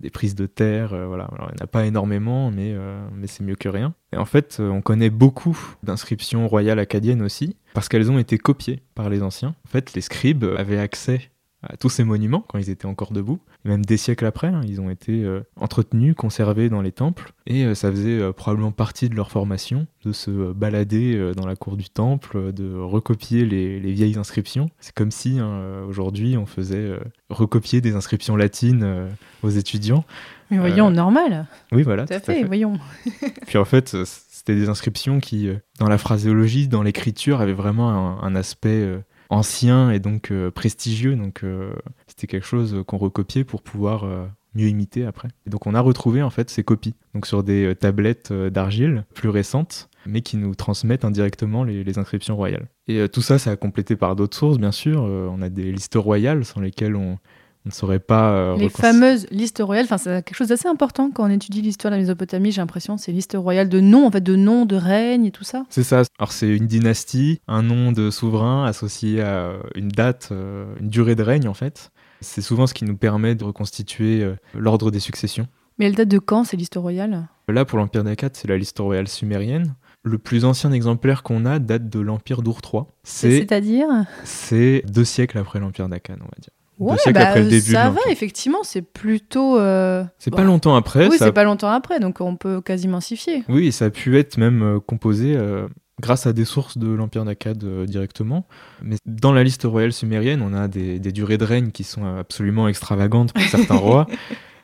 des 0.00 0.10
prises 0.10 0.34
de 0.34 0.46
terre, 0.46 0.94
euh, 0.94 1.06
voilà. 1.06 1.24
Alors, 1.32 1.48
il 1.50 1.56
n'y 1.56 1.62
en 1.62 1.64
a 1.64 1.66
pas 1.66 1.84
énormément, 1.84 2.50
mais, 2.50 2.72
euh, 2.72 3.06
mais 3.14 3.26
c'est 3.26 3.44
mieux 3.44 3.56
que 3.56 3.68
rien. 3.68 3.94
Et 4.12 4.16
en 4.16 4.24
fait, 4.24 4.58
euh, 4.60 4.70
on 4.70 4.80
connaît 4.80 5.10
beaucoup 5.10 5.58
d'inscriptions 5.82 6.48
royales 6.48 6.78
acadiennes 6.78 7.22
aussi, 7.22 7.56
parce 7.74 7.88
qu'elles 7.88 8.10
ont 8.10 8.18
été 8.18 8.38
copiées 8.38 8.82
par 8.94 9.10
les 9.10 9.22
anciens. 9.22 9.54
En 9.66 9.68
fait, 9.68 9.94
les 9.94 10.00
scribes 10.00 10.44
avaient 10.56 10.78
accès 10.78 11.30
tous 11.78 11.88
ces 11.88 12.04
monuments 12.04 12.44
quand 12.48 12.58
ils 12.58 12.70
étaient 12.70 12.86
encore 12.86 13.12
debout. 13.12 13.40
Et 13.64 13.68
même 13.68 13.84
des 13.84 13.96
siècles 13.96 14.26
après, 14.26 14.48
hein, 14.48 14.60
ils 14.66 14.80
ont 14.80 14.90
été 14.90 15.24
euh, 15.24 15.40
entretenus, 15.56 16.14
conservés 16.14 16.68
dans 16.68 16.82
les 16.82 16.92
temples. 16.92 17.32
Et 17.46 17.64
euh, 17.64 17.74
ça 17.74 17.90
faisait 17.90 18.20
euh, 18.20 18.32
probablement 18.32 18.72
partie 18.72 19.08
de 19.08 19.14
leur 19.14 19.30
formation 19.30 19.86
de 20.04 20.12
se 20.12 20.52
balader 20.52 21.32
dans 21.34 21.46
la 21.46 21.56
cour 21.56 21.76
du 21.76 21.88
temple, 21.88 22.52
de 22.52 22.76
recopier 22.76 23.46
les, 23.46 23.80
les 23.80 23.92
vieilles 23.92 24.18
inscriptions. 24.18 24.68
C'est 24.78 24.94
comme 24.94 25.10
si 25.10 25.38
hein, 25.38 25.82
aujourd'hui 25.88 26.36
on 26.36 26.44
faisait 26.44 26.98
recopier 27.30 27.80
des 27.80 27.94
inscriptions 27.94 28.36
latines 28.36 29.08
aux 29.42 29.48
étudiants. 29.48 30.04
Mais 30.50 30.58
voyons, 30.58 30.90
normal. 30.90 31.46
Oui, 31.72 31.84
voilà. 31.84 32.04
Tout 32.06 32.12
à 32.12 32.20
fait, 32.20 32.40
fait. 32.40 32.44
voyons. 32.44 32.78
Puis 33.46 33.56
en 33.56 33.64
fait, 33.64 33.96
c'était 34.04 34.54
des 34.54 34.68
inscriptions 34.68 35.20
qui, 35.20 35.48
dans 35.78 35.88
la 35.88 35.96
phraséologie, 35.96 36.68
dans 36.68 36.82
l'écriture, 36.82 37.40
avaient 37.40 37.54
vraiment 37.54 37.90
un, 37.90 38.20
un 38.20 38.36
aspect 38.36 38.86
ancien 39.28 39.90
et 39.90 39.98
donc 39.98 40.30
euh, 40.30 40.50
prestigieux. 40.50 41.16
Donc 41.16 41.42
euh, 41.42 41.72
c'était 42.06 42.26
quelque 42.26 42.46
chose 42.46 42.82
qu'on 42.86 42.98
recopiait 42.98 43.44
pour 43.44 43.62
pouvoir 43.62 44.04
euh, 44.04 44.26
mieux 44.54 44.68
imiter 44.68 45.04
après. 45.04 45.28
Et 45.46 45.50
donc 45.50 45.66
on 45.66 45.74
a 45.74 45.80
retrouvé 45.80 46.22
en 46.22 46.30
fait 46.30 46.50
ces 46.50 46.64
copies, 46.64 46.94
donc 47.14 47.26
sur 47.26 47.42
des 47.42 47.74
tablettes 47.74 48.32
d'argile 48.32 49.04
plus 49.14 49.28
récentes, 49.28 49.88
mais 50.06 50.20
qui 50.20 50.36
nous 50.36 50.54
transmettent 50.54 51.04
indirectement 51.04 51.64
les, 51.64 51.82
les 51.82 51.98
inscriptions 51.98 52.36
royales. 52.36 52.68
Et 52.86 53.08
tout 53.08 53.22
ça, 53.22 53.38
ça 53.38 53.50
a 53.50 53.56
complété 53.56 53.96
par 53.96 54.14
d'autres 54.14 54.36
sources, 54.36 54.58
bien 54.58 54.70
sûr. 54.70 55.02
on 55.02 55.40
a 55.42 55.48
des 55.48 55.72
listes 55.72 55.96
royales 55.96 56.44
sans 56.44 56.60
lesquelles 56.60 56.94
on, 56.94 57.18
on 57.66 57.70
ne 57.70 57.72
saurait 57.72 57.98
pas. 57.98 58.32
Euh, 58.32 58.56
les 58.56 58.68
fameuses 58.68 59.26
listes 59.30 59.62
royales, 59.64 59.86
enfin, 59.86 59.96
c'est 59.96 60.22
quelque 60.22 60.36
chose 60.36 60.48
d'assez 60.48 60.68
important 60.68 61.10
quand 61.10 61.24
on 61.24 61.30
étudie 61.30 61.62
l'histoire 61.62 61.90
de 61.90 61.96
la 61.96 62.02
Mésopotamie, 62.02 62.52
j'ai 62.52 62.60
l'impression, 62.60 62.98
c'est 62.98 63.10
listes 63.10 63.36
royales 63.38 63.70
de 63.70 63.80
noms, 63.80 64.06
en 64.06 64.10
fait, 64.10 64.20
de 64.20 64.36
noms, 64.36 64.66
de 64.66 64.76
règnes 64.76 65.24
et 65.24 65.30
tout 65.30 65.44
ça. 65.44 65.64
C'est 65.70 65.82
ça. 65.82 66.02
Alors, 66.18 66.32
c'est 66.32 66.48
une 66.48 66.66
dynastie, 66.66 67.40
un 67.48 67.62
nom 67.62 67.90
de 67.90 68.10
souverain 68.10 68.66
associé 68.66 69.22
à 69.22 69.54
une 69.74 69.88
date, 69.88 70.28
euh, 70.30 70.66
une 70.78 70.90
durée 70.90 71.14
de 71.14 71.22
règne, 71.22 71.48
en 71.48 71.54
fait. 71.54 71.90
C'est 72.20 72.42
souvent 72.42 72.66
ce 72.66 72.74
qui 72.74 72.84
nous 72.84 72.96
permet 72.96 73.34
de 73.34 73.44
reconstituer 73.44 74.22
euh, 74.22 74.34
l'ordre 74.54 74.90
des 74.90 75.00
successions. 75.00 75.46
Mais 75.78 75.86
elle 75.86 75.94
date 75.94 76.08
de 76.08 76.18
quand, 76.18 76.44
ces 76.44 76.58
listes 76.58 76.76
royales? 76.76 77.28
Là, 77.48 77.64
pour 77.64 77.78
l'Empire 77.78 78.04
d'Akkad, 78.04 78.36
c'est 78.36 78.46
la 78.46 78.58
liste 78.58 78.78
royale 78.78 79.08
sumérienne. 79.08 79.74
Le 80.02 80.18
plus 80.18 80.44
ancien 80.44 80.70
exemplaire 80.70 81.22
qu'on 81.22 81.46
a 81.46 81.58
date 81.58 81.88
de 81.88 81.98
l'Empire 81.98 82.42
d'Ur 82.42 82.58
III. 82.62 82.82
C'est-à-dire? 83.04 83.88
C'est 84.24 84.84
deux 84.86 85.04
siècles 85.04 85.38
après 85.38 85.60
l'Empire 85.60 85.88
d'Akkad, 85.88 86.18
on 86.20 86.24
va 86.24 86.38
dire. 86.40 86.50
Ouais, 86.78 86.96
bah, 87.12 87.28
après 87.28 87.42
le 87.42 87.48
début 87.48 87.72
ça 87.72 87.90
va, 87.90 88.00
effectivement, 88.10 88.62
c'est 88.62 88.82
plutôt. 88.82 89.58
Euh... 89.58 90.04
C'est 90.18 90.30
bon. 90.30 90.38
pas 90.38 90.44
longtemps 90.44 90.74
après. 90.74 91.08
Oui, 91.08 91.18
ça... 91.18 91.26
c'est 91.26 91.32
pas 91.32 91.44
longtemps 91.44 91.68
après, 91.68 92.00
donc 92.00 92.20
on 92.20 92.36
peut 92.36 92.60
quasiment 92.60 93.00
s'y 93.00 93.16
fier. 93.16 93.42
Oui, 93.48 93.70
ça 93.70 93.86
a 93.86 93.90
pu 93.90 94.18
être 94.18 94.38
même 94.38 94.62
euh, 94.62 94.80
composé 94.80 95.36
euh, 95.36 95.68
grâce 96.00 96.26
à 96.26 96.32
des 96.32 96.44
sources 96.44 96.76
de 96.76 96.88
l'Empire 96.88 97.24
d'Akkad 97.24 97.62
euh, 97.62 97.86
directement. 97.86 98.46
Mais 98.82 98.96
dans 99.06 99.32
la 99.32 99.44
liste 99.44 99.62
royale 99.62 99.92
sumérienne, 99.92 100.42
on 100.42 100.52
a 100.52 100.66
des, 100.66 100.98
des 100.98 101.12
durées 101.12 101.38
de 101.38 101.44
règne 101.44 101.70
qui 101.70 101.84
sont 101.84 102.04
absolument 102.18 102.66
extravagantes 102.66 103.32
pour 103.32 103.44
certains 103.44 103.76
rois. 103.76 104.06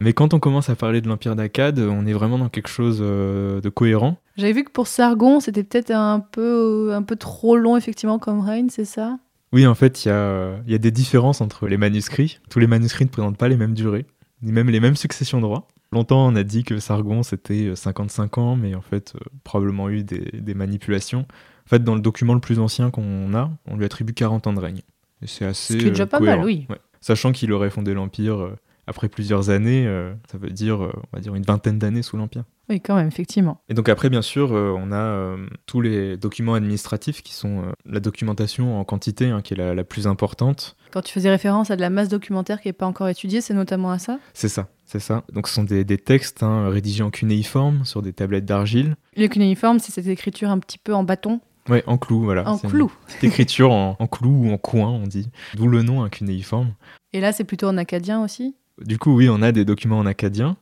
Mais 0.01 0.13
quand 0.13 0.35
on 0.35 0.41
commence 0.41 0.69
à 0.69 0.75
parler 0.75 1.01
de 1.01 1.09
l'Empire 1.09 1.37
d'Akkad, 1.37 1.79
on 1.79 2.07
est 2.07 2.15
vraiment 2.15 2.39
dans 2.39 2.49
quelque 2.49 2.71
chose 2.71 3.01
de 3.01 3.69
cohérent. 3.69 4.17
J'avais 4.39 4.55
vu 4.55 4.65
que 4.65 4.71
pour 4.71 4.87
Sargon, 4.87 5.41
c'était 5.41 5.63
peut-être 5.63 5.91
un 5.91 6.21
peu, 6.21 6.95
un 6.95 7.03
peu 7.03 7.17
trop 7.17 7.55
long, 7.55 7.77
effectivement, 7.77 8.19
comme 8.19 8.41
règne, 8.41 8.71
c'est 8.71 8.87
ça? 8.87 9.19
Oui, 9.53 9.67
en 9.67 9.75
fait, 9.75 10.05
il 10.05 10.09
y 10.09 10.11
a, 10.13 10.61
y 10.67 10.75
a, 10.75 10.79
des 10.79 10.91
différences 10.91 11.41
entre 11.41 11.67
les 11.67 11.77
manuscrits. 11.77 12.39
Tous 12.51 12.59
les 12.59 12.67
manuscrits 12.67 13.05
ne 13.05 13.11
présentent 13.11 13.39
pas 13.39 13.49
les 13.49 13.57
mêmes 13.57 13.75
durées, 13.75 14.07
ni 14.43 14.53
même 14.53 14.71
les 14.71 14.81
mêmes 14.81 14.97
successions 14.97 15.41
de 15.41 15.47
rois. 15.47 15.67
Longtemps, 15.93 16.25
on 16.27 16.37
a 16.37 16.45
dit 16.45 16.63
que 16.63 16.79
Sargon, 16.79 17.25
c'était 17.25 17.75
55 17.75 18.39
ans, 18.39 18.55
mais 18.55 18.77
en 18.77 18.81
fait, 18.81 19.15
euh, 19.17 19.19
probablement 19.43 19.89
eu 19.89 20.05
des, 20.05 20.31
des, 20.33 20.55
manipulations. 20.55 21.27
En 21.67 21.69
fait, 21.69 21.83
dans 21.83 21.97
le 21.97 22.01
document 22.01 22.35
le 22.35 22.41
plus 22.41 22.61
ancien 22.61 22.91
qu'on 22.91 23.35
a, 23.35 23.51
on 23.67 23.77
lui 23.77 23.85
attribue 23.85 24.15
40 24.15 24.47
ans 24.47 24.53
de 24.53 24.61
règne. 24.61 24.83
Et 25.21 25.27
c'est 25.27 25.45
assez. 25.45 25.75
Ce 25.75 25.79
qui 25.79 25.87
est 25.87 25.91
déjà 25.91 26.05
euh, 26.05 26.07
pas 26.07 26.19
cohérent. 26.19 26.39
mal, 26.39 26.47
oui. 26.47 26.67
Ouais. 26.71 26.79
Sachant 27.01 27.33
qu'il 27.33 27.53
aurait 27.53 27.71
fondé 27.71 27.93
l'Empire 27.93 28.41
euh, 28.41 28.57
après 28.87 29.09
plusieurs 29.09 29.51
années, 29.51 29.87
euh, 29.87 30.13
ça 30.31 30.39
veut 30.39 30.51
dire, 30.51 30.85
euh, 30.85 30.93
on 31.13 31.17
va 31.17 31.21
dire, 31.21 31.35
une 31.35 31.45
vingtaine 31.45 31.79
d'années 31.79 32.03
sous 32.03 32.17
l'Empire. 32.17 32.45
Oui, 32.69 32.81
quand 32.81 32.95
même, 32.95 33.09
effectivement. 33.09 33.61
Et 33.69 33.75
donc 33.75 33.89
après, 33.89 34.11
bien 34.11 34.23
sûr, 34.23 34.53
euh, 34.53 34.73
on 34.77 34.93
a 34.93 35.37
tous 35.67 35.81
les 35.81 36.17
documents 36.17 36.55
administratifs 36.55 37.23
qui 37.23 37.35
sont 37.35 37.65
la 37.85 38.01
documentation 38.01 38.79
en 38.79 38.85
quantité, 38.85 39.27
hein, 39.31 39.43
qui 39.43 39.55
est 39.55 39.57
la, 39.57 39.75
la, 39.75 39.85
plus 39.85 40.07
importante. 40.07 40.77
Quand 40.93 41.03
tu 41.03 41.13
faisais 41.13 41.31
référence 41.31 41.71
à 41.71 41.77
de 41.77 41.81
la 41.81 41.91
masse 41.91 42.09
documentaire 42.09 42.61
qui 42.61 42.69
n'est 42.69 42.73
pas 42.73 42.87
encore 42.87 43.09
étudiée, 43.09 43.41
c'est 43.41 43.55
notamment 43.55 43.91
à 43.91 43.99
ça? 43.99 44.21
C'est 44.35 44.49
ça, 44.49 44.69
c'est 44.85 45.01
ça. 45.01 45.25
Donc 45.33 45.49
ce 45.49 45.55
sont 45.55 45.65
des, 45.65 45.85
des 45.85 45.99
textes 45.99 46.45
hein, 46.45 46.69
rédigés 46.69 47.03
en 47.03 47.11
cunéiforme 47.11 47.85
sur 47.85 48.03
des 48.03 48.13
tablettes 48.13 48.45
d'argile. 48.45 48.95
Le 49.17 49.27
cunéiforme, 49.27 49.81
c'est 49.81 49.93
cette 49.93 50.07
écriture 50.07 50.51
un 50.51 50.61
petit 50.61 50.79
peu 50.79 50.95
en 50.95 51.03
bâton? 51.03 51.41
Ouais, 51.69 51.85
en 51.87 51.99
clou, 51.99 52.23
voilà. 52.23 52.49
En 52.49 52.59
clou. 52.59 52.91
écriture 53.23 53.71
en, 53.71 53.97
en, 53.99 54.07
clou 54.07 54.47
ou 54.47 54.51
en 54.51 54.59
coin, 54.59 54.89
on 54.89 55.07
dit. 55.07 55.29
D'où 55.55 55.69
le 55.69 55.83
nom, 55.83 56.03
un 56.03 56.09
cunéiforme. 56.09 56.75
Et 57.13 57.21
là, 57.21 57.33
c'est 57.33 57.45
plutôt 57.45 57.69
en 57.69 57.77
acadien 57.77 58.23
aussi? 58.23 58.57
Du 58.85 58.99
coup, 58.99 59.15
oui, 59.15 59.29
on 59.29 59.43
a 59.43 59.53
des 59.53 59.65
documents 59.65 59.99
en 59.99 60.07
acadien. 60.07 60.57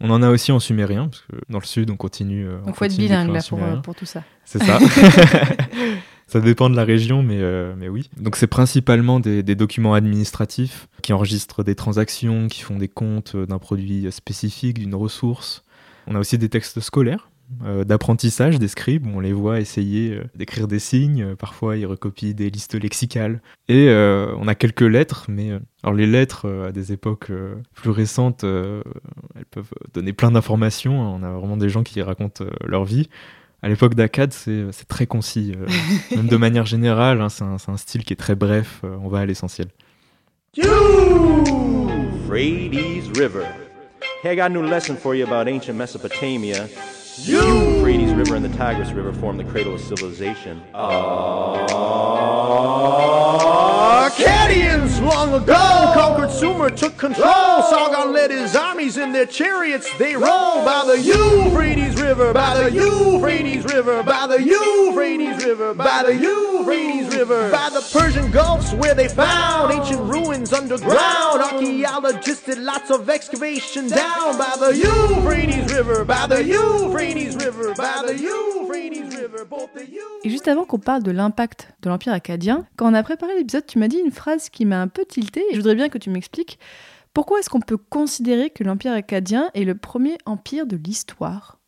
On 0.00 0.10
en 0.10 0.22
a 0.22 0.30
aussi 0.30 0.52
en 0.52 0.58
sumérien, 0.58 1.08
parce 1.08 1.22
que 1.22 1.36
dans 1.48 1.60
le 1.60 1.64
sud, 1.64 1.90
on 1.90 1.96
continue. 1.96 2.46
Donc, 2.46 2.62
il 2.68 2.74
faut 2.74 2.84
être 2.84 2.96
bilingue 2.96 3.32
là, 3.32 3.40
pour, 3.48 3.62
euh, 3.62 3.76
pour, 3.76 3.94
tout 3.94 4.06
ça. 4.06 4.24
C'est 4.44 4.62
ça. 4.62 4.78
ça 6.26 6.40
dépend 6.40 6.68
de 6.68 6.76
la 6.76 6.84
région, 6.84 7.22
mais, 7.22 7.38
euh, 7.40 7.74
mais 7.78 7.88
oui. 7.88 8.10
Donc, 8.18 8.36
c'est 8.36 8.48
principalement 8.48 9.20
des, 9.20 9.42
des, 9.42 9.54
documents 9.54 9.94
administratifs 9.94 10.88
qui 11.02 11.12
enregistrent 11.12 11.62
des 11.62 11.74
transactions, 11.74 12.48
qui 12.48 12.62
font 12.62 12.76
des 12.76 12.88
comptes 12.88 13.36
d'un 13.36 13.58
produit 13.58 14.10
spécifique, 14.10 14.78
d'une 14.78 14.94
ressource. 14.94 15.64
On 16.06 16.16
a 16.16 16.18
aussi 16.18 16.38
des 16.38 16.48
textes 16.48 16.80
scolaires 16.80 17.28
euh, 17.64 17.84
d'apprentissage 17.84 18.58
des 18.58 18.68
scribes, 18.68 19.06
on 19.06 19.20
les 19.20 19.32
voit 19.32 19.60
essayer 19.60 20.12
euh, 20.14 20.24
d'écrire 20.34 20.66
des 20.66 20.78
signes, 20.78 21.22
euh, 21.22 21.36
parfois 21.36 21.76
ils 21.76 21.86
recopient 21.86 22.34
des 22.34 22.50
listes 22.50 22.74
lexicales. 22.74 23.40
Et 23.68 23.88
euh, 23.88 24.34
on 24.38 24.48
a 24.48 24.54
quelques 24.54 24.82
lettres, 24.82 25.26
mais 25.28 25.50
alors 25.82 25.94
les 25.94 26.06
lettres 26.06 26.66
à 26.68 26.72
des 26.72 26.92
époques 26.92 27.30
plus 27.74 27.90
récentes, 27.90 28.44
elles 28.44 29.44
peuvent 29.50 29.70
donner 29.92 30.12
plein 30.12 30.30
d'informations, 30.30 30.98
on 31.00 31.22
a 31.22 31.30
vraiment 31.30 31.56
des 31.56 31.68
gens 31.68 31.82
qui 31.82 32.00
racontent 32.02 32.44
leur 32.64 32.84
vie. 32.84 33.08
À 33.62 33.68
l'époque 33.68 33.94
d'Akkad, 33.94 34.32
c'est 34.32 34.88
très 34.88 35.06
concis, 35.06 35.54
même 36.16 36.26
de 36.26 36.36
manière 36.36 36.66
générale, 36.66 37.20
hein, 37.20 37.28
c'est 37.28 37.44
un, 37.44 37.56
un, 37.66 37.76
style 37.76 38.04
qui 38.04 38.12
est 38.12 38.16
très 38.16 38.34
bref, 38.34 38.82
on 38.82 39.08
va 39.08 39.20
à 39.20 39.26
l'essentiel. 39.26 39.68
River. 43.16 43.46
Hey, 44.22 44.32
I 44.32 44.34
got 44.34 44.50
a 44.50 44.54
new 44.54 44.62
lesson 44.62 44.96
for 44.96 45.14
you 45.14 45.24
about 45.24 45.48
ancient 45.48 45.76
Mesopotamia. 45.76 46.68
You, 47.16 47.42
Euphrates 47.76 48.12
River 48.12 48.34
and 48.34 48.44
the 48.44 48.48
Tigris 48.56 48.90
River 48.90 49.12
form 49.12 49.36
the 49.36 49.44
cradle 49.44 49.74
of 49.74 49.80
civilization. 49.80 50.60
Akkadians 54.04 55.00
long 55.00 55.32
ago 55.32 55.92
conquered 55.94 56.32
Sumer, 56.32 56.70
took 56.70 56.96
control. 56.96 57.62
Sargon 57.62 58.12
led 58.12 58.32
his 58.32 58.56
armies 58.56 58.96
in 58.96 59.12
their 59.12 59.26
chariots. 59.26 59.88
They 59.96 60.16
roll 60.16 60.64
by 60.64 60.82
the 60.86 61.00
Euphrates 61.00 61.93
River, 62.04 62.34
by 62.34 62.54
the 62.54 62.70
Euphrates 62.70 63.64
River, 63.64 64.02
by 64.02 64.26
the 64.26 64.42
Euphrates 64.42 65.42
River, 65.44 65.72
by 65.72 66.02
the 66.06 66.14
Euphrates 66.14 67.16
River, 67.16 67.50
by 67.50 67.70
the 67.70 67.80
Persian 67.92 68.30
Gulfs 68.30 68.74
where 68.74 68.94
they 68.94 69.08
found 69.08 69.72
ancient 69.72 70.02
ruins 70.02 70.52
underground. 70.52 71.40
Archaeologists 71.40 72.44
did 72.44 72.58
lots 72.58 72.90
of 72.90 73.08
excavation 73.08 73.88
down 73.88 74.36
by 74.36 74.54
the 74.60 74.76
Euphrates 74.76 75.72
River, 75.72 76.04
by 76.04 76.26
the 76.26 76.44
Euphrates 76.44 77.36
River, 77.36 77.72
by 77.74 78.04
the 78.06 78.14
Euphrates 78.18 79.16
River, 79.16 79.46
both 79.46 79.72
the 79.74 79.88
Et 80.24 80.30
juste 80.30 80.48
avant 80.48 80.66
qu'on 80.66 80.78
parle 80.78 81.02
de 81.02 81.10
l'impact 81.10 81.72
de 81.80 81.88
l'Empire 81.88 82.12
acadien, 82.12 82.66
quand 82.76 82.90
on 82.90 82.94
a 82.94 83.02
préparé 83.02 83.34
l'épisode, 83.34 83.66
tu 83.66 83.78
m'as 83.78 83.88
dit 83.88 83.98
une 83.98 84.12
phrase 84.12 84.50
qui 84.50 84.66
m'a 84.66 84.80
un 84.80 84.88
peu 84.88 85.06
tilté 85.06 85.42
et 85.50 85.54
je 85.54 85.56
voudrais 85.56 85.74
bien 85.74 85.88
que 85.88 85.98
tu 85.98 86.10
m'expliques. 86.10 86.58
Pourquoi 87.14 87.38
est-ce 87.38 87.48
qu'on 87.48 87.60
peut 87.60 87.78
considérer 87.78 88.50
que 88.50 88.62
l'Empire 88.62 88.92
acadien 88.92 89.50
est 89.54 89.64
le 89.64 89.74
premier 89.74 90.18
empire 90.26 90.66
de 90.66 90.76
l'histoire? 90.76 91.58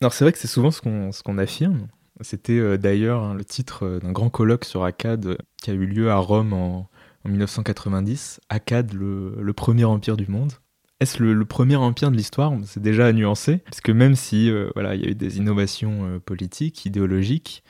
Alors 0.00 0.12
c'est 0.12 0.24
vrai 0.24 0.32
que 0.32 0.38
c'est 0.38 0.46
souvent 0.48 0.70
ce 0.70 0.80
qu'on 0.80 1.12
ce 1.12 1.22
qu'on 1.22 1.38
affirme. 1.38 1.88
C'était 2.20 2.58
euh, 2.58 2.76
d'ailleurs 2.76 3.22
hein, 3.22 3.34
le 3.34 3.44
titre 3.44 3.84
euh, 3.84 4.00
d'un 4.00 4.12
grand 4.12 4.30
colloque 4.30 4.64
sur 4.64 4.84
Akkad 4.84 5.26
euh, 5.26 5.36
qui 5.62 5.70
a 5.70 5.74
eu 5.74 5.86
lieu 5.86 6.10
à 6.10 6.16
Rome 6.16 6.52
en, 6.52 6.88
en 7.24 7.28
1990. 7.28 8.40
Akkad, 8.48 8.92
le, 8.92 9.36
le 9.40 9.52
premier 9.52 9.84
empire 9.84 10.16
du 10.16 10.26
monde. 10.28 10.52
Est-ce 11.00 11.22
le, 11.22 11.32
le 11.32 11.44
premier 11.44 11.76
empire 11.76 12.10
de 12.10 12.16
l'histoire? 12.16 12.52
C'est 12.64 12.82
déjà 12.82 13.06
à 13.06 13.12
nuancer, 13.12 13.58
parce 13.58 13.80
que 13.80 13.92
même 13.92 14.16
si 14.16 14.50
voilà, 14.74 14.96
il 14.96 15.04
y 15.04 15.06
a 15.06 15.10
eu 15.10 15.14
des 15.14 15.38
innovations 15.38 16.20
politiques, 16.26 16.84
idéologiques, 16.86 17.62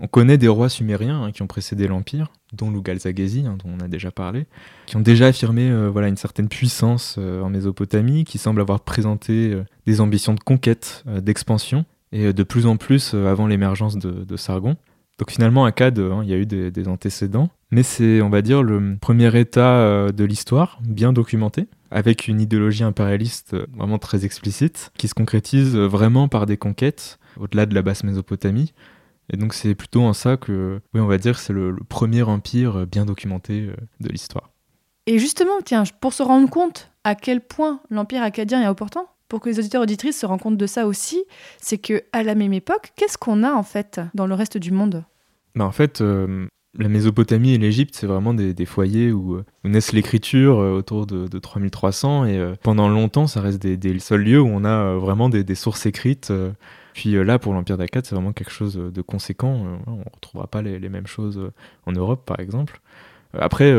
on 0.00 0.08
connaît 0.08 0.36
des 0.36 0.48
rois 0.48 0.68
sumériens 0.68 1.22
hein, 1.22 1.30
qui 1.30 1.42
ont 1.42 1.46
précédé 1.46 1.86
l'empire, 1.86 2.32
dont 2.52 2.70
Lugalzagesi, 2.70 3.44
hein, 3.46 3.56
dont 3.62 3.70
on 3.78 3.84
a 3.84 3.88
déjà 3.88 4.10
parlé, 4.10 4.46
qui 4.86 4.96
ont 4.96 5.00
déjà 5.00 5.26
affirmé 5.26 5.70
euh, 5.70 5.88
voilà, 5.90 6.08
une 6.08 6.16
certaine 6.16 6.48
puissance 6.48 7.16
euh, 7.18 7.42
en 7.42 7.50
Mésopotamie, 7.50 8.24
qui 8.24 8.38
semblent 8.38 8.60
avoir 8.60 8.80
présenté 8.80 9.52
euh, 9.52 9.64
des 9.86 10.00
ambitions 10.00 10.34
de 10.34 10.40
conquête, 10.40 11.04
d'expansion, 11.06 11.84
et 12.12 12.32
de 12.34 12.42
plus 12.42 12.66
en 12.66 12.76
plus 12.76 13.14
avant 13.14 13.46
l'émergence 13.46 13.96
de, 13.96 14.36
Sargon. 14.36 14.76
Donc 15.18 15.30
finalement, 15.30 15.64
Akkad, 15.64 15.98
hein, 15.98 16.20
il 16.22 16.28
y 16.28 16.34
a 16.34 16.36
eu 16.36 16.44
des, 16.44 16.70
des 16.70 16.86
antécédents, 16.86 17.48
mais 17.70 17.82
c'est, 17.82 18.20
on 18.20 18.28
va 18.28 18.42
dire, 18.42 18.62
le 18.62 18.98
premier 19.00 19.34
état 19.38 20.12
de 20.12 20.24
l'histoire, 20.24 20.78
bien 20.82 21.14
documenté, 21.14 21.68
avec 21.90 22.28
une 22.28 22.38
idéologie 22.38 22.84
impérialiste 22.84 23.56
vraiment 23.74 23.98
très 23.98 24.26
explicite, 24.26 24.92
qui 24.98 25.08
se 25.08 25.14
concrétise 25.14 25.74
vraiment 25.74 26.28
par 26.28 26.44
des 26.44 26.58
conquêtes, 26.58 27.18
au-delà 27.40 27.64
de 27.64 27.74
la 27.74 27.80
basse 27.80 28.04
Mésopotamie. 28.04 28.74
Et 29.30 29.36
donc 29.36 29.54
c'est 29.54 29.74
plutôt 29.74 30.02
en 30.02 30.12
ça 30.12 30.36
que, 30.36 30.80
oui, 30.94 31.00
on 31.00 31.06
va 31.06 31.18
dire, 31.18 31.34
que 31.34 31.40
c'est 31.40 31.52
le, 31.52 31.70
le 31.70 31.84
premier 31.84 32.22
empire 32.22 32.86
bien 32.86 33.04
documenté 33.04 33.68
euh, 33.68 33.74
de 34.00 34.08
l'histoire. 34.08 34.50
Et 35.06 35.18
justement, 35.18 35.54
tiens, 35.64 35.84
pour 36.00 36.12
se 36.12 36.22
rendre 36.22 36.48
compte 36.48 36.90
à 37.04 37.14
quel 37.14 37.40
point 37.40 37.80
l'Empire 37.90 38.22
acadien 38.22 38.60
est 38.62 38.66
important, 38.66 39.06
pour 39.28 39.40
que 39.40 39.48
les 39.48 39.58
auditeurs 39.58 39.82
auditrices 39.82 40.20
se 40.20 40.26
rendent 40.26 40.40
compte 40.42 40.58
de 40.58 40.66
ça 40.66 40.86
aussi, 40.86 41.24
c'est 41.58 41.78
que 41.78 42.02
à 42.12 42.22
la 42.22 42.34
même 42.34 42.52
époque, 42.52 42.92
qu'est-ce 42.96 43.16
qu'on 43.18 43.42
a 43.42 43.52
en 43.52 43.62
fait 43.62 44.00
dans 44.14 44.26
le 44.26 44.34
reste 44.34 44.58
du 44.58 44.70
monde? 44.70 45.04
Bah, 45.54 45.64
en 45.64 45.72
fait, 45.72 46.00
euh, 46.02 46.46
la 46.78 46.88
Mésopotamie 46.88 47.52
et 47.54 47.58
l'Égypte, 47.58 47.94
c'est 47.96 48.06
vraiment 48.06 48.34
des, 48.34 48.54
des 48.54 48.64
foyers 48.66 49.10
où, 49.10 49.36
euh, 49.36 49.44
où 49.64 49.68
naissent 49.68 49.92
l'écriture 49.92 50.58
autour 50.58 51.06
de, 51.06 51.26
de 51.26 51.38
3300 51.38 52.26
et 52.26 52.38
euh, 52.38 52.54
pendant 52.62 52.88
longtemps, 52.88 53.26
ça 53.26 53.40
reste 53.40 53.60
des, 53.60 53.76
des 53.76 53.98
seuls 53.98 54.22
lieux 54.22 54.40
où 54.40 54.48
on 54.48 54.64
a 54.64 54.94
vraiment 54.96 55.28
des, 55.28 55.42
des 55.44 55.54
sources 55.54 55.86
écrites. 55.86 56.30
euh. 56.30 56.52
Puis 56.94 57.14
euh, 57.16 57.22
là, 57.24 57.38
pour 57.38 57.54
l'Empire 57.54 57.78
d'Akkad, 57.78 58.04
c'est 58.06 58.14
vraiment 58.14 58.32
quelque 58.32 58.50
chose 58.52 58.74
de 58.76 59.02
conséquent. 59.02 59.64
euh, 59.66 59.76
on 59.86 59.96
ne 59.98 60.04
retrouvera 60.14 60.46
pas 60.46 60.62
les, 60.62 60.78
les 60.78 60.88
mêmes 60.88 61.06
choses 61.06 61.38
euh, 61.38 61.52
en 61.86 61.92
Europe, 61.92 62.24
par 62.26 62.40
exemple. 62.40 62.80
Après, 63.38 63.72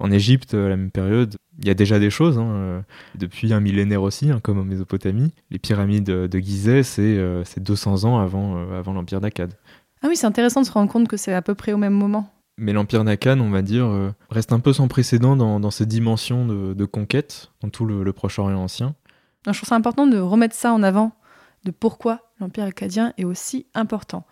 en 0.00 0.10
Égypte, 0.10 0.54
à 0.54 0.68
la 0.70 0.76
même 0.76 0.90
période, 0.90 1.36
il 1.58 1.66
y 1.66 1.70
a 1.70 1.74
déjà 1.74 1.98
des 1.98 2.08
choses. 2.08 2.38
hein, 2.38 2.82
depuis 3.14 3.52
un 3.52 3.60
millénaire 3.60 4.02
aussi, 4.02 4.30
hein, 4.30 4.40
comme 4.42 4.58
en 4.58 4.64
Mésopotamie. 4.64 5.34
Les 5.50 5.58
pyramides 5.58 6.06
de 6.06 6.38
Gizeh, 6.38 6.82
c'est 6.82 7.02
euh, 7.02 7.44
c'est 7.44 7.62
200 7.62 8.04
ans 8.04 8.18
avant, 8.18 8.56
avant 8.72 8.94
l'Empire 8.94 9.20
d'Akkad. 9.20 9.52
Ah 10.02 10.06
oui, 10.08 10.16
c'est 10.16 10.26
intéressant 10.26 10.62
de 10.62 10.66
se 10.66 10.72
rendre 10.72 10.90
compte 10.90 11.08
que 11.08 11.18
c'est 11.18 11.34
à 11.34 11.42
peu 11.42 11.54
près 11.54 11.74
au 11.74 11.76
même 11.76 11.92
moment. 11.92 12.30
Mais 12.56 12.72
l'Empire 12.72 13.04
d'Akkad, 13.04 13.38
on 13.38 13.50
va 13.50 13.60
dire, 13.60 13.86
reste 14.30 14.54
un 14.54 14.60
peu 14.60 14.72
sans 14.72 14.88
précédent 14.88 15.36
dans, 15.36 15.60
dans 15.60 15.70
ses 15.70 15.84
dimensions 15.84 16.46
de, 16.46 16.72
de 16.72 16.84
conquête 16.86 17.50
dans 17.60 17.68
tout 17.68 17.84
le, 17.84 18.02
le 18.02 18.12
Proche-Orient 18.14 18.58
ancien. 18.58 18.94
Je 19.46 19.52
trouve 19.52 19.68
ça 19.68 19.76
important 19.76 20.06
de 20.06 20.16
remettre 20.18 20.54
ça 20.54 20.72
en 20.72 20.82
avant, 20.82 21.12
de 21.64 21.70
pourquoi 21.70 22.25
l'Empire 22.40 22.64
acadien 22.64 23.12
est 23.18 23.24
aussi 23.24 23.66
important. 23.74 24.24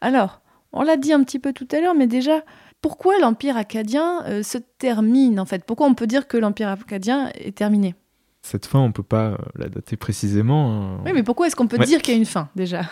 Alors, 0.00 0.40
on 0.72 0.82
l'a 0.82 0.96
dit 0.96 1.12
un 1.12 1.22
petit 1.24 1.38
peu 1.38 1.52
tout 1.52 1.66
à 1.72 1.80
l'heure, 1.80 1.94
mais 1.94 2.06
déjà, 2.06 2.42
pourquoi 2.82 3.18
l'Empire 3.18 3.56
acadien 3.56 4.22
euh, 4.26 4.42
se 4.42 4.58
termine 4.58 5.40
en 5.40 5.46
fait? 5.46 5.64
Pourquoi 5.64 5.86
on 5.86 5.94
peut 5.94 6.06
dire 6.06 6.28
que 6.28 6.36
l'Empire 6.36 6.68
acadien 6.68 7.30
est 7.34 7.56
terminé? 7.56 7.94
Cette 8.42 8.66
fin, 8.66 8.78
on 8.78 8.92
peut 8.92 9.02
pas 9.02 9.30
euh, 9.30 9.36
la 9.56 9.68
dater 9.68 9.96
précisément. 9.96 10.70
hein. 10.98 11.00
Oui, 11.04 11.12
mais 11.14 11.22
pourquoi 11.22 11.46
est-ce 11.46 11.56
qu'on 11.56 11.66
peut 11.66 11.78
Ouais. 11.78 11.86
dire 11.86 12.00
qu'il 12.02 12.14
y 12.14 12.16
a 12.16 12.18
une 12.18 12.26
fin 12.26 12.48
déjà? 12.54 12.82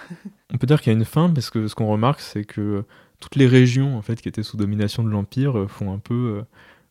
On 0.53 0.59
peut 0.59 0.66
dire 0.66 0.81
qu'il 0.81 0.92
y 0.92 0.96
a 0.96 0.98
une 0.98 1.05
fin 1.05 1.31
parce 1.31 1.50
que 1.50 1.68
ce 1.68 1.74
qu'on 1.74 1.87
remarque, 1.87 2.20
c'est 2.20 2.44
que 2.44 2.61
euh, 2.61 2.83
toutes 3.20 3.37
les 3.37 3.46
régions 3.46 3.96
en 3.96 4.03
fait 4.03 4.20
qui 4.20 4.29
étaient 4.29 4.42
sous 4.42 4.57
domination 4.57 5.05
de 5.05 5.11
l'empire 5.11 5.66
font 5.68 5.92
un 5.92 5.98
peu 5.98 6.44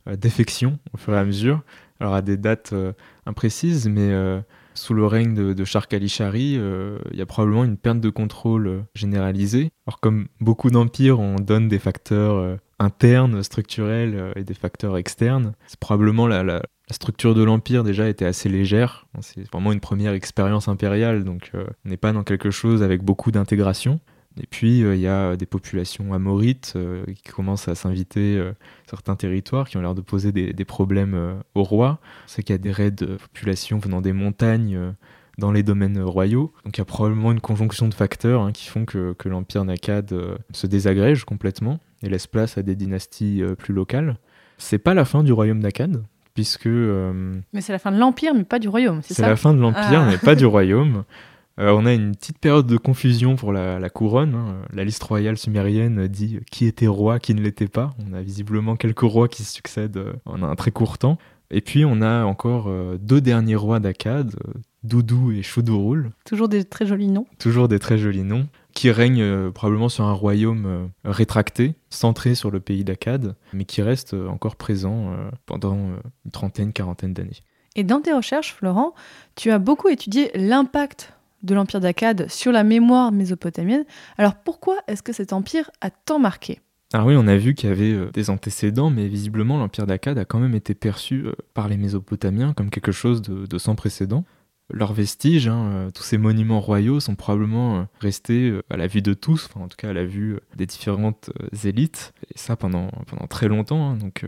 euh, 0.07 0.15
défection 0.15 0.79
au 0.93 0.97
fur 0.97 1.13
et 1.13 1.17
à 1.17 1.25
mesure. 1.25 1.61
Alors 1.99 2.13
à 2.13 2.21
des 2.21 2.37
dates 2.37 2.71
euh, 2.73 2.93
imprécises, 3.25 3.87
mais 3.89 4.11
sous 4.73 4.93
le 4.93 5.05
règne 5.05 5.33
de, 5.33 5.53
de 5.53 5.65
Shark 5.65 5.93
Ali 5.93 6.09
Shari, 6.09 6.55
euh, 6.57 6.97
il 7.11 7.17
y 7.17 7.21
a 7.21 7.25
probablement 7.25 7.63
une 7.63 7.77
perte 7.77 7.99
de 7.99 8.09
contrôle 8.09 8.67
euh, 8.67 8.81
généralisée. 8.95 9.71
Alors 9.87 9.99
comme 9.99 10.27
beaucoup 10.39 10.69
d'empires, 10.69 11.19
on 11.19 11.35
donne 11.35 11.67
des 11.67 11.79
facteurs 11.79 12.35
euh, 12.37 12.55
internes, 12.79 13.43
structurels 13.43 14.33
et 14.35 14.43
des 14.43 14.53
facteurs 14.53 14.97
externes. 14.97 15.53
C'est 15.67 15.79
probablement 15.79 16.27
la, 16.27 16.43
la- 16.43 16.63
structure 16.91 17.33
de 17.33 17.43
l'empire 17.43 17.83
déjà 17.83 18.07
était 18.09 18.25
assez 18.25 18.49
légère. 18.49 19.07
C'est 19.21 19.49
vraiment 19.51 19.71
une 19.71 19.79
première 19.79 20.13
expérience 20.13 20.67
impériale, 20.67 21.23
donc 21.23 21.51
on 21.55 21.89
n'est 21.89 21.97
pas 21.97 22.11
dans 22.11 22.23
quelque 22.23 22.51
chose 22.51 22.83
avec 22.83 23.01
beaucoup 23.01 23.31
d'intégration. 23.31 23.99
Et 24.41 24.47
puis, 24.47 24.83
euh, 24.83 24.95
il 24.95 25.01
y 25.01 25.07
a 25.07 25.35
des 25.35 25.45
populations 25.45 26.13
amorites 26.13 26.73
euh, 26.75 27.03
qui 27.23 27.31
commencent 27.31 27.67
à 27.67 27.75
s'inviter 27.75 28.35
euh, 28.37 28.51
certains 28.89 29.15
territoires, 29.15 29.69
qui 29.69 29.77
ont 29.77 29.81
l'air 29.81 29.93
de 29.93 30.01
poser 30.01 30.31
des, 30.31 30.53
des 30.53 30.65
problèmes 30.65 31.13
euh, 31.13 31.33
au 31.53 31.63
roi. 31.63 31.99
C'est 32.25 32.41
qu'il 32.41 32.53
y 32.53 32.55
a 32.55 32.57
des 32.59 32.71
raids 32.71 32.91
de 32.91 33.17
populations 33.17 33.77
venant 33.77 34.01
des 34.01 34.13
montagnes 34.13 34.75
euh, 34.75 34.91
dans 35.37 35.51
les 35.51 35.61
domaines 35.61 36.01
royaux. 36.01 36.51
Donc 36.65 36.77
il 36.77 36.79
y 36.79 36.81
a 36.81 36.85
probablement 36.85 37.31
une 37.31 37.41
conjonction 37.41 37.87
de 37.87 37.93
facteurs 37.93 38.41
hein, 38.41 38.51
qui 38.51 38.67
font 38.69 38.85
que, 38.85 39.13
que 39.13 39.29
l'Empire 39.29 39.65
d'Akkad 39.65 40.11
euh, 40.13 40.35
se 40.51 40.65
désagrège 40.67 41.25
complètement 41.25 41.79
et 42.01 42.09
laisse 42.09 42.25
place 42.27 42.57
à 42.57 42.63
des 42.63 42.75
dynasties 42.75 43.41
euh, 43.43 43.53
plus 43.55 43.73
locales. 43.73 44.17
C'est 44.57 44.77
pas 44.79 44.93
la 44.95 45.05
fin 45.05 45.23
du 45.23 45.31
royaume 45.31 45.59
d'Akkad, 45.59 46.03
puisque 46.33 46.67
euh, 46.67 47.35
Mais 47.53 47.61
c'est 47.61 47.71
la 47.73 47.79
fin 47.79 47.91
de 47.91 47.97
l'Empire, 47.99 48.33
mais 48.35 48.43
pas 48.43 48.59
du 48.59 48.67
royaume, 48.69 49.01
c'est 49.03 49.13
c'est 49.15 49.21
ça? 49.23 49.29
la 49.29 49.35
fin 49.35 49.53
de 49.53 49.59
l'Empire, 49.59 50.01
Ah. 50.01 50.07
mais 50.09 50.17
pas 50.17 50.35
du 50.35 50.45
royaume. 50.45 51.03
Euh, 51.59 51.71
on 51.71 51.85
a 51.85 51.93
une 51.93 52.15
petite 52.15 52.39
période 52.39 52.65
de 52.65 52.77
confusion 52.77 53.35
pour 53.35 53.51
la, 53.53 53.79
la 53.79 53.89
couronne. 53.89 54.33
hein. 54.35 54.55
La 54.73 54.83
liste 54.83 55.03
royale 55.03 55.37
sumérienne 55.37 56.07
dit 56.07 56.39
qui 56.51 56.65
était 56.65 56.87
roi, 56.87 57.19
qui 57.19 57.33
ne 57.35 57.41
l'était 57.41 57.67
pas. 57.67 57.91
On 58.09 58.13
a 58.13 58.21
visiblement 58.21 58.75
quelques 58.75 59.01
rois 59.01 59.27
qui 59.27 59.43
se 59.43 59.53
succèdent 59.53 59.97
euh, 59.97 60.13
en 60.25 60.41
un 60.41 60.55
très 60.55 60.71
court 60.71 60.97
temps. 60.97 61.17
Et 61.51 61.61
puis 61.61 61.85
on 61.85 62.01
a 62.01 62.23
encore 62.23 62.65
euh, 62.67 62.97
deux 62.99 63.21
derniers 63.21 63.55
rois 63.55 63.79
d'Akkad, 63.79 64.35
Doudou 64.83 65.31
et 65.31 65.43
Shudurul, 65.43 66.09
Toujours 66.25 66.49
des 66.49 66.63
très 66.63 66.87
jolis 66.87 67.07
noms. 67.09 67.27
toujours 67.37 67.67
des 67.67 67.77
très 67.77 67.99
jolis 67.99 68.23
noms, 68.23 68.47
qui 68.73 68.89
règnent 68.89 69.21
euh, 69.21 69.51
probablement 69.51 69.87
sur 69.89 70.03
un 70.05 70.13
royaume 70.13 70.65
euh, 70.65 70.85
rétracté, 71.05 71.75
centré 71.91 72.33
sur 72.33 72.49
le 72.49 72.59
pays 72.59 72.83
d'Akkad, 72.83 73.35
mais 73.53 73.65
qui 73.65 73.83
reste 73.83 74.15
euh, 74.15 74.27
encore 74.29 74.55
présent 74.55 75.13
pendant 75.45 75.75
une 76.25 76.31
trentaine, 76.31 76.73
quarantaine 76.73 77.13
d'années. 77.13 77.43
Et 77.75 77.83
dans 77.83 78.01
tes 78.01 78.13
recherches, 78.13 78.53
Florent, 78.53 78.93
tu 79.35 79.51
as 79.51 79.59
beaucoup 79.59 79.89
étudié 79.89 80.31
l'impact 80.33 81.13
de 81.43 81.53
l'Empire 81.53 81.79
d'Akkad 81.79 82.29
sur 82.29 82.51
la 82.51 82.63
mémoire 82.63 83.11
mésopotamienne. 83.11 83.85
Alors 84.17 84.35
pourquoi 84.35 84.77
est-ce 84.87 85.03
que 85.03 85.13
cet 85.13 85.33
empire 85.33 85.69
a 85.81 85.89
tant 85.89 86.19
marqué? 86.19 86.59
Alors 86.93 87.07
oui, 87.07 87.15
on 87.17 87.27
a 87.27 87.35
vu 87.35 87.55
qu'il 87.55 87.69
y 87.69 87.71
avait 87.71 87.91
euh, 87.91 88.11
des 88.11 88.29
antécédents, 88.29 88.91
mais 88.91 89.07
visiblement 89.07 89.57
l'Empire 89.57 89.87
d'Akkad 89.87 90.17
a 90.19 90.25
quand 90.25 90.39
même 90.39 90.53
été 90.53 90.75
perçu 90.75 91.25
euh, 91.25 91.33
par 91.55 91.67
les 91.67 91.75
Mésopotamiens 91.75 92.53
comme 92.53 92.69
quelque 92.69 92.91
chose 92.91 93.23
de, 93.23 93.57
sans 93.57 93.73
précédent. 93.73 94.25
Leurs 94.69 94.93
vestiges, 94.93 95.47
hein, 95.47 95.71
euh, 95.71 95.89
tous 95.91 96.03
ces 96.03 96.19
monuments 96.19 96.61
royaux 96.61 96.99
sont 96.99 97.15
probablement 97.15 97.87
restés 97.99 98.53
à 98.69 98.77
la 98.77 98.85
vue 98.85 99.01
de 99.01 99.15
tous, 99.15 99.49
enfin 99.49 99.65
en 99.65 99.67
tout 99.67 99.75
cas 99.75 99.89
à 99.89 99.93
la 99.93 100.05
vue 100.05 100.37
des 100.55 100.67
différentes 100.67 101.31
élites, 101.65 102.13
et 102.33 102.37
ça 102.37 102.55
pendant, 102.55 102.89
pendant 103.07 103.25
très 103.25 103.47
longtemps. 103.47 103.89
hein. 103.89 103.97
donc 103.97 104.25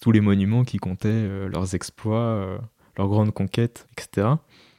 tous 0.00 0.12
les 0.12 0.20
monuments 0.20 0.64
qui 0.64 0.76
comptaient 0.76 1.26
leurs 1.48 1.74
exploits, 1.74 2.60
leurs 2.98 3.08
grandes 3.08 3.32
conquêtes, 3.32 3.88
etc. 3.92 4.28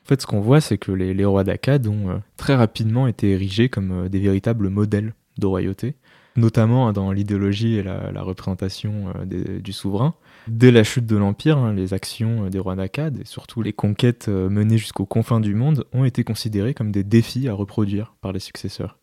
En 0.05 0.07
fait, 0.07 0.21
ce 0.21 0.27
qu'on 0.27 0.39
voit, 0.39 0.61
c'est 0.61 0.77
que 0.77 0.91
les, 0.91 1.25
rois 1.25 1.43
d'Akkad 1.43 1.87
ont 1.87 2.09
euh, 2.09 2.17
très 2.37 2.53
rapidement 2.53 3.07
été 3.07 3.31
érigés 3.31 3.69
comme 3.69 3.91
euh, 3.91 4.09
des 4.09 4.19
véritables 4.19 4.69
modèles 4.69 5.13
de 5.39 5.47
royauté 5.47 5.95
notamment 6.37 6.91
dans 6.91 7.13
l'idéologie 7.13 7.75
et 7.75 7.83
la, 7.83 8.21
représentation 8.21 9.05
euh, 9.15 9.59
du 9.61 9.71
souverain. 9.71 10.15
Dès 10.49 10.69
la 10.69 10.83
chute 10.83 11.05
de 11.05 11.15
l'Empire, 11.15 11.57
hein, 11.57 11.73
les 11.73 11.93
actions 11.93 12.49
des 12.49 12.59
rois 12.59 12.75
d'Akkad 12.75 13.21
et 13.21 13.25
surtout 13.25 13.61
les 13.61 13.71
conquêtes 13.71 14.27
menées 14.27 14.77
jusqu'aux 14.77 15.05
confins 15.05 15.39
du 15.39 15.55
monde 15.55 15.85
ont 15.93 16.03
été 16.03 16.25
considérées 16.25 16.73
comme 16.73 16.91
des 16.91 17.05
défis 17.05 17.47
à 17.47 17.53
reproduire 17.53 18.15
par 18.19 18.33
les 18.33 18.41
successeurs. 18.41 18.97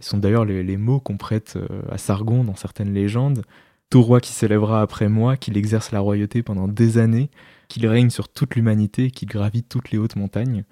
Ce 0.00 0.08
sont 0.08 0.16
d'ailleurs 0.16 0.46
les, 0.46 0.62
les 0.62 0.78
mots 0.78 1.00
qu'on 1.00 1.18
prête 1.18 1.58
à 1.92 1.98
Sargon 1.98 2.44
dans 2.44 2.56
certaines 2.56 2.94
légendes, 2.94 3.42
tout 3.90 4.00
roi 4.00 4.22
qui 4.22 4.32
s'élèvera 4.32 4.80
après 4.80 5.10
moi, 5.10 5.36
qu'il 5.36 5.58
exerce 5.58 5.92
la 5.92 6.00
royauté 6.00 6.42
pendant 6.42 6.66
des 6.66 6.96
années, 6.96 7.28
qu'il 7.70 7.86
règne 7.86 8.10
sur 8.10 8.28
toute 8.28 8.56
l'humanité, 8.56 9.10
qu'il 9.10 9.28
gravit 9.28 9.62
toutes 9.62 9.92
les 9.92 9.98
hautes 9.98 10.16
montagnes. 10.16 10.64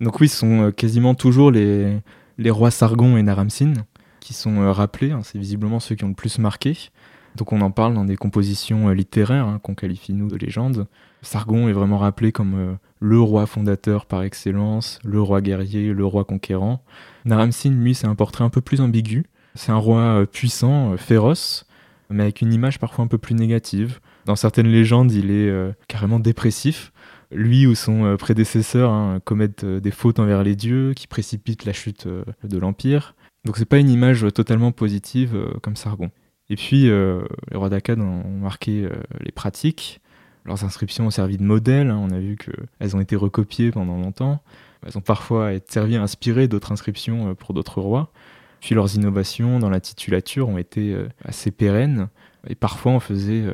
Donc 0.00 0.20
oui, 0.20 0.28
ce 0.28 0.38
sont 0.38 0.62
euh, 0.62 0.70
quasiment 0.72 1.14
toujours 1.14 1.52
les, 1.52 2.00
les 2.38 2.50
rois 2.50 2.72
Sargon 2.72 3.16
et 3.16 3.22
Naramsin 3.22 3.74
qui 4.20 4.32
sont 4.32 4.62
euh, 4.62 4.72
rappelés, 4.72 5.12
hein, 5.12 5.20
c'est 5.22 5.38
visiblement 5.38 5.80
ceux 5.80 5.94
qui 5.94 6.04
ont 6.04 6.08
le 6.08 6.14
plus 6.14 6.38
marqué. 6.38 6.90
Donc 7.36 7.52
on 7.52 7.60
en 7.60 7.70
parle 7.70 7.94
dans 7.94 8.06
des 8.06 8.16
compositions 8.16 8.88
euh, 8.88 8.94
littéraires 8.94 9.46
hein, 9.46 9.60
qu'on 9.62 9.74
qualifie 9.74 10.14
nous 10.14 10.28
de 10.28 10.36
légendes. 10.36 10.86
Sargon 11.20 11.68
est 11.68 11.72
vraiment 11.72 11.98
rappelé 11.98 12.32
comme 12.32 12.76
le 13.00 13.20
roi 13.20 13.46
fondateur 13.46 14.04
par 14.04 14.22
excellence, 14.22 14.98
le 15.04 15.20
roi 15.22 15.40
guerrier, 15.40 15.92
le 15.92 16.04
roi 16.04 16.24
conquérant. 16.24 16.82
Naram-Sin, 17.24 17.70
lui, 17.70 17.94
c'est 17.94 18.06
un 18.06 18.14
portrait 18.14 18.44
un 18.44 18.50
peu 18.50 18.60
plus 18.60 18.82
ambigu. 18.82 19.24
C'est 19.54 19.72
un 19.72 19.78
roi 19.78 20.26
puissant, 20.30 20.98
féroce, 20.98 21.66
mais 22.10 22.24
avec 22.24 22.42
une 22.42 22.52
image 22.52 22.78
parfois 22.78 23.06
un 23.06 23.08
peu 23.08 23.16
plus 23.16 23.34
négative. 23.34 24.00
Dans 24.26 24.36
certaines 24.36 24.68
légendes, 24.68 25.12
il 25.12 25.30
est 25.30 25.48
euh, 25.48 25.72
carrément 25.88 26.18
dépressif. 26.18 26.92
Lui 27.30 27.66
ou 27.66 27.74
son 27.74 28.04
euh, 28.04 28.16
prédécesseur 28.16 28.90
hein, 28.90 29.20
commettent 29.24 29.64
euh, 29.64 29.80
des 29.80 29.90
fautes 29.90 30.18
envers 30.18 30.42
les 30.42 30.56
dieux 30.56 30.94
qui 30.94 31.06
précipitent 31.06 31.64
la 31.64 31.72
chute 31.72 32.06
de 32.06 32.58
l'Empire. 32.58 33.14
Donc 33.44 33.58
c'est 33.58 33.64
pas 33.66 33.78
une 33.78 33.90
image 33.90 34.26
totalement 34.32 34.72
positive 34.72 35.36
comme 35.62 35.76
Sargon. 35.76 36.10
Et 36.48 36.56
puis, 36.56 36.84
les 36.84 37.56
rois 37.56 37.68
d'Akkad 37.68 38.00
ont 38.00 38.22
marqué 38.40 38.88
les 39.20 39.32
pratiques. 39.32 40.00
Leurs 40.46 40.64
inscriptions 40.64 41.06
ont 41.06 41.10
servi 41.10 41.36
de 41.36 41.42
modèle. 41.42 41.90
hein. 41.90 42.00
On 42.02 42.10
a 42.10 42.18
vu 42.18 42.36
qu'elles 42.36 42.96
ont 42.96 43.00
été 43.00 43.16
recopiées 43.16 43.70
pendant 43.70 43.98
longtemps. 43.98 44.42
Elles 44.86 44.96
ont 44.96 45.02
parfois 45.02 45.50
servi 45.68 45.96
à 45.96 46.02
inspirer 46.02 46.48
d'autres 46.48 46.72
inscriptions 46.72 47.34
pour 47.34 47.52
d'autres 47.52 47.82
rois. 47.82 48.12
Puis 48.60 48.74
leurs 48.74 48.94
innovations 48.94 49.58
dans 49.58 49.68
la 49.68 49.80
titulature 49.80 50.48
ont 50.48 50.56
été 50.58 50.96
assez 51.22 51.50
pérennes. 51.50 52.08
Et 52.48 52.54
parfois, 52.54 52.92
on 52.92 53.00
faisait 53.00 53.44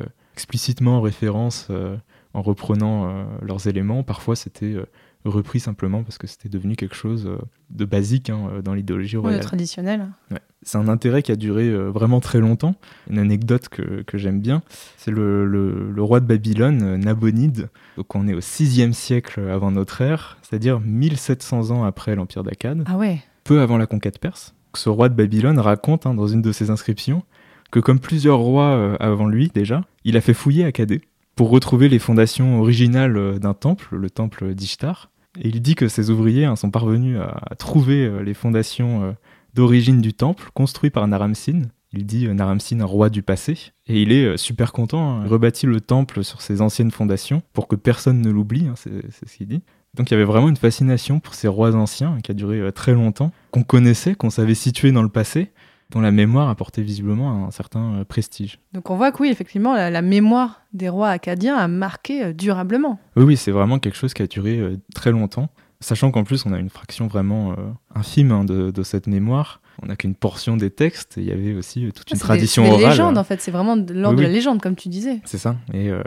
explicitement 0.41 1.01
référence 1.01 1.67
euh, 1.69 1.95
en 2.33 2.41
reprenant 2.41 3.05
euh, 3.09 3.23
leurs 3.43 3.67
éléments. 3.67 4.01
Parfois, 4.03 4.35
c'était 4.35 4.73
euh, 4.73 4.85
repris 5.23 5.59
simplement 5.59 6.01
parce 6.01 6.17
que 6.17 6.25
c'était 6.25 6.49
devenu 6.49 6.75
quelque 6.75 6.95
chose 6.95 7.29
de 7.69 7.85
basique 7.85 8.31
hein, 8.31 8.49
dans 8.63 8.73
l'idéologie 8.73 9.17
royale. 9.17 9.41
traditionnel. 9.41 10.07
Ouais. 10.31 10.39
C'est 10.63 10.77
un 10.79 10.87
intérêt 10.87 11.21
qui 11.21 11.31
a 11.31 11.35
duré 11.35 11.67
euh, 11.69 11.89
vraiment 11.89 12.19
très 12.21 12.39
longtemps. 12.39 12.73
Une 13.09 13.19
anecdote 13.19 13.69
que, 13.69 14.01
que 14.01 14.17
j'aime 14.17 14.41
bien, 14.41 14.63
c'est 14.97 15.11
le, 15.11 15.45
le- 15.45 15.91
le 15.91 16.03
roi 16.03 16.19
de 16.21 16.25
Babylone, 16.25 16.95
Nabonide. 16.97 17.69
Donc 17.97 18.15
on 18.15 18.27
est 18.27 18.33
au 18.33 18.39
6e 18.39 18.93
siècle 18.93 19.41
avant 19.47 19.69
notre 19.71 20.01
ère, 20.01 20.37
c'est-à-dire 20.41 20.79
1700 20.79 21.69
ans 21.69 21.83
après 21.83 22.15
l'Empire 22.15 22.43
d'Akkad, 22.43 22.83
Ah 22.87 22.97
ouais. 22.97 23.21
peu 23.43 23.61
avant 23.61 23.77
la 23.77 23.85
conquête 23.85 24.17
perse. 24.19 24.55
Ce 24.73 24.87
roi 24.89 25.09
de 25.09 25.13
Babylone 25.15 25.59
raconte 25.59 26.05
hein, 26.07 26.13
dans 26.15 26.27
une 26.27 26.41
de 26.41 26.51
ses 26.53 26.69
inscriptions 26.71 27.23
que 27.71 27.79
comme 27.79 27.99
plusieurs 27.99 28.37
rois 28.37 28.71
euh, 28.71 28.97
avant 28.99 29.27
lui 29.27 29.49
déjà, 29.53 29.83
il 30.03 30.17
a 30.17 30.21
fait 30.21 30.33
fouiller 30.33 30.65
Akkadé 30.65 31.01
pour 31.35 31.49
retrouver 31.49 31.89
les 31.89 31.99
fondations 31.99 32.59
originales 32.59 33.17
euh, 33.17 33.39
d'un 33.39 33.53
temple, 33.53 33.95
le 33.95 34.09
temple 34.09 34.53
d'Ishtar. 34.53 35.09
Et 35.39 35.47
il 35.47 35.61
dit 35.61 35.75
que 35.75 35.87
ses 35.87 36.09
ouvriers 36.09 36.45
hein, 36.45 36.57
sont 36.57 36.69
parvenus 36.69 37.17
à, 37.17 37.55
trouver 37.55 38.05
euh, 38.05 38.21
les 38.21 38.33
fondations 38.33 39.15
d'origine 39.53 40.01
du 40.01 40.13
temple 40.13 40.49
construit 40.53 40.89
par 40.89 41.07
Naram-Sin. 41.07 41.63
Il 41.93 42.05
dit 42.05 42.27
Naram-Sin, 42.27 42.83
roi 42.83 43.09
du 43.09 43.21
passé. 43.21 43.71
Et 43.87 44.01
il 44.01 44.11
est 44.11 44.35
super 44.37 44.73
content. 44.73 45.19
hein. 45.19 45.21
Il 45.25 45.31
rebâtit 45.31 45.65
le 45.65 45.79
temple 45.79 46.23
sur 46.23 46.41
ses 46.41 46.61
anciennes 46.61 46.91
fondations 46.91 47.41
pour 47.53 47.69
que 47.69 47.77
personne 47.77 48.21
ne 48.21 48.29
l'oublie, 48.29 48.67
hein, 48.67 48.73
c'est 48.75 48.91
ce 49.25 49.37
qu'il 49.37 49.47
dit. 49.47 49.61
Donc 49.93 50.09
il 50.09 50.13
y 50.13 50.15
avait 50.15 50.25
vraiment 50.25 50.47
une 50.49 50.57
fascination 50.57 51.19
pour 51.19 51.33
ces 51.33 51.49
rois 51.49 51.75
anciens 51.75 52.17
qui 52.23 52.31
a 52.31 52.33
duré 52.33 52.71
très 52.73 52.93
longtemps, 52.93 53.31
qu'on 53.51 53.63
connaissait, 53.63 54.15
qu'on 54.15 54.29
savait 54.29 54.53
situer 54.53 54.93
dans 54.93 55.03
le 55.03 55.09
passé, 55.09 55.51
dont 55.91 56.01
la 56.01 56.11
mémoire 56.11 56.49
apportait 56.49 56.81
visiblement 56.81 57.45
un 57.45 57.51
certain 57.51 57.95
euh, 57.95 58.03
prestige. 58.05 58.59
Donc 58.73 58.89
on 58.89 58.95
voit 58.95 59.11
que 59.11 59.21
oui, 59.21 59.29
effectivement, 59.29 59.73
la, 59.75 59.89
la 59.89 60.01
mémoire 60.01 60.61
des 60.73 60.89
rois 60.89 61.09
acadiens 61.09 61.55
a 61.57 61.67
marqué 61.67 62.23
euh, 62.23 62.33
durablement. 62.33 62.99
Oui, 63.15 63.23
oui, 63.23 63.37
c'est 63.37 63.51
vraiment 63.51 63.77
quelque 63.77 63.97
chose 63.97 64.13
qui 64.13 64.21
a 64.23 64.27
duré 64.27 64.57
euh, 64.57 64.77
très 64.95 65.11
longtemps. 65.11 65.49
Sachant 65.83 66.11
qu'en 66.11 66.23
plus, 66.23 66.45
on 66.45 66.53
a 66.53 66.59
une 66.59 66.69
fraction 66.69 67.07
vraiment 67.07 67.55
infime 67.95 68.31
hein, 68.31 68.43
de, 68.45 68.69
de 68.69 68.83
cette 68.83 69.07
mémoire. 69.07 69.61
On 69.81 69.87
n'a 69.87 69.95
qu'une 69.95 70.13
portion 70.13 70.55
des 70.55 70.69
textes. 70.69 71.17
Et 71.17 71.21
il 71.21 71.27
y 71.27 71.31
avait 71.31 71.55
aussi 71.55 71.91
toute 71.95 72.05
Ah, 72.11 72.13
une 72.13 72.19
tradition 72.19 72.61
des, 72.61 72.69
c'est 72.69 72.75
des 72.77 72.83
orale. 72.83 72.91
légendes, 72.97 73.17
en 73.17 73.23
fait. 73.23 73.41
C'est 73.41 73.49
vraiment 73.49 73.75
de 73.75 73.91
l'ordre 73.91 74.19
Oui, 74.19 74.23
de 74.25 74.27
la 74.27 74.31
légende, 74.31 74.61
comme 74.61 74.75
tu 74.75 74.89
disais. 74.89 75.21
C'est 75.25 75.39
ça. 75.39 75.55
Et 75.73 75.89
euh, 75.89 76.03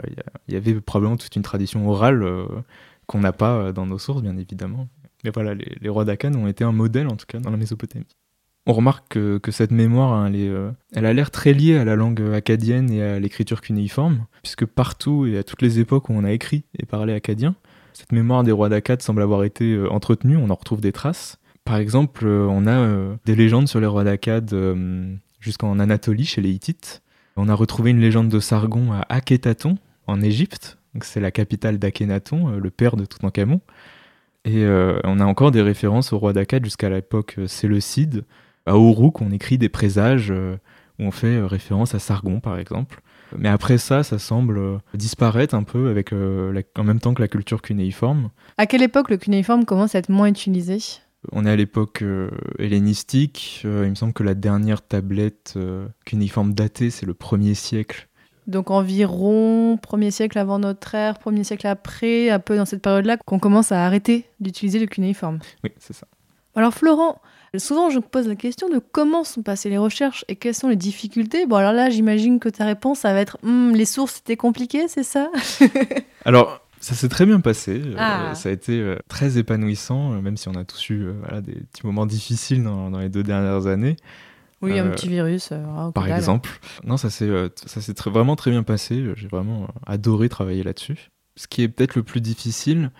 il 0.47 0.53
y 0.53 0.57
avait 0.57 0.75
probablement 0.79 1.17
toute 1.17 1.35
une 1.35 1.41
tradition 1.41 1.89
orale 1.89 2.23
euh, 2.23 2.45
qu'on 3.05 3.19
n'a 3.19 3.33
pas 3.33 3.73
dans 3.73 3.85
nos 3.85 3.97
sources, 3.97 4.21
bien 4.21 4.37
évidemment. 4.37 4.87
Mais 5.25 5.31
voilà, 5.33 5.53
les, 5.53 5.75
les 5.81 5.89
rois 5.89 6.05
d'Akan 6.05 6.33
ont 6.35 6.47
été 6.47 6.63
un 6.63 6.71
modèle, 6.71 7.07
en 7.07 7.17
tout 7.17 7.25
cas, 7.27 7.39
dans 7.39 7.51
la 7.51 7.57
Mésopotamie. 7.57 8.05
On 8.67 8.73
remarque 8.73 9.09
que, 9.09 9.51
cette 9.51 9.69
mémoire, 9.69 10.13
hein, 10.13 10.33
euh, 10.33 10.71
elle 10.93 11.05
a 11.05 11.13
l'air 11.13 11.29
très 11.29 11.53
liée 11.53 11.77
à 11.77 11.85
la 11.85 11.95
langue 11.95 12.21
akkadienne 12.33 12.89
et 12.89 13.03
à 13.03 13.19
l'écriture 13.19 13.61
cunéiforme, 13.61 14.25
puisque 14.41 14.65
partout 14.65 15.27
et 15.27 15.37
à 15.37 15.43
toutes 15.43 15.61
les 15.61 15.79
époques 15.79 16.09
où 16.09 16.13
on 16.13 16.23
a 16.23 16.31
écrit 16.31 16.63
et 16.79 16.85
parlé 16.87 17.13
akkadien, 17.13 17.55
cette 17.93 18.11
mémoire 18.11 18.43
des 18.43 18.51
rois 18.51 18.69
d'Akkad 18.69 19.03
semble 19.03 19.21
avoir 19.21 19.43
été 19.43 19.73
euh, 19.73 19.91
entretenue, 19.91 20.35
on 20.35 20.49
en 20.49 20.55
retrouve 20.55 20.81
des 20.81 20.91
traces. 20.91 21.37
Par 21.63 21.75
exemple, 21.75 22.25
euh, 22.25 22.47
on 22.49 22.65
a 22.65 23.15
des 23.25 23.35
légendes 23.35 23.67
sur 23.67 23.79
les 23.79 23.85
rois 23.85 24.03
d'Akkad 24.03 24.55
jusqu'en 25.39 25.77
Anatolie, 25.77 26.25
chez 26.25 26.41
les 26.41 26.49
Hittites. 26.49 27.03
On 27.35 27.49
a 27.49 27.53
retrouvé 27.53 27.91
une 27.91 27.99
légende 27.99 28.29
de 28.29 28.39
Sargon 28.39 28.93
à 28.93 29.05
Akhenaton, 29.09 29.77
en 30.07 30.21
Égypte. 30.21 30.79
C'est 31.01 31.19
la 31.19 31.29
capitale 31.29 31.77
d'Akhenaton, 31.77 32.57
le 32.57 32.69
père 32.71 32.95
de 32.95 33.05
Toutankhamon. 33.05 33.61
Et 34.45 34.65
on 35.03 35.19
a 35.19 35.25
encore 35.25 35.51
des 35.51 35.61
références 35.61 36.13
au 36.13 36.19
roi 36.19 36.33
d'Akkad 36.33 36.63
jusqu'à 36.63 36.89
l'époque 36.89 37.37
séleucide. 37.47 38.23
À 38.65 38.73
Uruk, 38.73 39.21
on 39.21 39.31
écrit 39.31 39.57
des 39.57 39.69
présages 39.69 40.31
euh, 40.31 40.57
où 40.99 41.03
on 41.03 41.11
fait 41.11 41.35
euh, 41.35 41.45
référence 41.47 41.93
à 41.95 41.99
Sargon, 41.99 42.39
par 42.39 42.57
exemple. 42.57 43.01
Mais 43.37 43.49
après 43.49 43.77
ça, 43.77 44.03
ça 44.03 44.17
semble 44.19 44.57
euh, 44.57 44.77
disparaître 44.93 45.55
un 45.55 45.63
peu 45.63 45.89
avec, 45.89 46.11
la- 46.11 46.61
en 46.77 46.83
même 46.83 46.99
temps 46.99 47.13
que 47.13 47.21
la 47.21 47.27
culture 47.27 47.61
cunéiforme. 47.61 48.29
À 48.57 48.65
quelle 48.65 48.81
époque 48.83 49.09
le 49.09 49.17
cunéiforme 49.17 49.65
commence 49.65 49.95
à 49.95 49.99
être 49.99 50.09
moins 50.09 50.27
utilisé? 50.27 50.77
On 51.31 51.45
est 51.45 51.49
à 51.49 51.55
l'époque 51.55 52.01
euh, 52.03 52.29
hellénistique. 52.59 53.63
Euh, 53.65 53.83
il 53.85 53.89
me 53.89 53.95
semble 53.95 54.13
que 54.13 54.23
la 54.23 54.35
dernière 54.35 54.81
tablette 54.85 55.53
euh, 55.57 55.87
cunéiforme 56.05 56.53
datée, 56.53 56.91
c'est 56.91 57.05
le 57.05 57.13
premier 57.15 57.55
siècle. 57.55 58.07
Donc 58.47 58.69
environ 58.69 59.75
1er 59.77 60.11
siècle 60.11 60.37
avant 60.37 60.59
notre 60.59 60.93
ère, 60.93 61.15
1er 61.15 61.43
siècle 61.43 61.65
après, 61.65 62.29
un 62.29 62.37
peu 62.39 62.55
dans 62.57 62.65
cette 62.65 62.81
période-là, 62.83 63.17
qu'on 63.25 63.39
commence 63.39 63.71
à 63.71 63.83
arrêter 63.85 64.25
d'utiliser 64.39 64.77
le 64.79 64.85
cunéiforme. 64.85 65.39
Oui, 65.63 65.71
c'est 65.79 65.93
ça. 65.93 66.05
Alors 66.55 66.71
Florent, 66.73 67.19
souvent 67.59 67.89
je 67.89 67.97
me 67.97 68.01
pose 68.01 68.27
la 68.27 68.35
question 68.35 68.69
de 68.69 68.79
comment 68.79 69.23
sont 69.23 69.41
passées 69.43 69.69
les 69.69 69.77
recherches 69.77 70.25
et 70.27 70.35
quelles 70.35 70.55
sont 70.55 70.67
les 70.69 70.75
difficultés. 70.75 71.45
Bon 71.45 71.55
alors 71.57 71.73
là 71.73 71.89
j'imagine 71.89 72.39
que 72.39 72.49
ta 72.49 72.65
réponse 72.65 72.99
ça 72.99 73.13
va 73.13 73.19
être 73.19 73.37
Hum, 73.43 73.73
les 73.75 73.85
sources 73.85 74.15
c'était 74.15 74.37
compliqué, 74.37 74.87
c'est 74.87 75.03
ça? 75.03 75.29
Alors, 76.25 76.61
ça 76.79 76.93
s'est 76.95 77.09
très 77.09 77.25
bien 77.25 77.39
passé. 77.39 77.81
Euh, 77.83 77.95
Ah. 77.97 78.35
ça 78.35 78.49
a 78.49 78.51
été 78.51 78.79
euh, 78.79 78.97
très 79.07 79.37
épanouissant, 79.37 80.13
euh, 80.13 80.21
même 80.21 80.37
si 80.37 80.47
on 80.49 80.53
a 80.55 80.63
tous 80.63 80.89
eu 80.89 81.07
voilà, 81.23 81.41
des 81.41 81.53
petits 81.53 81.85
moments 81.85 82.05
difficiles 82.05 82.63
dans, 82.63 82.89
dans 82.91 82.99
les 82.99 83.09
deux 83.09 83.23
dernières 83.23 83.67
années, 83.67 83.95
Oui, 84.61 84.77
un 84.79 84.89
petit 84.89 85.07
virus. 85.07 85.49
par 85.93 86.07
exemple. 86.07 86.49
Non, 86.83 86.97
ça 86.97 87.09
s'est 87.09 87.29
vraiment 88.07 88.35
très 88.35 88.51
bien 88.51 88.63
passé. 88.63 89.03
J'ai 89.15 89.27
vraiment 89.27 89.67
adoré 89.85 90.29
travailler 90.29 90.63
là-dessus. 90.63 91.09
Ce 91.35 91.47
qui 91.47 91.63
est 91.63 91.67
peut-être 91.67 91.95
le 91.95 92.03
plus 92.03 92.21
difficile, 92.21 92.91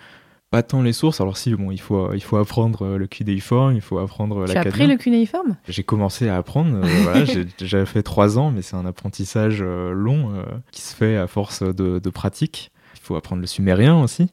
pas 0.51 0.63
tant 0.63 0.81
les 0.81 0.93
sources. 0.93 1.19
Alors 1.21 1.37
si, 1.37 1.53
bon, 1.55 1.71
il 1.71 1.79
faut, 1.81 2.13
il 2.13 2.21
faut 2.23 2.37
apprendre 2.37 2.83
euh, 2.85 2.97
le 2.97 3.07
cunéiforme, 3.07 3.73
il 3.75 3.81
faut 3.81 3.97
apprendre 3.99 4.39
euh, 4.41 4.45
Tu 4.45 4.51
as 4.51 4.55
l'acadien. 4.55 4.71
pris 4.71 4.87
le 4.87 4.97
cunéiforme? 4.97 5.57
J'ai 5.67 5.83
commencé 5.83 6.29
à 6.29 6.37
apprendre, 6.37 6.77
euh, 6.77 6.81
voilà, 7.03 7.25
j'ai- 7.25 7.47
j'avais 7.61 7.85
fait 7.85 8.03
trois 8.03 8.37
ans, 8.37 8.51
mais 8.51 8.61
c'est 8.61 8.75
un 8.75 8.85
apprentissage 8.85 9.59
euh, 9.61 9.91
long 9.91 10.33
euh, 10.35 10.43
qui 10.71 10.81
se 10.81 10.95
fait 10.95 11.17
à 11.17 11.27
force 11.27 11.61
de, 11.63 11.99
de 11.99 12.09
pratique. 12.09 12.71
Il 12.95 13.01
faut 13.01 13.15
apprendre 13.15 13.41
le 13.41 13.47
sumérien 13.47 14.01
aussi. 14.01 14.27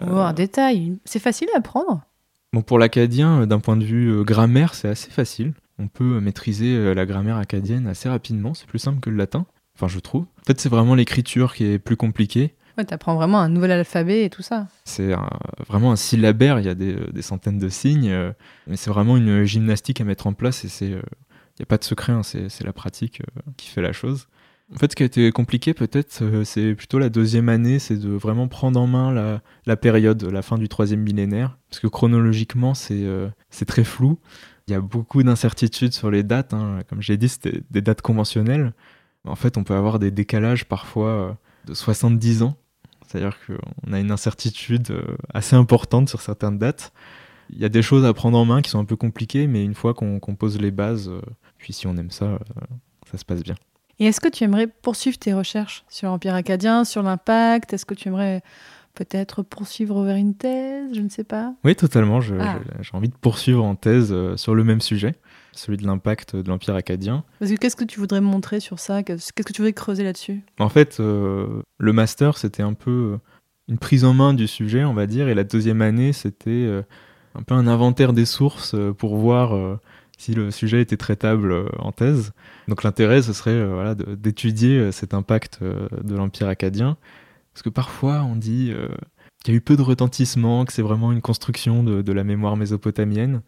Oh, 0.00 0.16
un 0.16 0.32
détail. 0.32 0.98
C'est 1.04 1.20
facile 1.20 1.48
à 1.54 1.58
apprendre? 1.58 2.02
Bon, 2.52 2.62
pour 2.62 2.78
l'acadien, 2.78 3.46
d'un 3.46 3.60
point 3.60 3.76
de 3.76 3.84
vue 3.84 4.24
grammaire, 4.24 4.74
c'est 4.74 4.88
assez 4.88 5.10
facile. 5.10 5.52
On 5.78 5.88
peut 5.88 6.20
maîtriser 6.20 6.94
la 6.94 7.06
grammaire 7.06 7.36
acadienne 7.36 7.86
assez 7.86 8.08
rapidement, 8.08 8.54
c'est 8.54 8.66
plus 8.66 8.78
simple 8.78 9.00
que 9.00 9.10
le 9.10 9.16
latin. 9.16 9.44
Enfin, 9.76 9.88
je 9.88 9.98
trouve. 9.98 10.22
En 10.22 10.44
fait, 10.46 10.60
c'est 10.60 10.68
vraiment 10.68 10.94
l'écriture 10.94 11.54
qui 11.54 11.64
est 11.64 11.78
plus 11.80 11.96
compliquée. 11.96 12.54
Ouais, 12.76 12.84
t'apprends 12.84 13.14
vraiment 13.14 13.40
un 13.40 13.48
nouvel 13.48 13.70
alphabet 13.70 14.24
et 14.24 14.30
tout 14.30 14.42
ça. 14.42 14.66
C'est 14.84 15.12
vraiment 15.66 15.92
un 15.92 15.96
syllabaire, 15.96 16.58
il 16.58 16.66
y 16.66 16.68
a 16.68 16.74
des, 16.74 16.96
des 17.12 17.22
centaines 17.22 17.58
de 17.58 17.68
signes, 17.68 18.10
euh, 18.10 18.32
mais 18.66 18.76
c'est 18.76 18.90
vraiment 18.90 19.16
une 19.16 19.44
gymnastique 19.44 20.00
à 20.00 20.04
mettre 20.04 20.26
en 20.26 20.32
place 20.32 20.64
et 20.64 20.68
c'est, 20.68 20.92
euh, 20.92 21.02
il 21.56 21.60
n'y 21.60 21.62
a 21.62 21.66
pas 21.66 21.78
de 21.78 21.84
secret, 21.84 22.12
hein, 22.12 22.22
c'est 22.22 22.64
la 22.64 22.72
pratique 22.72 23.20
euh, 23.20 23.40
qui 23.56 23.68
fait 23.68 23.82
la 23.82 23.92
chose. 23.92 24.26
En 24.72 24.78
fait, 24.78 24.90
ce 24.90 24.96
qui 24.96 25.02
a 25.02 25.06
été 25.06 25.30
compliqué 25.30 25.74
peut-être, 25.74 26.22
euh, 26.22 26.42
c'est 26.44 26.74
plutôt 26.74 26.98
la 26.98 27.10
deuxième 27.10 27.48
année, 27.48 27.78
c'est 27.78 27.96
de 27.96 28.10
vraiment 28.10 28.48
prendre 28.48 28.80
en 28.80 28.86
main 28.86 29.40
la, 29.66 29.76
période, 29.76 30.22
la 30.24 30.42
fin 30.42 30.56
du 30.56 30.68
troisième 30.68 31.00
millénaire, 31.00 31.58
parce 31.68 31.80
que 31.80 31.86
chronologiquement, 31.86 32.74
c'est 32.74 33.04
euh, 33.04 33.28
très 33.66 33.84
flou. 33.84 34.18
Il 34.66 34.72
y 34.72 34.74
a 34.74 34.80
beaucoup 34.80 35.22
d'incertitudes 35.22 35.92
sur 35.92 36.10
les 36.10 36.22
dates, 36.22 36.54
hein. 36.54 36.80
comme 36.88 37.02
j'ai 37.02 37.18
dit, 37.18 37.28
c'était 37.28 37.60
des 37.70 37.82
dates 37.82 38.00
conventionnelles. 38.00 38.72
En 39.26 39.36
fait, 39.36 39.58
on 39.58 39.64
peut 39.64 39.74
avoir 39.74 39.98
des 39.98 40.10
décalages 40.10 40.64
parfois 40.64 41.08
euh, 41.08 41.32
de 41.66 41.74
70 41.74 42.42
ans. 42.42 42.56
C'est-à-dire 43.14 43.38
qu'on 43.46 43.92
a 43.92 44.00
une 44.00 44.10
incertitude 44.10 44.90
euh, 44.90 45.16
assez 45.32 45.54
importante 45.54 46.08
sur 46.08 46.20
certaines 46.20 46.58
dates. 46.58 46.92
Il 47.50 47.60
y 47.60 47.64
a 47.64 47.68
des 47.68 47.82
choses 47.82 48.04
à 48.04 48.12
prendre 48.12 48.36
en 48.36 48.44
main 48.44 48.60
qui 48.60 48.70
sont 48.70 48.80
un 48.80 48.84
peu 48.84 48.96
compliquées, 48.96 49.46
mais 49.46 49.64
une 49.64 49.74
fois 49.74 49.94
qu'on 49.94 50.18
qu'on 50.18 50.34
pose 50.34 50.60
les 50.60 50.72
bases, 50.72 51.08
euh, 51.08 51.20
puis 51.56 51.72
si 51.72 51.86
on 51.86 51.96
aime 51.96 52.10
ça, 52.10 52.24
euh, 52.24 52.38
ça 53.08 53.16
se 53.16 53.24
passe 53.24 53.44
bien. 53.44 53.54
Et 54.00 54.06
est-ce 54.06 54.20
que 54.20 54.28
tu 54.28 54.42
aimerais 54.42 54.66
poursuivre 54.66 55.16
tes 55.16 55.32
recherches 55.32 55.84
sur 55.88 56.08
l'Empire 56.08 56.34
acadien, 56.34 56.84
sur 56.84 57.04
l'impact? 57.04 57.72
Est-ce 57.72 57.86
que 57.86 57.94
tu 57.94 58.08
aimerais 58.08 58.42
peut-être 58.94 59.44
poursuivre 59.44 60.02
vers 60.02 60.16
une 60.16 60.34
thèse? 60.34 60.88
Je 60.92 61.00
ne 61.00 61.08
sais 61.08 61.22
pas. 61.22 61.54
Oui, 61.62 61.76
totalement. 61.76 62.18
Ah. 62.40 62.58
J'ai 62.80 62.96
envie 62.96 63.10
de 63.10 63.14
poursuivre 63.14 63.62
en 63.62 63.76
thèse 63.76 64.12
sur 64.34 64.56
le 64.56 64.64
même 64.64 64.80
sujet, 64.80 65.14
celui 65.58 65.78
de 65.78 65.86
l'impact 65.86 66.36
de 66.36 66.48
l'Empire 66.48 66.74
acadien. 66.74 67.24
Parce 67.38 67.50
que 67.50 67.56
qu'est-ce 67.56 67.76
que 67.76 67.84
tu 67.84 68.00
voudrais 68.00 68.20
montrer 68.20 68.60
sur 68.60 68.78
ça? 68.78 69.02
Qu'est-ce 69.02 69.32
que 69.32 69.52
tu 69.52 69.62
voudrais 69.62 69.72
creuser 69.72 70.04
là-dessus? 70.04 70.42
En 70.58 70.68
fait, 70.68 70.98
euh, 71.00 71.62
le 71.78 71.92
master, 71.92 72.36
c'était 72.36 72.62
un 72.62 72.74
peu 72.74 72.90
euh, 72.90 73.16
une 73.68 73.78
prise 73.78 74.04
en 74.04 74.14
main 74.14 74.34
du 74.34 74.46
sujet, 74.46 74.84
on 74.84 74.94
va 74.94 75.06
dire, 75.06 75.28
et 75.28 75.34
la 75.34 75.44
deuxième 75.44 75.82
année, 75.82 76.12
c'était 76.12 76.50
euh, 76.50 76.82
un 77.34 77.42
peu 77.42 77.54
un 77.54 77.66
inventaire 77.66 78.12
des 78.12 78.26
sources 78.26 78.76
pour 78.98 79.16
voir 79.16 79.78
si 80.18 80.34
le 80.34 80.52
sujet 80.52 80.80
était 80.80 80.96
traitable 80.96 81.68
en 81.80 81.90
thèse. 81.90 82.32
Donc 82.68 82.84
l'intérêt, 82.84 83.22
ce 83.22 83.32
serait 83.32 83.66
voilà, 83.66 83.96
d'étudier 83.96 84.92
cet 84.92 85.14
impact 85.14 85.58
de 85.60 86.14
l'Empire 86.14 86.46
acadien, 86.46 86.96
parce 87.52 87.62
que 87.62 87.70
parfois 87.70 88.22
on 88.22 88.36
dit 88.36 88.72
qu'il 89.42 89.52
y 89.52 89.56
a 89.56 89.58
eu 89.58 89.60
peu 89.60 89.76
de 89.76 89.82
retentissement, 89.82 90.64
que 90.64 90.72
c'est 90.72 90.82
vraiment 90.82 91.10
une 91.10 91.22
construction 91.22 91.82
de, 91.82 92.02
de 92.02 92.12
la 92.12 92.22
mémoire 92.22 92.56
mésopotamienne. 92.56 93.42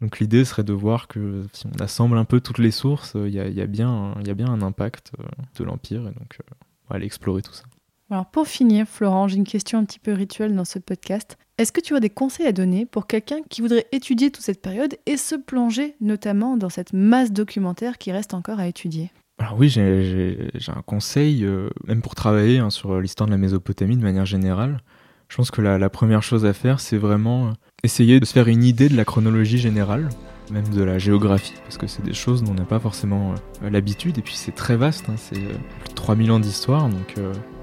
Donc 0.00 0.20
l'idée 0.20 0.44
serait 0.44 0.62
de 0.64 0.72
voir 0.72 1.08
que 1.08 1.44
si 1.52 1.66
on 1.66 1.80
assemble 1.82 2.16
un 2.18 2.24
peu 2.24 2.40
toutes 2.40 2.58
les 2.58 2.70
sources, 2.70 3.16
euh, 3.16 3.28
il 3.28 3.34
y, 3.34 3.40
a, 3.40 3.48
il 3.48 3.54
y 3.54 3.60
a 3.60 3.66
bien 3.66 4.14
y 4.24 4.30
a 4.30 4.34
bien 4.34 4.48
un 4.48 4.62
impact 4.62 5.12
euh, 5.18 5.24
de 5.58 5.64
l'Empire, 5.64 6.02
et 6.02 6.12
donc 6.18 6.38
euh, 6.40 6.54
on 6.86 6.90
va 6.90 6.96
aller 6.96 7.06
explorer 7.06 7.42
tout 7.42 7.52
ça. 7.52 7.64
Alors 8.10 8.26
pour 8.26 8.46
finir, 8.46 8.86
Florent, 8.86 9.28
j'ai 9.28 9.36
une 9.36 9.44
question 9.44 9.78
un 9.78 9.84
petit 9.84 9.98
peu 9.98 10.12
rituelle 10.12 10.54
dans 10.54 10.64
ce 10.64 10.78
podcast. 10.78 11.36
Est-ce 11.58 11.72
que 11.72 11.80
tu 11.80 11.94
as 11.96 12.00
des 12.00 12.08
conseils 12.10 12.46
à 12.46 12.52
donner 12.52 12.86
pour 12.86 13.06
quelqu'un 13.08 13.38
qui 13.50 13.60
voudrait 13.60 13.86
étudier 13.92 14.30
toute 14.30 14.44
cette 14.44 14.62
période 14.62 14.94
et 15.06 15.16
se 15.16 15.34
plonger 15.34 15.96
notamment 16.00 16.56
dans 16.56 16.70
cette 16.70 16.92
masse 16.92 17.32
documentaire 17.32 17.98
qui 17.98 18.12
reste 18.12 18.32
encore 18.34 18.60
à 18.60 18.68
étudier? 18.68 19.10
Alors 19.38 19.56
oui, 19.58 19.68
j'ai- 19.68 20.50
un 20.68 20.82
conseil, 20.82 21.44
euh, 21.44 21.68
même 21.86 22.00
pour 22.02 22.14
travailler 22.14 22.58
hein, 22.60 22.70
sur 22.70 23.00
l'histoire 23.00 23.26
de 23.26 23.32
la 23.32 23.38
Mésopotamie 23.38 23.96
de 23.96 24.02
manière 24.02 24.26
générale. 24.26 24.80
Je 25.28 25.36
pense 25.36 25.50
que 25.50 25.60
la, 25.60 25.90
première 25.90 26.22
chose 26.22 26.46
à 26.46 26.54
faire, 26.54 26.80
c'est 26.80 26.96
vraiment 26.96 27.48
euh, 27.48 27.52
essayer 27.84 28.18
de 28.18 28.24
se 28.24 28.32
faire 28.32 28.48
une 28.48 28.64
idée 28.64 28.88
de 28.88 28.96
la 28.96 29.04
chronologie 29.04 29.58
générale, 29.58 30.08
même 30.50 30.68
de 30.68 30.82
la 30.82 30.98
géographie, 30.98 31.54
parce 31.64 31.76
que 31.76 31.86
c'est 31.86 32.02
des 32.02 32.14
choses 32.14 32.42
dont 32.42 32.52
on 32.52 32.54
n'a 32.54 32.64
pas 32.64 32.80
forcément 32.80 33.34
euh, 33.62 33.68
l'habitude, 33.70 34.16
et 34.16 34.22
puis 34.22 34.34
c'est 34.34 34.54
très 34.54 34.76
vaste, 34.76 35.04
hein, 35.10 35.16
c'est 35.16 35.36
euh, 35.36 35.52
plus 35.80 35.90
de 35.90 35.94
3000 35.94 36.30
ans 36.32 36.40
d'histoire, 36.40 36.88
donc 36.88 37.16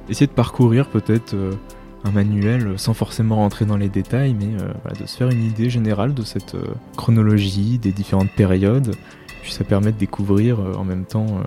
essayer 0.10 0.28
de 0.28 0.32
parcourir 0.32 0.90
peut-être 0.90 1.36
un 2.04 2.12
manuel 2.12 2.78
sans 2.78 2.94
forcément 2.94 3.38
rentrer 3.38 3.66
dans 3.66 3.78
les 3.78 3.90
détails, 3.90 4.36
mais 4.36 4.56
de 5.00 5.08
se 5.08 5.18
faire 5.18 5.30
une 5.30 5.44
idée 5.44 5.72
générale 5.72 6.14
de 6.14 6.22
cette 6.22 6.56
chronologie, 6.96 7.80
des 7.80 7.92
différentes 7.92 8.30
périodes, 8.30 8.96
puis 9.42 9.52
ça 9.52 9.64
permet 9.64 9.92
de 9.92 9.98
découvrir 9.98 10.60
en 10.60 10.84
même 10.84 11.06
temps 11.06 11.42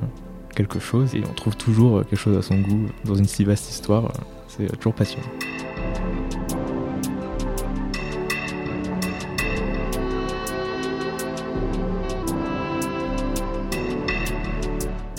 quelque 0.56 0.80
chose 0.80 1.14
et 1.14 1.22
on 1.30 1.34
trouve 1.34 1.56
toujours 1.56 2.00
quelque 2.04 2.20
chose 2.20 2.36
à 2.36 2.42
son 2.42 2.58
goût 2.58 2.86
dans 3.04 3.14
une 3.14 3.26
si 3.26 3.44
vaste 3.44 3.70
histoire. 3.70 4.12
C'est 4.48 4.66
toujours 4.76 4.94
passionnant. 4.94 5.28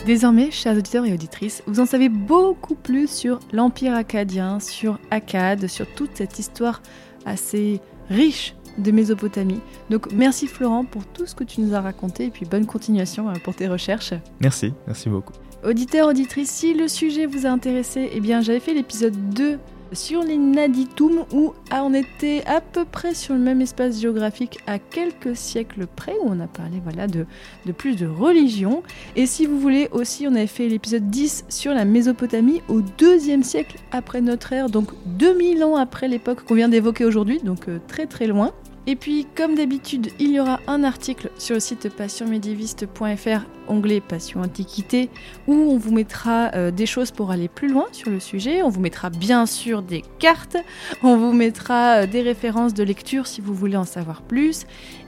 Désormais, 0.09 0.49
chers 0.49 0.75
auditeurs 0.75 1.05
et 1.05 1.13
auditrices, 1.13 1.61
vous 1.67 1.79
en 1.79 1.85
savez 1.85 2.09
beaucoup 2.09 2.73
plus 2.73 3.07
sur 3.07 3.37
l'Empire 3.53 3.93
acadien, 3.93 4.59
sur 4.59 4.97
Akkad, 5.11 5.67
sur 5.67 5.85
toute 5.85 6.09
cette 6.15 6.39
histoire 6.39 6.81
assez 7.27 7.79
riche 8.09 8.55
de 8.79 8.89
Mésopotamie. 8.89 9.59
Donc 9.91 10.11
merci 10.11 10.47
Florent 10.47 10.83
pour 10.83 11.05
tout 11.05 11.27
ce 11.27 11.35
que 11.35 11.43
tu 11.43 11.61
nous 11.61 11.75
as 11.75 11.81
raconté 11.81 12.25
et 12.25 12.29
puis 12.31 12.47
bonne 12.47 12.65
continuation 12.65 13.29
euh, 13.29 13.33
pour 13.43 13.53
tes 13.53 13.67
recherches. 13.67 14.15
Merci, 14.41 14.73
merci 14.87 15.09
beaucoup. 15.09 15.33
Auditeurs, 15.63 16.07
auditrices, 16.07 16.49
si 16.49 16.73
le 16.73 16.87
sujet 16.87 17.27
vous 17.27 17.45
a 17.45 17.49
intéressé, 17.49 18.09
eh 18.11 18.19
bien 18.19 18.41
j'avais 18.41 18.59
fait 18.59 18.73
l'épisode 18.73 19.13
2 19.35 19.59
sur 19.93 20.23
les 20.23 20.37
Naditum 20.37 21.25
où 21.33 21.53
on 21.71 21.93
était 21.93 22.43
à 22.45 22.61
peu 22.61 22.85
près 22.85 23.13
sur 23.13 23.33
le 23.33 23.39
même 23.39 23.61
espace 23.61 23.99
géographique 23.99 24.59
à 24.67 24.79
quelques 24.79 25.35
siècles 25.35 25.87
près 25.87 26.13
où 26.23 26.29
on 26.29 26.39
a 26.39 26.47
parlé 26.47 26.79
voilà 26.83 27.07
de, 27.07 27.25
de 27.65 27.71
plus 27.71 27.95
de 27.95 28.07
religion. 28.07 28.83
Et 29.15 29.25
si 29.25 29.45
vous 29.45 29.59
voulez 29.59 29.89
aussi, 29.91 30.27
on 30.27 30.35
avait 30.35 30.47
fait 30.47 30.67
l'épisode 30.67 31.09
10 31.09 31.45
sur 31.49 31.73
la 31.73 31.85
Mésopotamie 31.85 32.61
au 32.67 32.81
deuxième 32.81 33.43
siècle 33.43 33.77
après 33.91 34.21
notre 34.21 34.53
ère, 34.53 34.69
donc 34.69 34.89
2000 35.05 35.63
ans 35.63 35.75
après 35.75 36.07
l'époque 36.07 36.43
qu'on 36.43 36.55
vient 36.55 36.69
d'évoquer 36.69 37.05
aujourd'hui, 37.05 37.39
donc 37.43 37.67
euh, 37.67 37.79
très 37.87 38.05
très 38.05 38.27
loin. 38.27 38.51
Et 38.87 38.95
puis, 38.95 39.27
comme 39.35 39.55
d'habitude, 39.55 40.09
il 40.19 40.31
y 40.31 40.39
aura 40.39 40.59
un 40.67 40.83
article 40.83 41.29
sur 41.37 41.53
le 41.53 41.59
site 41.59 41.89
passionmédiéviste.fr, 41.89 43.41
onglet 43.67 44.01
Passion 44.01 44.41
Antiquité, 44.41 45.09
où 45.47 45.53
on 45.53 45.77
vous 45.77 45.91
mettra 45.91 46.51
euh, 46.55 46.71
des 46.71 46.85
choses 46.85 47.11
pour 47.11 47.31
aller 47.31 47.49
plus 47.49 47.67
loin 47.67 47.85
sur 47.91 48.09
le 48.09 48.19
sujet. 48.19 48.63
On 48.63 48.69
vous 48.69 48.79
mettra 48.79 49.09
bien 49.09 49.45
sûr 49.45 49.81
des 49.81 50.03
cartes, 50.17 50.57
on 51.03 51.17
vous 51.17 51.33
mettra 51.33 52.01
euh, 52.01 52.07
des 52.07 52.21
références 52.21 52.73
de 52.73 52.83
lecture 52.83 53.27
si 53.27 53.41
vous 53.41 53.53
voulez 53.53 53.77
en 53.77 53.85
savoir 53.85 54.21
plus. 54.21 54.65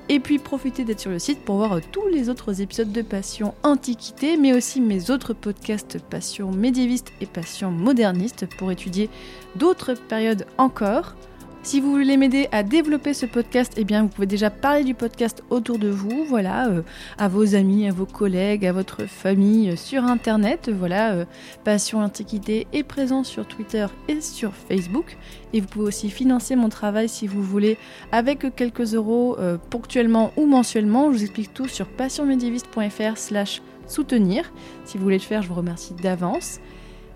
Et 0.09 0.19
puis 0.19 0.39
profitez 0.39 0.83
d'être 0.83 0.99
sur 0.99 1.11
le 1.11 1.19
site 1.19 1.39
pour 1.39 1.55
voir 1.55 1.73
euh, 1.73 1.79
tous 1.91 2.05
les 2.07 2.29
autres 2.29 2.61
épisodes 2.61 2.91
de 2.91 3.01
Passion 3.01 3.55
Antiquité, 3.63 4.37
mais 4.37 4.53
aussi 4.53 4.81
mes 4.81 5.09
autres 5.09 5.33
podcasts 5.33 5.97
Passion 5.99 6.51
médiéviste 6.51 7.13
et 7.21 7.25
Passion 7.25 7.71
moderniste 7.71 8.45
pour 8.57 8.71
étudier 8.71 9.09
d'autres 9.55 9.93
périodes 9.93 10.45
encore. 10.57 11.15
Si 11.63 11.79
vous 11.79 11.91
voulez 11.91 12.17
m'aider 12.17 12.47
à 12.51 12.63
développer 12.63 13.13
ce 13.13 13.27
podcast, 13.27 13.73
eh 13.77 13.83
bien 13.83 14.01
vous 14.01 14.07
pouvez 14.07 14.25
déjà 14.25 14.49
parler 14.49 14.83
du 14.83 14.95
podcast 14.95 15.43
autour 15.51 15.77
de 15.77 15.89
vous, 15.89 16.25
voilà, 16.25 16.67
euh, 16.69 16.81
à 17.19 17.27
vos 17.27 17.53
amis, 17.53 17.87
à 17.87 17.91
vos 17.91 18.07
collègues, 18.07 18.65
à 18.65 18.73
votre 18.73 19.05
famille 19.05 19.69
euh, 19.69 19.75
sur 19.75 20.03
internet, 20.05 20.71
voilà, 20.75 21.11
euh, 21.11 21.25
Passion 21.63 21.99
Antiquité 21.99 22.65
est 22.73 22.81
présent 22.81 23.23
sur 23.23 23.47
Twitter 23.47 23.85
et 24.07 24.21
sur 24.21 24.53
Facebook. 24.55 25.17
Et 25.53 25.61
vous 25.61 25.67
pouvez 25.67 25.85
aussi 25.85 26.09
financer 26.09 26.55
mon 26.55 26.69
travail 26.69 27.07
si 27.07 27.27
vous 27.27 27.43
voulez 27.43 27.77
avec 28.11 28.55
quelques 28.55 28.95
euros 28.95 29.37
ponctuellement 29.69 30.31
ou 30.37 30.47
mensuellement. 30.47 31.11
Je 31.11 31.17
vous 31.17 31.23
explique 31.23 31.53
tout 31.53 31.67
sur 31.67 31.87
passionmédiéviste.fr 31.87 33.17
slash 33.17 33.61
soutenir. 33.85 34.51
Si 34.85 34.97
vous 34.97 35.03
voulez 35.03 35.17
le 35.17 35.23
faire, 35.23 35.43
je 35.43 35.49
vous 35.49 35.55
remercie 35.55 35.93
d'avance. 35.93 36.59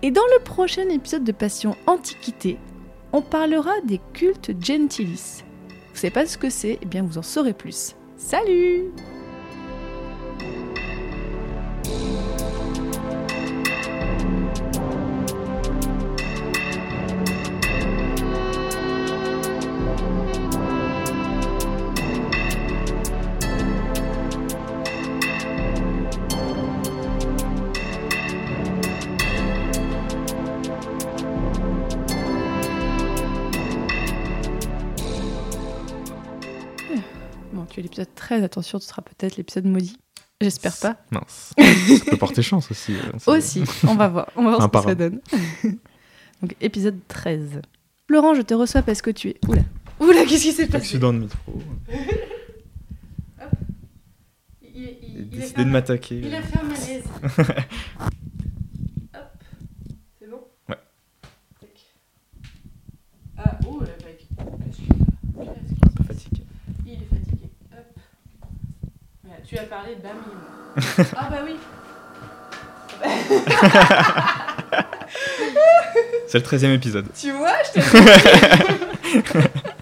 Et 0.02 0.10
dans 0.10 0.26
le 0.38 0.44
prochain 0.44 0.88
épisode 0.90 1.24
de 1.24 1.32
Passion 1.32 1.76
Antiquité, 1.86 2.58
on 3.16 3.22
parlera 3.22 3.80
des 3.82 3.98
cultes 4.12 4.50
gentilis. 4.60 5.42
Vous 5.70 5.96
savez 6.00 6.10
pas 6.10 6.26
ce 6.26 6.36
que 6.36 6.50
c'est? 6.50 6.78
Eh 6.82 6.84
bien, 6.84 7.02
vous 7.02 7.16
en 7.16 7.22
saurez 7.22 7.54
plus. 7.54 7.96
Salut 8.18 8.92
tu 38.26 38.34
es 38.34 38.38
l'épisode 38.38 38.40
13, 38.40 38.42
attention, 38.44 38.78
ce 38.80 38.88
sera 38.88 39.02
peut-être 39.02 39.36
l'épisode 39.36 39.64
maudit. 39.66 39.96
J'espère 40.40 40.76
pas. 40.76 40.96
Mince. 41.10 41.52
Ça 41.56 42.10
peut 42.10 42.16
porter 42.16 42.42
chance 42.42 42.70
aussi. 42.70 42.92
euh, 42.94 43.18
ça- 43.18 43.30
Aussi, 43.32 43.62
on 43.86 43.94
va 43.94 44.08
voir, 44.08 44.28
on 44.36 44.44
va 44.44 44.50
voir 44.56 44.62
Un 44.62 44.66
ce 44.66 44.84
que 44.84 44.88
ça 44.90 44.94
donne. 44.94 45.20
Donc 46.42 46.54
épisode 46.60 46.98
13. 47.08 47.62
Laurent, 48.08 48.34
je 48.34 48.42
te 48.42 48.52
reçois 48.54 48.82
parce 48.82 49.00
que 49.02 49.10
tu 49.10 49.30
es... 49.30 49.36
Oula 49.48 49.62
Oula, 49.98 50.24
qu'est-ce 50.26 50.42
qui 50.42 50.52
s'est 50.52 50.66
passé? 50.66 50.98
Dans 50.98 51.12
le 51.12 51.20
métro. 51.20 51.38
Il, 54.74 54.82
J'ai 55.16 55.22
décidé 55.24 55.64
de 55.64 55.70
m'attaquer. 55.70 56.18
Il 56.22 56.34
a 56.34 56.42
fait 56.42 56.58
un 56.58 56.62
malaise. 56.64 57.04
Hop. 59.14 59.22
C'est 60.18 60.28
bon 60.30 60.40
Ouais. 60.68 60.76
Tac. 61.60 61.70
Ah, 63.38 63.58
oh 63.66 63.80
la 63.80 63.86
vague. 64.04 64.26
Un 65.38 65.88
peu 65.96 66.04
fatigué. 66.04 66.42
Il 66.84 66.92
est 66.92 66.96
fatigué. 67.06 67.48
Hop. 67.72 67.98
Voilà, 69.24 69.35
tu 69.46 69.56
as 69.58 69.62
parlé, 69.62 69.96
bam, 70.02 70.12
il 70.26 70.32
est 70.32 70.98
mort. 70.98 71.06
ah 71.16 71.28
bah 71.30 71.38
oui. 71.44 71.56
C'est 76.26 76.38
le 76.38 76.42
13 76.42 76.64
e 76.64 76.74
épisode. 76.74 77.06
Tu 77.18 77.30
vois, 77.30 77.54
je 77.62 77.80
t'ai 77.80 77.80